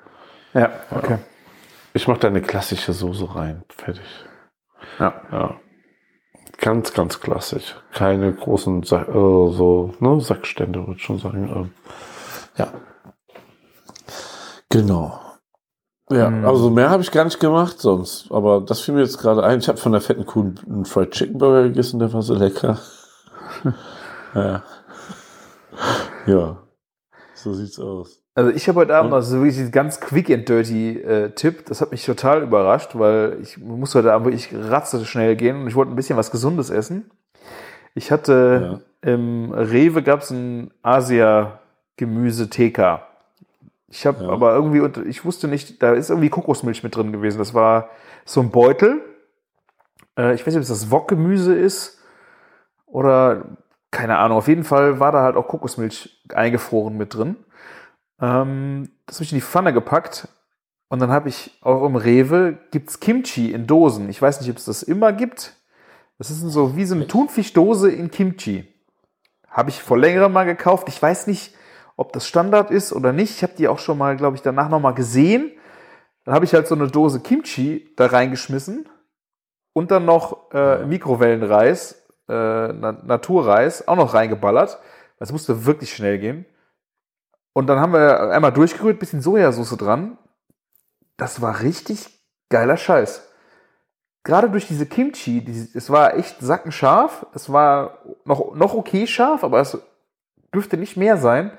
[0.54, 1.18] Ja, okay.
[1.94, 3.64] ich mache da eine klassische Soße rein.
[3.70, 4.04] Fertig.
[5.00, 5.14] Ja.
[5.32, 5.56] Ja.
[6.60, 7.76] Ganz, ganz klassisch.
[7.94, 11.50] Keine großen Sa äh, so, ne, Sackstände, würde ich schon sagen.
[11.54, 11.72] Ähm,
[12.58, 12.68] Ja.
[14.70, 15.20] Genau.
[16.10, 16.46] Ja, Mhm.
[16.46, 18.32] also mehr habe ich gar nicht gemacht sonst.
[18.32, 19.60] Aber das fiel mir jetzt gerade ein.
[19.60, 22.78] Ich habe von der fetten Kuh einen Fried Chicken Burger gegessen, der war so lecker.
[24.36, 24.64] ja.
[26.28, 26.58] ja.
[27.44, 28.22] So sieht's aus.
[28.36, 31.66] Also ich habe heute Abend noch so wirklich ganz quick and dirty äh, Tipp.
[31.66, 35.68] Das hat mich total überrascht, weil ich muss heute Abend wirklich ratze schnell gehen und
[35.68, 37.12] ich wollte ein bisschen was Gesundes essen.
[37.96, 43.02] Ich hatte im Rewe gab's ein Asia-Gemüse TK.
[43.90, 44.30] Ich habe Ja.
[44.30, 47.38] aber irgendwie, und ich wusste nicht, da ist irgendwie Kokosmilch mit drin gewesen.
[47.38, 47.90] Das war
[48.26, 49.02] so ein Beutel.
[50.18, 52.00] Äh, ich weiß nicht, ob es das Wokgemüse ist
[52.88, 53.44] oder
[53.94, 54.38] keine Ahnung.
[54.38, 57.38] Auf jeden Fall war da halt auch Kokosmilch eingefroren mit drin.
[58.20, 60.28] Ähm, das habe ich in die Pfanne gepackt
[60.90, 64.10] und dann habe ich auch im Rewe gibt's Kimchi in Dosen.
[64.10, 65.54] Ich weiß nicht, ob es das immer gibt.
[66.18, 68.68] Das ist so wie so eine Thunfischdose in Kimchi.
[69.48, 70.90] Habe ich vor längerem mal gekauft.
[70.90, 71.56] Ich weiß nicht,
[71.96, 73.36] ob das Standard ist oder nicht.
[73.36, 75.52] Ich habe die auch schon mal, glaube ich, danach noch mal gesehen.
[76.26, 78.88] Dann habe ich halt so eine Dose Kimchi da reingeschmissen
[79.74, 84.80] und dann noch äh, Mikrowellenreis, äh, Na Naturreis, auch noch reingeballert.
[85.20, 86.46] Das musste wirklich schnell gehen.
[87.54, 90.18] Und dann haben wir einmal durchgerührt, bisschen Sojasauce dran.
[91.18, 92.10] Das war richtig
[92.50, 93.30] geiler Scheiß.
[94.24, 97.26] Gerade durch diese Kimchi, die, es war echt sackenscharf.
[97.34, 99.78] Es war noch, noch okay scharf, aber es
[100.54, 101.52] dürfte nicht mehr sein.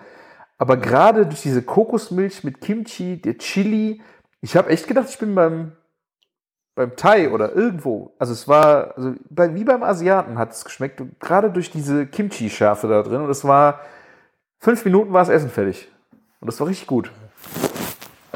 [0.57, 4.03] Aber gerade durch diese Kokosmilch mit Kimchi, der Chili,
[4.41, 5.73] ich habe echt gedacht, ich bin beim,
[6.75, 8.15] beim Thai oder irgendwo.
[8.19, 11.03] Also es war, also bei, wie beim Asiaten hat es geschmeckt.
[11.21, 13.23] Gerade durch diese Kimchi-Schärfe da drin.
[13.23, 13.81] Und es war,
[14.59, 15.89] fünf Minuten war das Essen fertig.
[16.41, 17.11] Und das war richtig gut.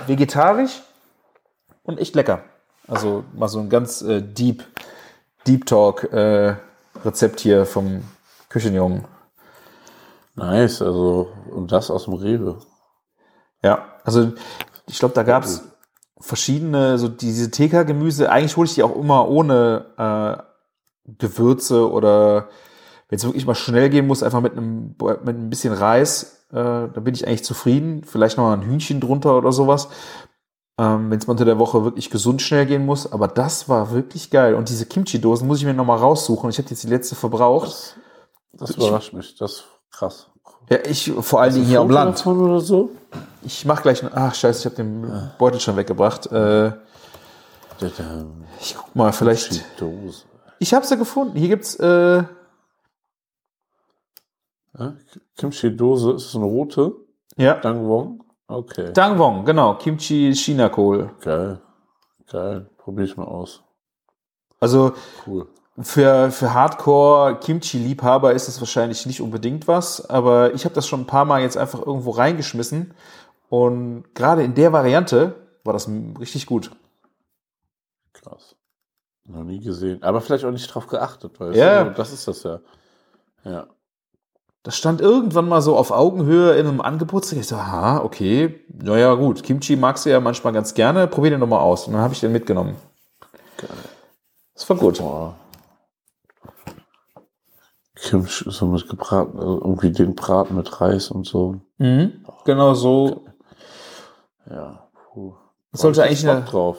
[0.07, 0.83] Vegetarisch
[1.83, 2.43] und echt lecker.
[2.87, 4.65] Also mal so ein ganz äh, deep,
[5.47, 6.57] Deep Talk äh,
[7.05, 8.03] Rezept hier vom
[8.49, 9.05] Küchenjungen.
[10.35, 12.59] Nice, also, und das aus dem Rewe.
[13.63, 14.33] Ja, also
[14.87, 15.69] ich glaube, da gab es
[16.21, 22.49] verschiedene, so diese TK-Gemüse, eigentlich hole ich die auch immer ohne äh, Gewürze oder
[23.09, 26.55] wenn es wirklich mal schnell gehen muss, einfach mit einem mit ein bisschen Reis, äh,
[26.55, 28.05] da bin ich eigentlich zufrieden.
[28.05, 29.89] Vielleicht noch mal ein Hühnchen drunter oder sowas.
[30.79, 33.11] Ähm, wenn es mal unter der Woche wirklich gesund schnell gehen muss.
[33.11, 34.55] Aber das war wirklich geil.
[34.55, 36.51] Und diese Kimchi-Dosen muss ich mir noch mal raussuchen.
[36.51, 37.97] Ich habe jetzt die letzte verbraucht.
[38.53, 40.31] Das überrascht mich, das ist krass.
[40.71, 42.19] Ja, ich vor allen Dingen hier am Land.
[42.19, 42.91] davon oder so?
[43.43, 44.03] Ich mach gleich.
[44.05, 46.27] Ach scheiße, ich habe den Beutel schon weggebracht.
[46.31, 46.73] Äh,
[48.61, 49.65] ich guck mal, vielleicht.
[49.81, 50.25] Dose.
[50.59, 51.39] Ich habe sie gefunden.
[51.39, 51.77] Hier gibt's.
[51.77, 52.25] Äh,
[54.79, 54.95] Ja?
[55.37, 56.93] Kimchi-Dose, ist es eine rote?
[57.37, 57.55] ja.
[57.55, 58.25] Dangwong?
[58.47, 58.93] Okay.
[58.93, 59.75] Dangwong, genau.
[59.75, 61.11] Kimchi China-Kohl.
[61.21, 61.61] Geil.
[62.31, 62.69] Geil.
[62.79, 63.63] Probier ich mal aus.
[64.61, 64.93] Also
[65.27, 65.47] Cool.
[65.81, 71.07] Für, für Hardcore-Kimchi-Liebhaber ist es wahrscheinlich nicht unbedingt was, aber ich habe das schon ein
[71.07, 72.95] paar Mal jetzt einfach irgendwo reingeschmissen
[73.49, 75.35] und gerade in der Variante
[75.65, 75.89] war das
[76.21, 76.71] richtig gut.
[78.13, 78.57] Krass.
[79.25, 80.03] Noch nie gesehen.
[80.03, 81.85] Aber vielleicht auch nicht drauf geachtet, weißt Ja.
[81.85, 81.91] du?
[81.93, 82.61] Das ist das ja.
[83.45, 83.67] Ja.
[84.65, 87.31] Das stand irgendwann mal so auf Augenhöhe in einem Angebot.
[87.33, 91.41] Ich so, aha, okay, naja gut, Kimchi magst du ja manchmal ganz gerne, probier den
[91.41, 91.87] doch mal aus.
[91.87, 92.75] Und dann habe ich den mitgenommen.
[93.57, 93.71] Geil.
[94.55, 94.99] Das war gut.
[94.99, 95.37] Boah.
[98.03, 101.61] Kimchi so mit gebraten, also irgendwie den Braten mit Reis und so.
[101.79, 102.25] Mhm.
[102.45, 103.27] Genau so.
[104.49, 104.89] Ja.
[105.13, 105.35] Puh.
[105.73, 106.79] Das sollte eigentlich eine, drauf.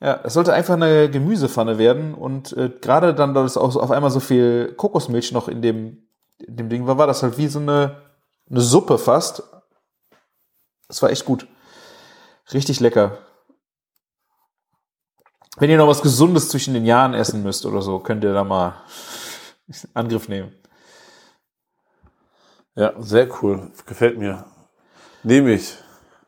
[0.00, 3.80] Ja, es sollte einfach eine Gemüsepfanne werden und äh, gerade dann, da es auch so
[3.80, 7.38] auf einmal so viel Kokosmilch noch in dem, in dem Ding war, war das halt
[7.38, 8.02] wie so eine,
[8.50, 9.42] eine Suppe fast.
[10.88, 11.46] Das war echt gut.
[12.52, 13.18] Richtig lecker.
[15.58, 18.44] Wenn ihr noch was Gesundes zwischen den Jahren essen müsst oder so, könnt ihr da
[18.44, 18.74] mal
[19.94, 20.52] Angriff nehmen.
[22.74, 23.70] Ja, sehr cool.
[23.86, 24.44] Gefällt mir.
[25.22, 25.74] Nehme ich.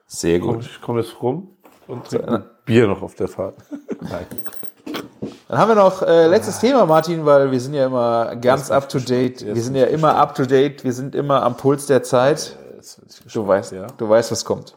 [0.07, 0.65] Sehr gut.
[0.65, 1.57] ich komme jetzt rum
[1.87, 3.57] und trinke ein Bier noch auf der Fahrt.
[4.01, 4.27] Nein.
[5.49, 8.89] Dann haben wir noch äh, letztes Thema, Martin, weil wir sind ja immer ganz up
[8.89, 9.45] to date.
[9.45, 10.85] Wir sind ja immer up to date.
[10.85, 12.57] Wir sind immer am Puls der Zeit.
[12.81, 13.87] Ich Du weißt, ja.
[13.87, 14.77] du weißt, was kommt.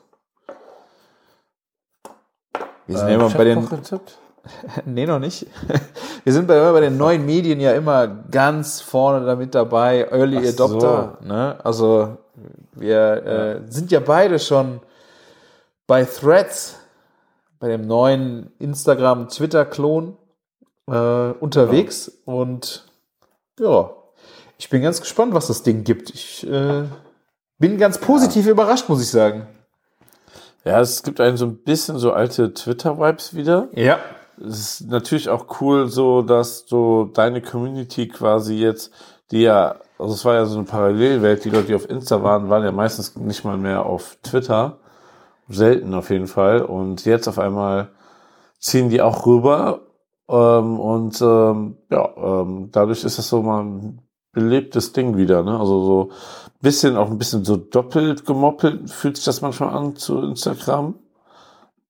[2.88, 4.18] Wir sind ja Ähm, immer bei den, Chefkochrezept?
[4.86, 5.48] nee, noch nicht.
[6.24, 10.54] Wir sind bei, bei den neuen Medien ja immer ganz vorne damit dabei, Early Ach
[10.54, 11.18] Adopter.
[11.24, 11.58] Ne?
[11.64, 12.18] Also
[12.74, 14.80] wir äh, sind ja beide schon
[15.88, 16.78] bei Threads,
[17.60, 20.18] bei dem neuen Instagram-Twitter-Klon
[20.88, 22.86] äh, unterwegs und
[23.60, 23.92] ja,
[24.58, 26.12] ich bin ganz gespannt, was das Ding gibt.
[26.12, 26.84] Ich äh,
[27.58, 29.48] bin ganz positiv überrascht, muss ich sagen.
[30.64, 33.70] Ja, es gibt einen so ein bisschen so alte Twitter-Vibes wieder.
[33.74, 34.00] Ja.
[34.46, 38.92] Es ist natürlich auch cool, so dass so deine Community quasi jetzt,
[39.32, 42.50] die ja, also es war ja so eine Parallelwelt, die Leute, die auf Insta waren,
[42.50, 44.80] waren ja meistens nicht mal mehr auf Twitter.
[45.48, 46.62] Selten auf jeden Fall.
[46.62, 47.90] Und jetzt auf einmal
[48.60, 49.82] ziehen die auch rüber.
[50.30, 54.02] Ähm, und ähm, ja, ähm, dadurch ist das so mal ein
[54.32, 55.44] belebtes Ding wieder.
[55.44, 55.60] Ne?
[55.60, 56.12] Also so
[56.62, 60.96] bisschen, auch ein bisschen so doppelt gemoppelt fühlt sich das manchmal an zu Instagram.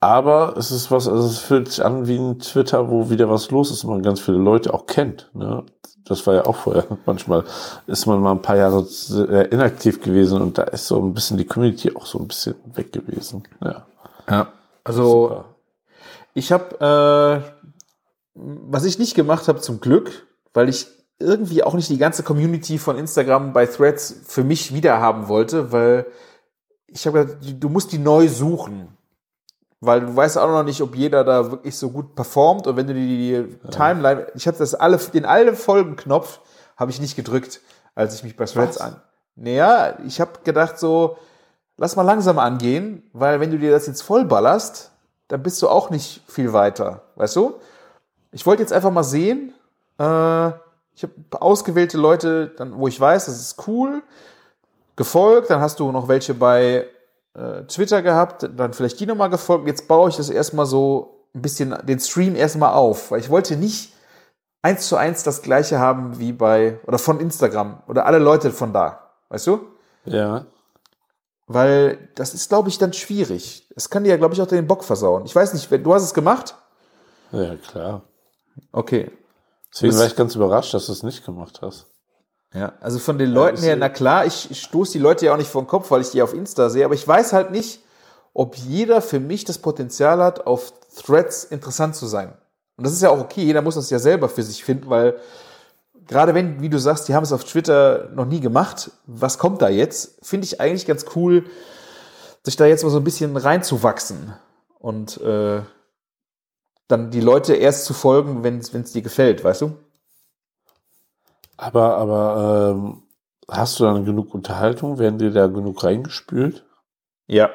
[0.01, 3.51] Aber es ist was, also es fühlt sich an wie ein Twitter, wo wieder was
[3.51, 5.29] los ist und man ganz viele Leute auch kennt.
[5.33, 5.63] Ne?
[6.05, 6.85] Das war ja auch vorher.
[7.05, 7.43] Manchmal
[7.85, 8.81] ist man mal ein paar Jahre
[9.51, 12.91] inaktiv gewesen und da ist so ein bisschen die Community auch so ein bisschen weg
[12.91, 13.43] gewesen.
[13.63, 13.85] Ja.
[14.27, 14.47] Ja.
[14.83, 15.45] Also Super.
[16.33, 17.69] Ich habe, äh,
[18.33, 20.87] was ich nicht gemacht habe zum Glück, weil ich
[21.19, 26.07] irgendwie auch nicht die ganze Community von Instagram bei Threads für mich wiederhaben wollte, weil
[26.87, 28.97] ich habe gedacht, du musst die neu suchen.
[29.81, 32.67] Weil du weißt auch noch nicht, ob jeder da wirklich so gut performt.
[32.67, 36.39] Und wenn du die Timeline, ich habe das alle, den alle Folgen-Knopf
[36.77, 37.61] habe ich nicht gedrückt,
[37.95, 39.01] als ich mich bei Threads an.
[39.35, 41.17] Naja, ich habe gedacht so,
[41.77, 44.91] lass mal langsam angehen, weil wenn du dir das jetzt vollballerst,
[45.27, 47.55] dann bist du auch nicht viel weiter, weißt du?
[48.31, 49.53] Ich wollte jetzt einfach mal sehen,
[49.97, 50.49] äh,
[50.93, 54.03] ich habe ausgewählte Leute, dann, wo ich weiß, das ist cool,
[54.95, 56.85] gefolgt, dann hast du noch welche bei
[57.33, 59.67] äh, Twitter gehabt, dann vielleicht die nochmal gefolgt.
[59.67, 63.55] Jetzt baue ich das erstmal so ein bisschen, den Stream erstmal auf, weil ich wollte
[63.55, 63.93] nicht
[64.61, 68.73] eins zu eins das gleiche haben wie bei, oder von Instagram oder alle Leute von
[68.73, 69.61] da, weißt du?
[70.05, 70.45] Ja.
[71.47, 73.67] Weil das ist, glaube ich, dann schwierig.
[73.75, 75.25] Es kann dir ja, glaube ich, auch den Bock versauen.
[75.25, 76.55] Ich weiß nicht, du hast es gemacht?
[77.31, 78.03] Ja, klar.
[78.71, 79.11] Okay.
[79.73, 81.87] Deswegen war ich ganz überrascht, dass du es nicht gemacht hast.
[82.53, 85.49] Ja, also von den Leuten her, na klar, ich stoße die Leute ja auch nicht
[85.49, 87.81] vor den Kopf, weil ich die auf Insta sehe, aber ich weiß halt nicht,
[88.33, 92.33] ob jeder für mich das Potenzial hat, auf Threads interessant zu sein.
[92.77, 95.17] Und das ist ja auch okay, jeder muss das ja selber für sich finden, weil
[96.07, 99.61] gerade wenn, wie du sagst, die haben es auf Twitter noch nie gemacht, was kommt
[99.61, 100.19] da jetzt?
[100.21, 101.45] Finde ich eigentlich ganz cool,
[102.43, 104.33] sich da jetzt mal so ein bisschen reinzuwachsen
[104.79, 105.61] und äh,
[106.87, 109.75] dann die Leute erst zu folgen, wenn es dir gefällt, weißt du?
[111.61, 113.03] Aber, aber ähm,
[113.47, 114.97] hast du dann genug Unterhaltung?
[114.97, 116.65] Werden dir da genug reingespült?
[117.27, 117.51] Ja.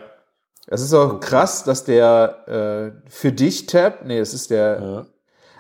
[0.69, 5.07] Es ist auch krass, dass der äh, für dich Tab, nee, das ist der, Ja.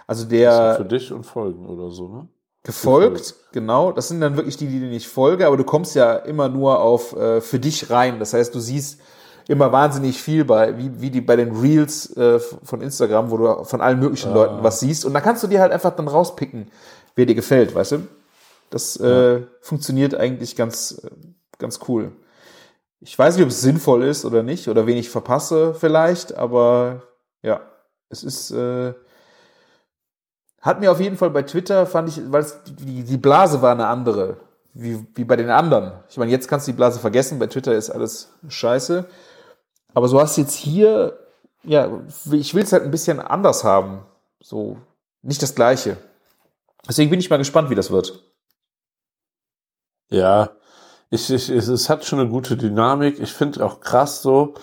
[0.07, 2.29] also der für dich und Folgen oder so, ne?
[2.63, 6.15] gefolgt, genau, das sind dann wirklich die, die dir nicht folge, aber du kommst ja
[6.15, 8.19] immer nur auf äh, für dich rein.
[8.21, 9.01] Das heißt, du siehst
[9.49, 13.65] immer wahnsinnig viel bei, wie, wie die bei den Reels äh, von Instagram, wo du
[13.65, 15.05] von allen möglichen Leuten was siehst.
[15.05, 16.71] Und da kannst du dir halt einfach dann rauspicken,
[17.17, 17.99] wer dir gefällt, weißt du?
[18.71, 21.11] Das äh, funktioniert eigentlich ganz, äh,
[21.59, 22.13] ganz cool.
[23.01, 27.03] Ich weiß nicht, ob es sinnvoll ist oder nicht, oder wen ich verpasse vielleicht, aber
[27.43, 27.61] ja,
[28.09, 28.95] es ist, äh,
[30.61, 33.87] hat mir auf jeden Fall bei Twitter, fand ich, weil die, die Blase war eine
[33.87, 34.39] andere,
[34.75, 35.93] wie, wie bei den anderen.
[36.09, 39.07] Ich meine, jetzt kannst du die Blase vergessen, bei Twitter ist alles scheiße.
[39.95, 41.19] Aber so hast du jetzt hier,
[41.63, 42.03] ja,
[42.33, 44.05] ich will es halt ein bisschen anders haben.
[44.43, 44.79] So,
[45.23, 45.97] nicht das Gleiche.
[46.89, 48.23] Deswegen bin ich mal gespannt, wie das wird.
[50.11, 50.51] Ja,
[51.11, 53.21] ich, ich, es, hat schon eine gute Dynamik.
[53.21, 54.55] Ich finde auch krass so,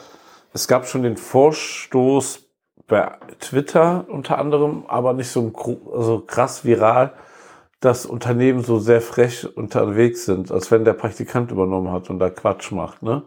[0.54, 2.42] es gab schon den Vorstoß
[2.88, 5.54] bei Twitter unter anderem, aber nicht so, ein
[5.94, 7.14] also krass viral,
[7.80, 12.30] dass Unternehmen so sehr frech unterwegs sind, als wenn der Praktikant übernommen hat und da
[12.30, 13.24] Quatsch macht, ne?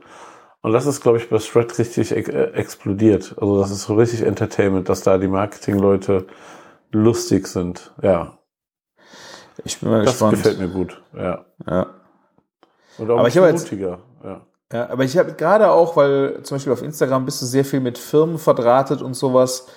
[0.62, 3.36] Und das ist, glaube ich, bei Thread richtig äh, explodiert.
[3.40, 6.26] Also das ist so richtig Entertainment, dass da die Marketingleute
[6.90, 7.94] lustig sind.
[8.02, 8.38] Ja,
[9.64, 10.38] Ich bin mal das gespannt.
[10.38, 11.02] gefällt mir gut.
[11.14, 11.44] Ja.
[11.68, 11.86] Ja.
[12.98, 13.98] Und auch Aber ich habe jetzt- mutiger.
[14.24, 14.40] Ja.
[14.72, 17.78] Ja, aber ich habe gerade auch, weil zum Beispiel auf Instagram bist du sehr viel
[17.80, 19.68] mit Firmen verdrahtet und sowas,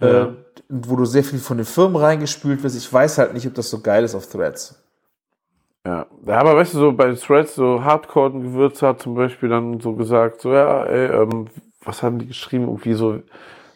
[0.00, 0.26] Ja.
[0.26, 0.28] äh,
[0.68, 2.76] wo du sehr viel von den Firmen reingespült wirst.
[2.76, 4.80] Ich weiß halt nicht, ob das so geil ist auf Threads.
[5.86, 6.06] Ja.
[6.26, 10.52] aber weißt du, so bei Threads, so Hardcore-Gewürze hat zum Beispiel dann so gesagt, so
[10.52, 11.46] ja, ey, ähm,
[11.82, 12.64] was haben die geschrieben?
[12.64, 13.14] Irgendwie so,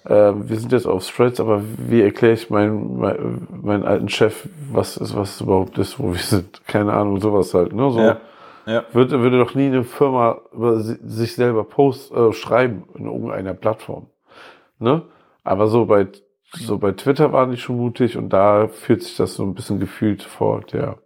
[0.04, 4.46] äh, wir sind jetzt auf Threads, aber wie erkläre ich meinen mein, meinen alten Chef,
[4.70, 6.60] was ist, was überhaupt ist, wo wir sind?
[6.66, 7.90] Keine Ahnung, sowas halt, ne?
[7.90, 7.98] So.
[8.00, 8.20] Ja.
[8.66, 8.84] Ja.
[8.92, 13.54] Würde, würde doch nie eine Firma über si- sich selber post, äh, schreiben in irgendeiner
[13.54, 14.06] Plattform.
[14.78, 15.02] Ne?
[15.44, 16.06] Aber so bei,
[16.54, 19.80] so bei Twitter waren die schon mutig und da fühlt sich das so ein bisschen
[19.80, 20.96] gefühlt fort, ja.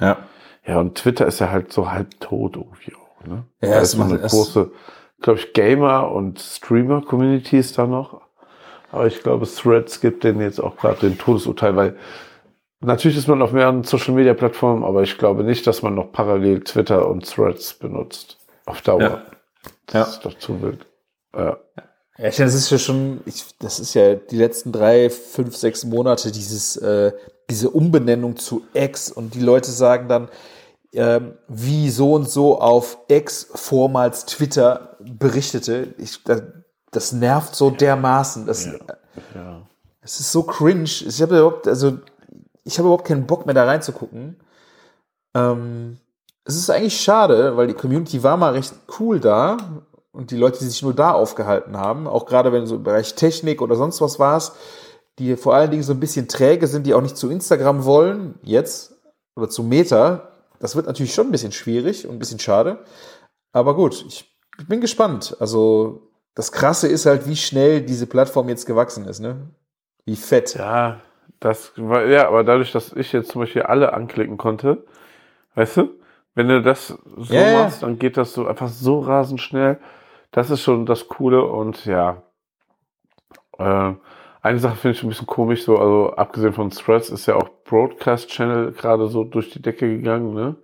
[0.00, 0.18] Ja.
[0.66, 3.44] Ja, und Twitter ist ja halt so halb tot irgendwie auch, ne?
[3.62, 4.70] Ja, da es ist so eine große,
[5.20, 8.20] glaube ich, Gamer- und Streamer-Community ist da noch.
[8.92, 11.96] Aber ich glaube, Threads gibt denen jetzt auch gerade den Todesurteil, weil
[12.80, 17.08] natürlich ist man auf mehreren Social-Media-Plattformen, aber ich glaube nicht, dass man noch parallel Twitter
[17.08, 18.38] und Threads benutzt.
[18.66, 19.00] Auf Dauer.
[19.00, 19.22] Ja.
[19.86, 20.02] Das Ja.
[20.02, 20.86] ist doch zu wild.
[21.34, 21.58] Ja.
[22.18, 25.56] Ja, ich meine, das ist ja schon, ich, das ist ja die letzten drei, fünf,
[25.56, 27.12] sechs Monate dieses, äh,
[27.48, 30.28] diese Umbenennung zu X und die Leute sagen dann,
[30.92, 35.94] ähm, wie so und so auf X vormals Twitter berichtete.
[35.98, 36.42] Ich, das,
[36.90, 38.44] das nervt so dermaßen.
[38.46, 38.66] Das,
[39.34, 39.62] ja.
[40.02, 40.84] es ist so cringe.
[40.84, 41.98] Ich habe überhaupt, also
[42.64, 44.36] ich habe überhaupt keinen Bock mehr da reinzugucken.
[45.34, 45.98] Ähm,
[46.44, 49.56] es ist eigentlich schade, weil die Community war mal recht cool da
[50.12, 53.14] und die Leute, die sich nur da aufgehalten haben, auch gerade wenn so im Bereich
[53.14, 54.52] Technik oder sonst was war es,
[55.18, 58.38] die vor allen Dingen so ein bisschen träge sind, die auch nicht zu Instagram wollen,
[58.42, 58.94] jetzt,
[59.36, 62.78] oder zu Meta, das wird natürlich schon ein bisschen schwierig und ein bisschen schade.
[63.52, 64.26] Aber gut, ich
[64.68, 65.36] bin gespannt.
[65.40, 69.50] Also, das Krasse ist halt, wie schnell diese Plattform jetzt gewachsen ist, ne?
[70.04, 70.54] Wie fett.
[70.54, 71.00] Ja,
[71.40, 74.84] das war, ja, aber dadurch, dass ich jetzt zum Beispiel alle anklicken konnte,
[75.54, 75.90] weißt du,
[76.34, 77.62] wenn du das so ja.
[77.62, 79.78] machst, dann geht das so einfach so rasend schnell.
[80.30, 82.22] Das ist schon das Coole und ja.
[83.58, 83.94] Äh,
[84.42, 87.48] eine Sache finde ich ein bisschen komisch, so, also abgesehen von Threads ist ja auch
[87.64, 90.56] Broadcast Channel gerade so durch die Decke gegangen, ne?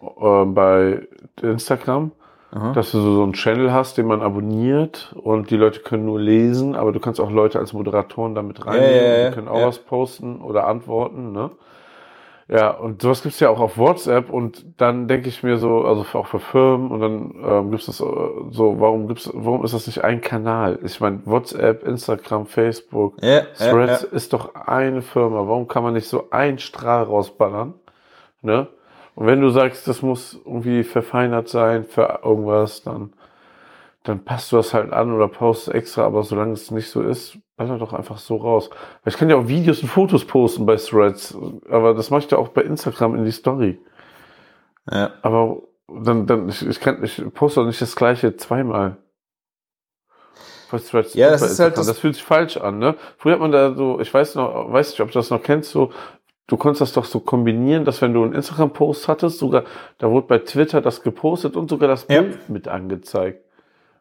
[0.00, 1.06] Äh, bei
[1.42, 2.12] Instagram
[2.50, 2.72] Aha.
[2.72, 6.18] dass du so so einen Channel hast, den man abonniert und die Leute können nur
[6.18, 9.48] lesen, aber du kannst auch Leute als Moderatoren damit reinnehmen, Ja, ja, ja, die können
[9.48, 11.50] auch was posten oder antworten, ne?
[12.50, 16.06] Ja, und sowas gibt's ja auch auf WhatsApp und dann denke ich mir so, also
[16.18, 18.04] auch für Firmen und dann ähm, gibt's das äh,
[18.50, 20.78] so, warum gibt's, warum ist das nicht ein Kanal?
[20.82, 23.16] Ich meine, WhatsApp, Instagram, Facebook,
[23.70, 25.46] Threads ist doch eine Firma.
[25.46, 27.74] Warum kann man nicht so einen Strahl rausballern?
[28.40, 28.68] Ne?
[29.18, 33.12] Und wenn du sagst, das muss irgendwie verfeinert sein für irgendwas, dann,
[34.04, 37.36] dann passt du das halt an oder postest extra, aber solange es nicht so ist,
[37.56, 38.70] baller doch einfach so raus.
[39.02, 41.36] Weil ich kann ja auch Videos und Fotos posten bei Threads,
[41.68, 43.80] aber das mache ich ja auch bei Instagram in die Story.
[44.88, 45.10] ja.
[45.22, 48.98] Aber dann, dann, ich, ich kann, ich poste doch nicht das gleiche zweimal.
[50.70, 52.94] Bei Threads Ja, das ist halt das- das fühlt sich falsch an, ne?
[53.16, 55.72] Früher hat man da so, ich weiß noch, weiß nicht, ob du das noch kennst,
[55.72, 55.90] so,
[56.48, 59.62] du konntest das doch so kombinieren, dass wenn du einen Instagram-Post hattest, sogar,
[59.98, 62.22] da wurde bei Twitter das gepostet und sogar das Ja.
[62.22, 63.44] Bild mit angezeigt.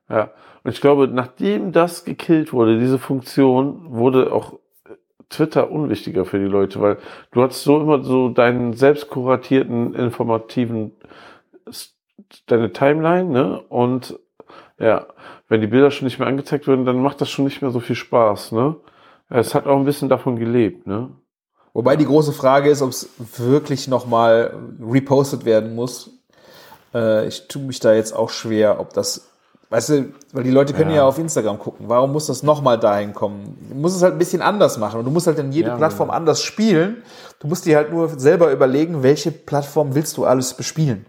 [0.09, 0.31] Ja.
[0.63, 4.53] Und ich glaube, nachdem das gekillt wurde, diese Funktion, wurde auch
[5.29, 6.97] Twitter unwichtiger für die Leute, weil
[7.31, 10.93] du hattest so immer so deinen selbst kuratierten, informativen,
[12.47, 13.61] deine Timeline, ne?
[13.67, 14.17] Und
[14.79, 15.05] ja,
[15.49, 17.81] wenn die Bilder schon nicht mehr angezeigt werden, dann macht das schon nicht mehr so
[17.81, 18.77] viel Spaß, ne?
[19.29, 21.09] Es hat auch ein bisschen davon gelebt, ne?
[21.77, 24.51] Wobei die große Frage ist, ob es wirklich nochmal
[24.81, 26.09] repostet werden muss.
[26.91, 29.27] Äh, ich tue mich da jetzt auch schwer, ob das,
[29.69, 31.07] weißt du, weil die Leute können ja, Ja.
[31.07, 31.87] auf Instagram gucken.
[31.87, 33.55] Warum muss das nochmal dahin kommen?
[33.69, 35.77] Du musst es halt ein bisschen anders machen und du musst halt in jede Ja,
[35.77, 37.03] Plattform anders spielen.
[37.37, 41.05] Du musst dir halt nur selber überlegen, welche Plattform willst du alles bespielen.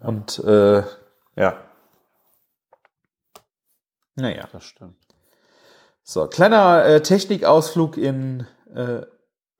[0.00, 0.84] Und äh,
[1.36, 1.54] ja.
[4.14, 4.48] Naja.
[4.50, 4.96] Das stimmt.
[6.02, 9.02] So, kleiner äh, Technikausflug in äh,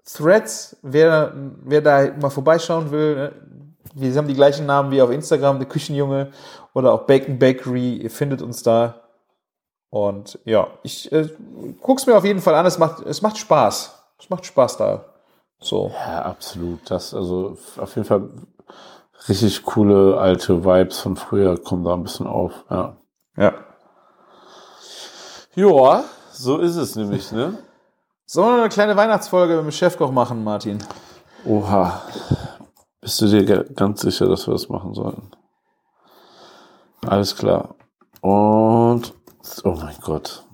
[0.07, 0.77] Threads.
[0.83, 1.33] Wer,
[1.65, 3.33] wer da mal vorbeischauen will, ne?
[3.95, 6.31] wir haben die gleichen Namen wie auf Instagram, der Küchenjunge
[6.75, 7.97] oder auch Bacon Bakery.
[7.97, 9.03] Ihr findet uns da.
[9.91, 11.29] Und ja, ich äh,
[11.81, 12.67] guck's mir auf jeden Fall an.
[12.67, 13.95] Es macht, es macht Spaß.
[14.19, 15.05] Es macht Spaß da.
[15.59, 15.91] So.
[15.95, 16.81] Ja, absolut.
[16.91, 18.29] Das, also auf jeden Fall
[19.29, 22.53] richtig coole alte Vibes von früher kommen da ein bisschen auf.
[22.71, 22.97] Ja.
[23.37, 23.55] Ja.
[25.55, 27.57] Ja, so ist es nämlich, ne?
[28.29, 30.79] Sollen wir eine kleine Weihnachtsfolge mit dem Chefkoch machen, Martin?
[31.45, 32.03] Oha.
[33.01, 35.31] Bist du dir ganz sicher, dass wir das machen sollten?
[37.07, 37.77] Alles klar.
[38.21, 39.15] Und,
[39.63, 40.45] oh mein Gott.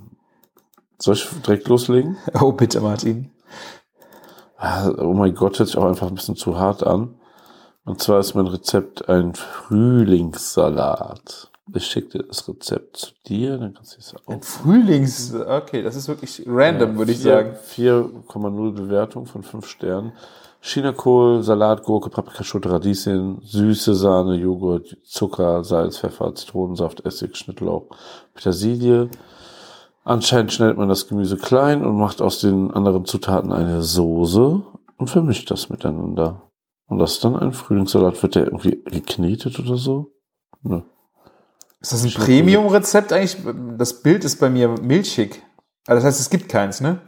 [0.98, 2.18] Soll ich direkt loslegen?
[2.40, 3.30] Oh, bitte, Martin.
[4.58, 7.18] Ah, Oh mein Gott, hört sich auch einfach ein bisschen zu hart an.
[7.86, 11.50] Und zwar ist mein Rezept ein Frühlingssalat.
[11.74, 14.42] Ich schicke das Rezept zu dir, dann kannst du es auch.
[14.42, 15.32] Frühlings.
[15.34, 17.54] Okay, das ist wirklich random, würde ich sagen.
[17.54, 20.12] 4,0 Bewertung von 5 Sternen.
[20.60, 27.86] Chinakohl, Salat, Gurke, Paprikaschote, Radieschen, süße Sahne, Joghurt, Zucker, Salz, Pfeffer, Zitronensaft, Essig, Schnittlauch,
[28.34, 29.08] Petersilie.
[30.04, 34.62] Anscheinend schneidet man das Gemüse klein und macht aus den anderen Zutaten eine Soße
[34.98, 36.42] und vermischt das miteinander.
[36.86, 38.22] Und das ist dann ein Frühlingssalat.
[38.22, 40.12] Wird der irgendwie geknetet oder so?
[40.62, 40.84] Ne.
[41.82, 43.36] Ist das ein Premium-Rezept eigentlich?
[43.76, 45.42] Das Bild ist bei mir milchig.
[45.86, 47.00] Also das heißt, es gibt keins, ne?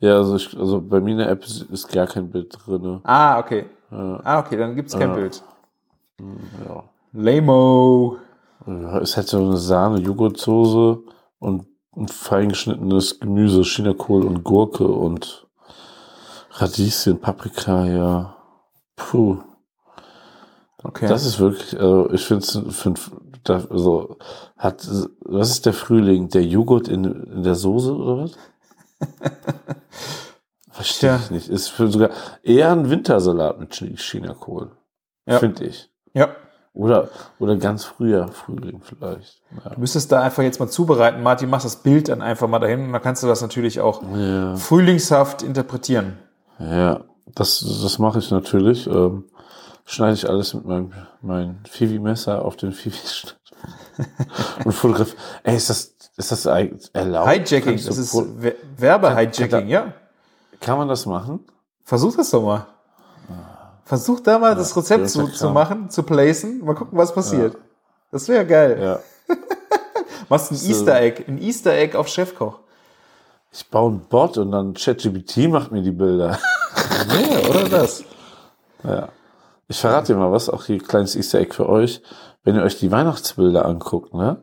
[0.00, 2.80] Ja, also, ich, also bei mir in der App ist, ist gar kein Bild drin.
[2.80, 3.00] Ne?
[3.04, 3.66] Ah, okay.
[3.90, 4.20] Ja.
[4.24, 5.14] Ah, okay, dann gibt's kein Ja.
[5.14, 5.42] Bild.
[6.66, 6.84] Ja.
[7.12, 8.16] Lamo.
[8.66, 11.00] Ja, Es hätte so eine Sahne-Joghurtsoße
[11.40, 11.66] und
[11.96, 15.46] ein feingeschnittenes Gemüse, Chinakohl und Gurke und
[16.52, 18.36] Radieschen, Paprika, ja.
[18.96, 19.38] Puh.
[20.82, 21.08] Okay.
[21.08, 22.54] Das ist wirklich, also ich finde es,
[23.44, 24.16] da, also
[24.56, 24.86] hat,
[25.20, 26.28] was ist der Frühling?
[26.28, 28.32] Der Joghurt in, in der Soße oder was?
[30.70, 31.20] Verstehe Tja.
[31.24, 31.48] ich nicht.
[31.48, 32.10] Ist für sogar
[32.42, 34.70] eher ein Wintersalat mit Chi- Chinakohl.
[35.26, 35.38] Ja.
[35.38, 35.90] Finde ich.
[36.14, 36.28] ja.
[36.74, 37.08] Oder,
[37.40, 39.42] oder ganz früher Frühling vielleicht.
[39.64, 39.70] Ja.
[39.70, 41.24] Du müsstest da einfach jetzt mal zubereiten.
[41.24, 44.00] Martin, mach das Bild dann einfach mal dahin und dann kannst du das natürlich auch
[44.16, 44.54] Ja.
[44.54, 46.18] frühlingshaft interpretieren.
[46.60, 47.00] Ja,
[47.34, 48.86] das, das mache ich natürlich.
[48.86, 49.24] Ähm,
[49.88, 50.92] schneide ich alles mit meinem
[51.22, 53.36] mein Fivi-Messer auf den Fivi-Schnitt.
[54.64, 55.14] und fotograf.
[55.42, 57.28] Ey, ist das, ist das eigentlich erlaubt?
[57.28, 58.14] Hijacking, das ist
[58.76, 59.92] Werbe-Hijacking, ja.
[60.60, 61.40] Kann man das machen?
[61.84, 62.66] Versuch das doch mal.
[63.84, 66.62] Versuch da mal das Rezept das ist zu, ja zu machen, zu placen.
[66.64, 67.56] Mal gucken, was passiert.
[68.12, 68.78] Das wäre geil.
[68.80, 69.34] Ja.
[70.28, 70.68] Machst ein So.
[70.68, 72.58] Easter Egg, ein Easter Egg auf Chefkoch.
[73.50, 76.38] Ich baue einen Bot und dann ChatGPT macht mir die Bilder.
[77.08, 78.04] Ja, oder das?
[78.84, 79.08] ja.
[79.68, 82.02] Ich verrate dir mal was, auch hier kleines Easter Egg für euch.
[82.42, 84.42] Wenn ihr euch die Weihnachtsbilder anguckt, ne?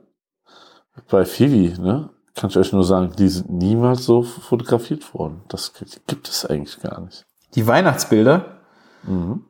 [1.09, 2.11] Bei Fivi, ne?
[2.35, 5.41] Kann ich euch nur sagen, die sind niemals so fotografiert worden.
[5.47, 5.73] Das
[6.05, 7.25] gibt es eigentlich gar nicht.
[7.55, 8.59] Die Weihnachtsbilder.
[9.03, 9.45] Mhm.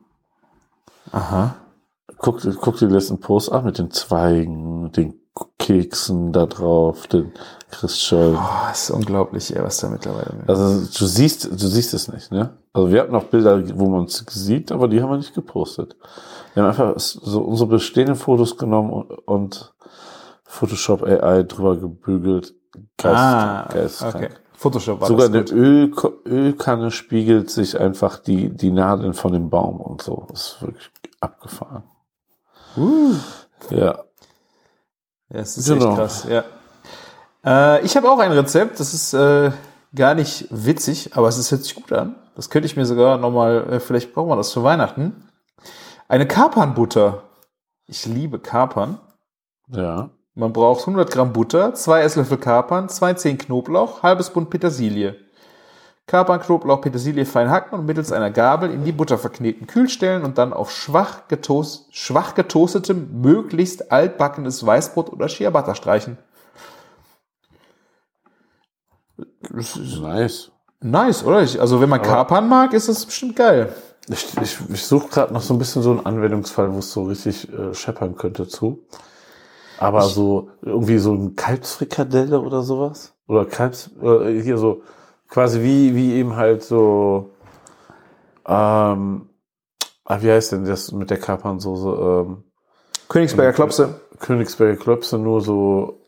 [1.12, 1.56] Aha.
[2.18, 5.20] Guck, guck dir den letzten Post an mit den Zweigen, den
[5.58, 7.32] Keksen da drauf, den
[7.70, 8.36] Christstollen.
[8.36, 10.44] Oh, ist unglaublich, ey, was da mittlerweile.
[10.46, 12.56] Also du siehst, du siehst es nicht, ne?
[12.72, 15.96] Also wir hatten noch Bilder, wo man es sieht, aber die haben wir nicht gepostet.
[16.54, 19.74] Wir haben einfach so unsere bestehenden Fotos genommen und, und
[20.44, 22.54] Photoshop AI drüber gebügelt.
[22.96, 24.14] Geisteskrank.
[24.14, 24.28] Ah, okay.
[24.54, 25.92] Photoshop war Sogar eine Öl,
[26.24, 30.26] Ölkanne spiegelt sich einfach die, die Nadeln von dem Baum und so.
[30.30, 30.90] Das ist wirklich
[31.20, 31.82] abgefahren.
[32.76, 33.14] Uh.
[33.70, 34.05] Ja.
[35.30, 35.88] Ja, es ist Genau.
[35.90, 36.44] echt krass, ja.
[37.44, 39.50] Äh, ich habe auch ein Rezept, das ist äh,
[39.94, 42.16] gar nicht witzig, aber es ist, hört sich gut an.
[42.34, 45.28] Das könnte ich mir sogar nochmal, äh, vielleicht brauchen wir das zu Weihnachten.
[46.08, 47.22] Eine Kapernbutter.
[47.86, 48.98] Ich liebe Kapern.
[49.68, 50.10] Ja.
[50.34, 55.16] Man braucht 100 Gramm Butter, zwei Esslöffel Kapern, zwei Zehen Knoblauch, halbes Bund Petersilie.
[56.06, 60.22] Kapern, Knoblauch, Petersilie fein hacken und mittels einer Gabel in die Butter verkneten, kühl stellen
[60.24, 66.16] und dann auf schwach, getoast, schwach getoastetem, möglichst altbackenes Weißbrot oder Ciabatta streichen.
[69.50, 70.52] Das ist Nice.
[70.80, 71.42] nice, oder?
[71.42, 73.74] Ich, also wenn man Kapern mag, ist das bestimmt geil.
[74.08, 77.04] Ich, ich, ich suche gerade noch so ein bisschen so einen Anwendungsfall, wo es so
[77.04, 78.86] richtig äh, scheppern könnte zu.
[79.78, 83.14] Aber so irgendwie so ein Kalbsfrikadelle oder sowas.
[83.26, 84.82] Oder Kalbs, äh, hier so
[85.28, 87.30] quasi wie, wie eben halt so,
[88.46, 89.28] ähm,
[90.04, 91.88] ah, wie heißt denn das mit der Kapernsoße?
[91.88, 92.44] Ähm,
[93.08, 94.00] Königsberger Klopse.
[94.18, 96.00] Königsberger Klöpse nur so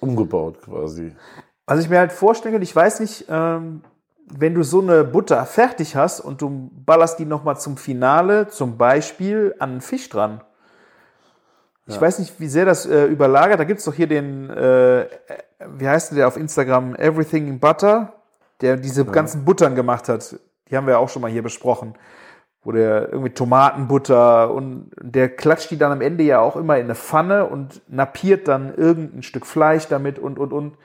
[0.00, 1.14] umgebaut quasi.
[1.66, 3.82] Was ich mir halt vorstelle, ich weiß nicht, ähm,
[4.26, 8.76] wenn du so eine Butter fertig hast und du ballerst die nochmal zum Finale, zum
[8.76, 10.42] Beispiel an einen Fisch dran.
[11.86, 13.60] Ich weiß nicht, wie sehr das äh, überlagert.
[13.60, 15.06] Da gibt's doch hier den, äh,
[15.76, 18.14] wie heißt der auf Instagram, Everything in Butter,
[18.60, 20.38] der diese ganzen Buttern gemacht hat.
[20.70, 21.94] Die haben wir auch schon mal hier besprochen.
[22.62, 26.84] Wo der irgendwie Tomatenbutter und der klatscht die dann am Ende ja auch immer in
[26.84, 30.76] eine Pfanne und nappiert dann irgendein Stück Fleisch damit und, und, und.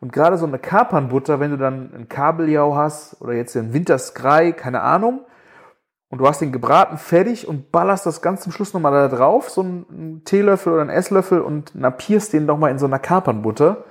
[0.00, 4.52] Und gerade so eine Kapernbutter, wenn du dann ein Kabeljau hast oder jetzt einen Winterskrei,
[4.52, 5.20] keine Ahnung,
[6.12, 9.48] und du hast den gebraten fertig und ballerst das ganz zum Schluss nochmal da drauf,
[9.48, 13.84] so einen Teelöffel oder einen Esslöffel und nappierst den nochmal in so einer Kapernbutter.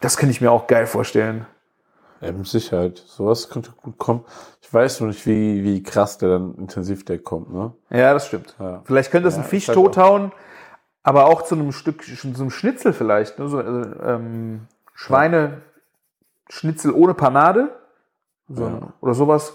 [0.00, 1.46] Das könnte ich mir auch geil vorstellen.
[2.26, 3.02] Ja, mit Sicherheit.
[3.06, 4.24] Sowas könnte gut kommen.
[4.62, 7.72] Ich weiß nur nicht, wie, wie krass der dann intensiv der kommt, ne?
[7.90, 8.54] Ja, das stimmt.
[8.58, 8.82] Ja.
[8.84, 10.32] Vielleicht könnte das Ja, ein Fisch ist halt tothauen,
[11.02, 13.38] aber auch zu einem Stück, zu einem Schnitzel vielleicht.
[13.38, 13.48] Ne?
[13.48, 14.62] So, also, ähm,
[14.94, 17.70] Schweineschnitzel ohne Panade.
[18.48, 18.80] So, Ja.
[19.00, 19.54] Oder sowas.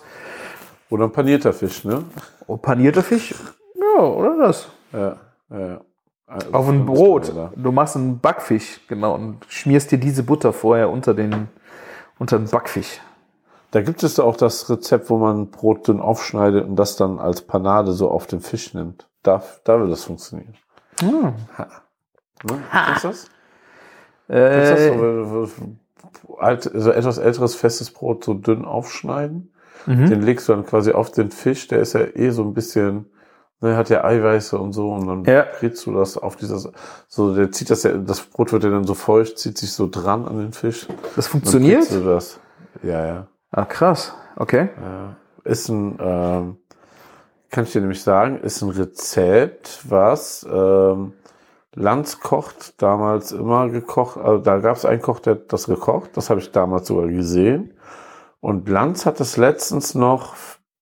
[0.90, 2.04] Oder ein panierter Fisch, ne?
[2.48, 3.36] Oh, panierter Fisch.
[3.76, 4.68] Ja, oder das.
[4.92, 5.18] Ja,
[5.50, 5.60] ja.
[5.60, 5.82] ja.
[6.52, 7.34] Auf ein Brot.
[7.56, 11.48] Du machst einen Backfisch, genau, und schmierst dir diese Butter vorher unter den,
[12.20, 13.02] unter den Backfisch.
[13.72, 17.42] Da gibt es auch das Rezept, wo man Brot dünn aufschneidet und das dann als
[17.42, 19.08] Panade so auf den Fisch nimmt.
[19.24, 20.56] Da, da will das funktionieren.
[21.00, 21.34] Hm.
[21.58, 21.68] Ha.
[22.44, 22.64] Ne?
[22.72, 23.26] Kennst du das?
[24.28, 25.52] Äh, du das?
[25.56, 29.54] So, alt, so etwas älteres festes Brot so dünn aufschneiden.
[29.86, 30.10] mhm.
[30.10, 31.68] Den legst du dann quasi auf den Fisch.
[31.68, 33.06] Der ist ja eh so ein bisschen,
[33.62, 34.92] ne, hat ja Eiweiße und so.
[34.92, 35.46] Und dann Ja.
[35.60, 36.72] brätst du das auf dieser,
[37.08, 39.88] so, der zieht das ja, das Brot wird ja dann so feucht, zieht sich so
[39.90, 40.88] dran an den Fisch.
[41.16, 41.80] Das Dann funktioniert?
[41.80, 42.40] kriegst du das.
[42.84, 43.28] Ja, ja.
[43.52, 44.14] Ah, krass.
[44.36, 44.70] Okay.
[44.82, 45.16] Ja.
[45.44, 46.58] Ist ein, ähm,
[47.50, 51.14] kann ich dir nämlich sagen, ist ein Rezept, was ähm,
[51.74, 54.18] Lanz kocht, damals immer gekocht.
[54.18, 56.12] Also da gab es einen Koch, der hat das gekocht.
[56.16, 57.74] Das habe ich damals sogar gesehen.
[58.40, 60.36] Und Lanz hat das letztens noch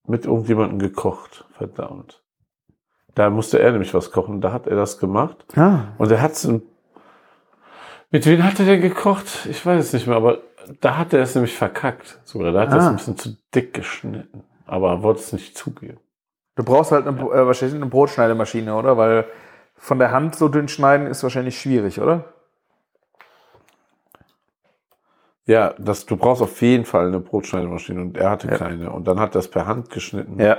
[0.06, 1.46] mit irgendjemandem gekocht.
[1.52, 2.22] Verdammt.
[3.18, 4.40] Da musste er nämlich was kochen.
[4.40, 5.44] Da hat er das gemacht.
[5.56, 5.86] Ah.
[5.98, 6.62] Und er hat's ein,
[8.12, 9.46] mit wem hat er denn gekocht?
[9.50, 10.38] Ich weiß es nicht mehr, aber
[10.80, 12.20] da hat er es nämlich verkackt.
[12.22, 12.90] Sogar, da hat er es Ah.
[12.90, 14.44] ein bisschen zu dick geschnitten.
[14.66, 15.98] Aber er wollte es nicht zugeben.
[16.54, 18.96] Du brauchst halt eine, Bro- äh, wahrscheinlich eine Brotschneidemaschine, oder?
[18.96, 19.24] Weil
[19.74, 22.24] von der Hand so dünn schneiden ist wahrscheinlich schwierig, oder?
[25.46, 28.58] Ja, das, du brauchst auf jeden Fall eine Brotschneidemaschine und er hatte Ja.
[28.58, 28.90] keine.
[28.92, 30.38] Und dann hat er es per Hand geschnitten.
[30.40, 30.58] Ja.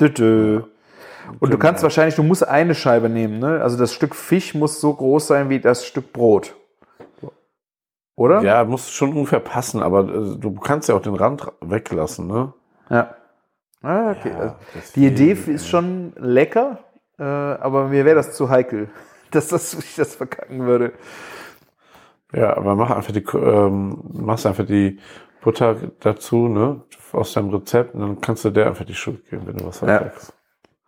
[0.00, 0.62] Dü-dü.
[1.40, 3.60] Und du kannst wahrscheinlich, du musst eine Scheibe nehmen, ne?
[3.62, 6.54] Also das Stück Fisch muss so groß sein wie das Stück Brot.
[8.16, 8.42] Oder?
[8.42, 12.52] Ja, muss schon ungefähr passen, aber äh, du kannst ja auch den Rand weglassen, ne?
[12.88, 13.16] Ja.
[13.82, 14.30] Ah, okay.
[14.30, 14.54] Ja, also,
[14.94, 16.78] die Idee ist schon lecker,
[17.18, 18.88] äh, aber mir wäre das zu heikel,
[19.30, 20.92] dass das, ich das verkacken würde.
[22.32, 24.98] Ja, aber mach einfach die, ähm, machst einfach die
[25.40, 26.82] Butter dazu, ne?
[27.12, 29.80] Aus deinem Rezept und dann kannst du der einfach die Schuld geben, wenn du was
[29.82, 30.10] Ja.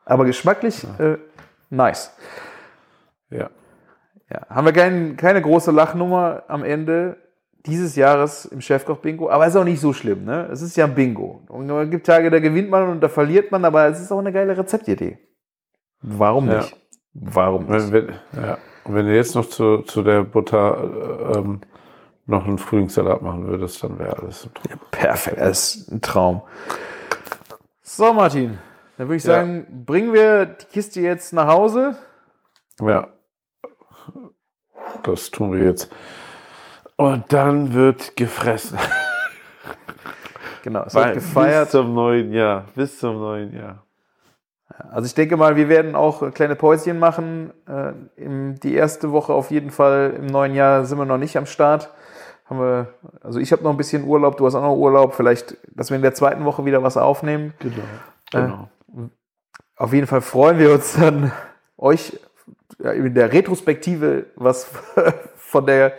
[0.06, 1.18] Aber geschmacklich äh,
[1.68, 2.12] nice.
[3.28, 3.50] Ja.
[4.32, 4.46] Ja.
[4.48, 7.16] Haben wir kein, keine große Lachnummer am Ende
[7.66, 10.48] dieses Jahres im Chefkoch-Bingo, aber ist auch nicht so schlimm, ne?
[10.52, 11.42] Es ist ja ein Bingo.
[11.48, 14.20] Und es gibt Tage, da gewinnt man und da verliert man, aber es ist auch
[14.20, 15.18] eine geile Rezeptidee.
[16.00, 16.58] Warum Ja.
[16.58, 16.76] nicht?
[17.14, 17.92] Warum Wenn, nicht?
[17.92, 18.08] wenn,
[18.40, 18.58] ja.
[18.84, 21.60] Und wenn du jetzt noch zu, zu der Butter äh, ähm,
[22.26, 24.80] noch einen Frühlingssalat machen würdest, dann wäre alles ein Traum.
[24.92, 26.42] Perfekt, das ist ein Traum.
[27.82, 28.58] So, Martin,
[28.98, 29.34] dann würde ich Ja.
[29.34, 31.96] sagen, bringen wir die Kiste jetzt nach Hause.
[32.80, 33.08] Ja.
[35.02, 35.90] Das tun wir jetzt.
[36.96, 38.78] Und dann wird gefressen.
[40.62, 41.62] Genau, es Weil- wird gefeiert.
[41.66, 42.64] Bis zum neuen Jahr.
[42.74, 43.84] Bis zum neuen Jahr.
[44.90, 47.52] Also ich denke mal, wir werden auch kleine Päuschen machen.
[47.68, 51.46] Äh, die erste Woche auf jeden Fall im neuen Jahr sind wir noch nicht am
[51.46, 51.92] Start.
[52.46, 52.88] Haben wir,
[53.22, 55.14] also ich habe noch ein bisschen Urlaub, du hast auch noch Urlaub.
[55.14, 57.54] Vielleicht, dass wir in der zweiten Woche wieder was aufnehmen.
[57.60, 57.76] Genau.
[58.32, 58.68] Genau.
[59.76, 61.32] Auf jeden Fall freuen wir uns dann,
[61.76, 62.18] euch
[62.82, 64.66] ja, in der Retrospektive was
[65.36, 65.92] von der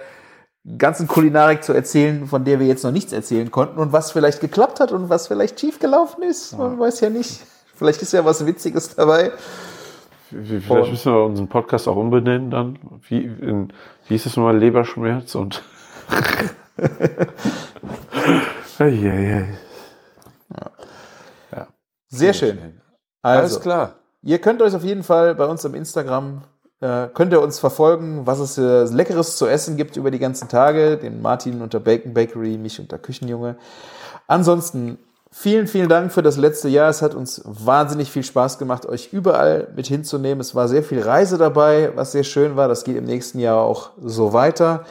[0.78, 4.42] ganzen Kulinarik zu erzählen, von der wir jetzt noch nichts erzählen konnten und was vielleicht
[4.42, 6.58] geklappt hat und was vielleicht schief gelaufen ist.
[6.58, 7.42] Man weiß ja nicht.
[7.76, 9.32] Vielleicht ist ja was Witziges dabei.
[10.30, 12.80] Vielleicht müssen wir unseren Podcast auch umbenennen dann.
[13.08, 13.70] Wie, in,
[14.08, 14.58] wie hieß es nochmal?
[14.58, 15.64] Leberschmerz und.
[18.80, 19.58] Eieiei.
[22.10, 22.77] Sehr schön.
[23.28, 23.96] Also, klar.
[24.24, 26.44] ihr könnt euch auf jeden Fall bei uns im Instagram,
[26.80, 30.48] äh, könnt ihr uns verfolgen, was es äh, Leckeres zu essen gibt über die ganzen
[30.48, 30.98] Tage.
[30.98, 33.56] Den Martin unter Bacon Bakery, mich unter Küchenjunge.
[34.28, 35.00] Ansonsten
[35.32, 36.90] vielen, vielen Dank für das letzte Jahr.
[36.90, 40.40] Es hat uns wahnsinnig viel Spaß gemacht, euch überall mit hinzunehmen.
[40.40, 42.68] Es war sehr viel Reise dabei, was sehr schön war.
[42.68, 44.86] Das geht im nächsten Jahr auch so weiter.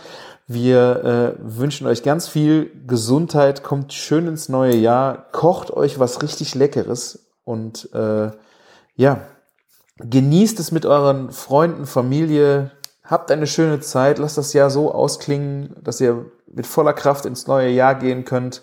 [0.48, 6.22] Wir äh, wünschen euch ganz viel Gesundheit, kommt schön ins neue Jahr, kocht euch was
[6.22, 8.32] richtig Leckeres und äh,
[8.96, 9.20] ja,
[9.98, 12.72] genießt es mit euren Freunden, Familie,
[13.04, 17.46] habt eine schöne Zeit, lasst das Jahr so ausklingen, dass ihr mit voller Kraft ins
[17.46, 18.62] neue Jahr gehen könnt.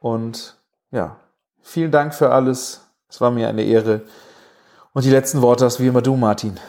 [0.00, 0.58] Und
[0.90, 1.16] ja,
[1.62, 2.82] vielen Dank für alles.
[3.08, 4.02] Es war mir eine Ehre.
[4.92, 6.60] Und die letzten Worte hast wie immer du, Martin.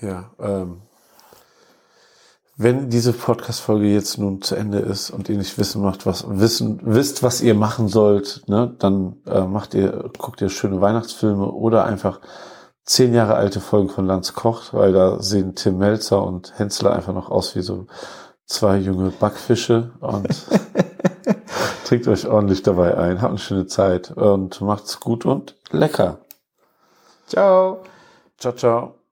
[0.00, 0.82] Ja, ähm,
[2.56, 6.80] wenn diese Podcast-Folge jetzt nun zu Ende ist und ihr nicht wissen macht, was wissen,
[6.82, 11.84] wisst, was ihr machen sollt, ne, dann äh, macht ihr, guckt ihr schöne Weihnachtsfilme oder
[11.84, 12.20] einfach
[12.84, 17.12] zehn Jahre alte Folgen von Lanz kocht, weil da sehen Tim Melzer und Hensler einfach
[17.12, 17.86] noch aus wie so
[18.46, 20.28] zwei junge Backfische und
[21.84, 26.20] trinkt euch ordentlich dabei ein, habt eine schöne Zeit und macht's gut und lecker.
[27.26, 27.82] Ciao.
[28.38, 29.05] Ciao, ciao.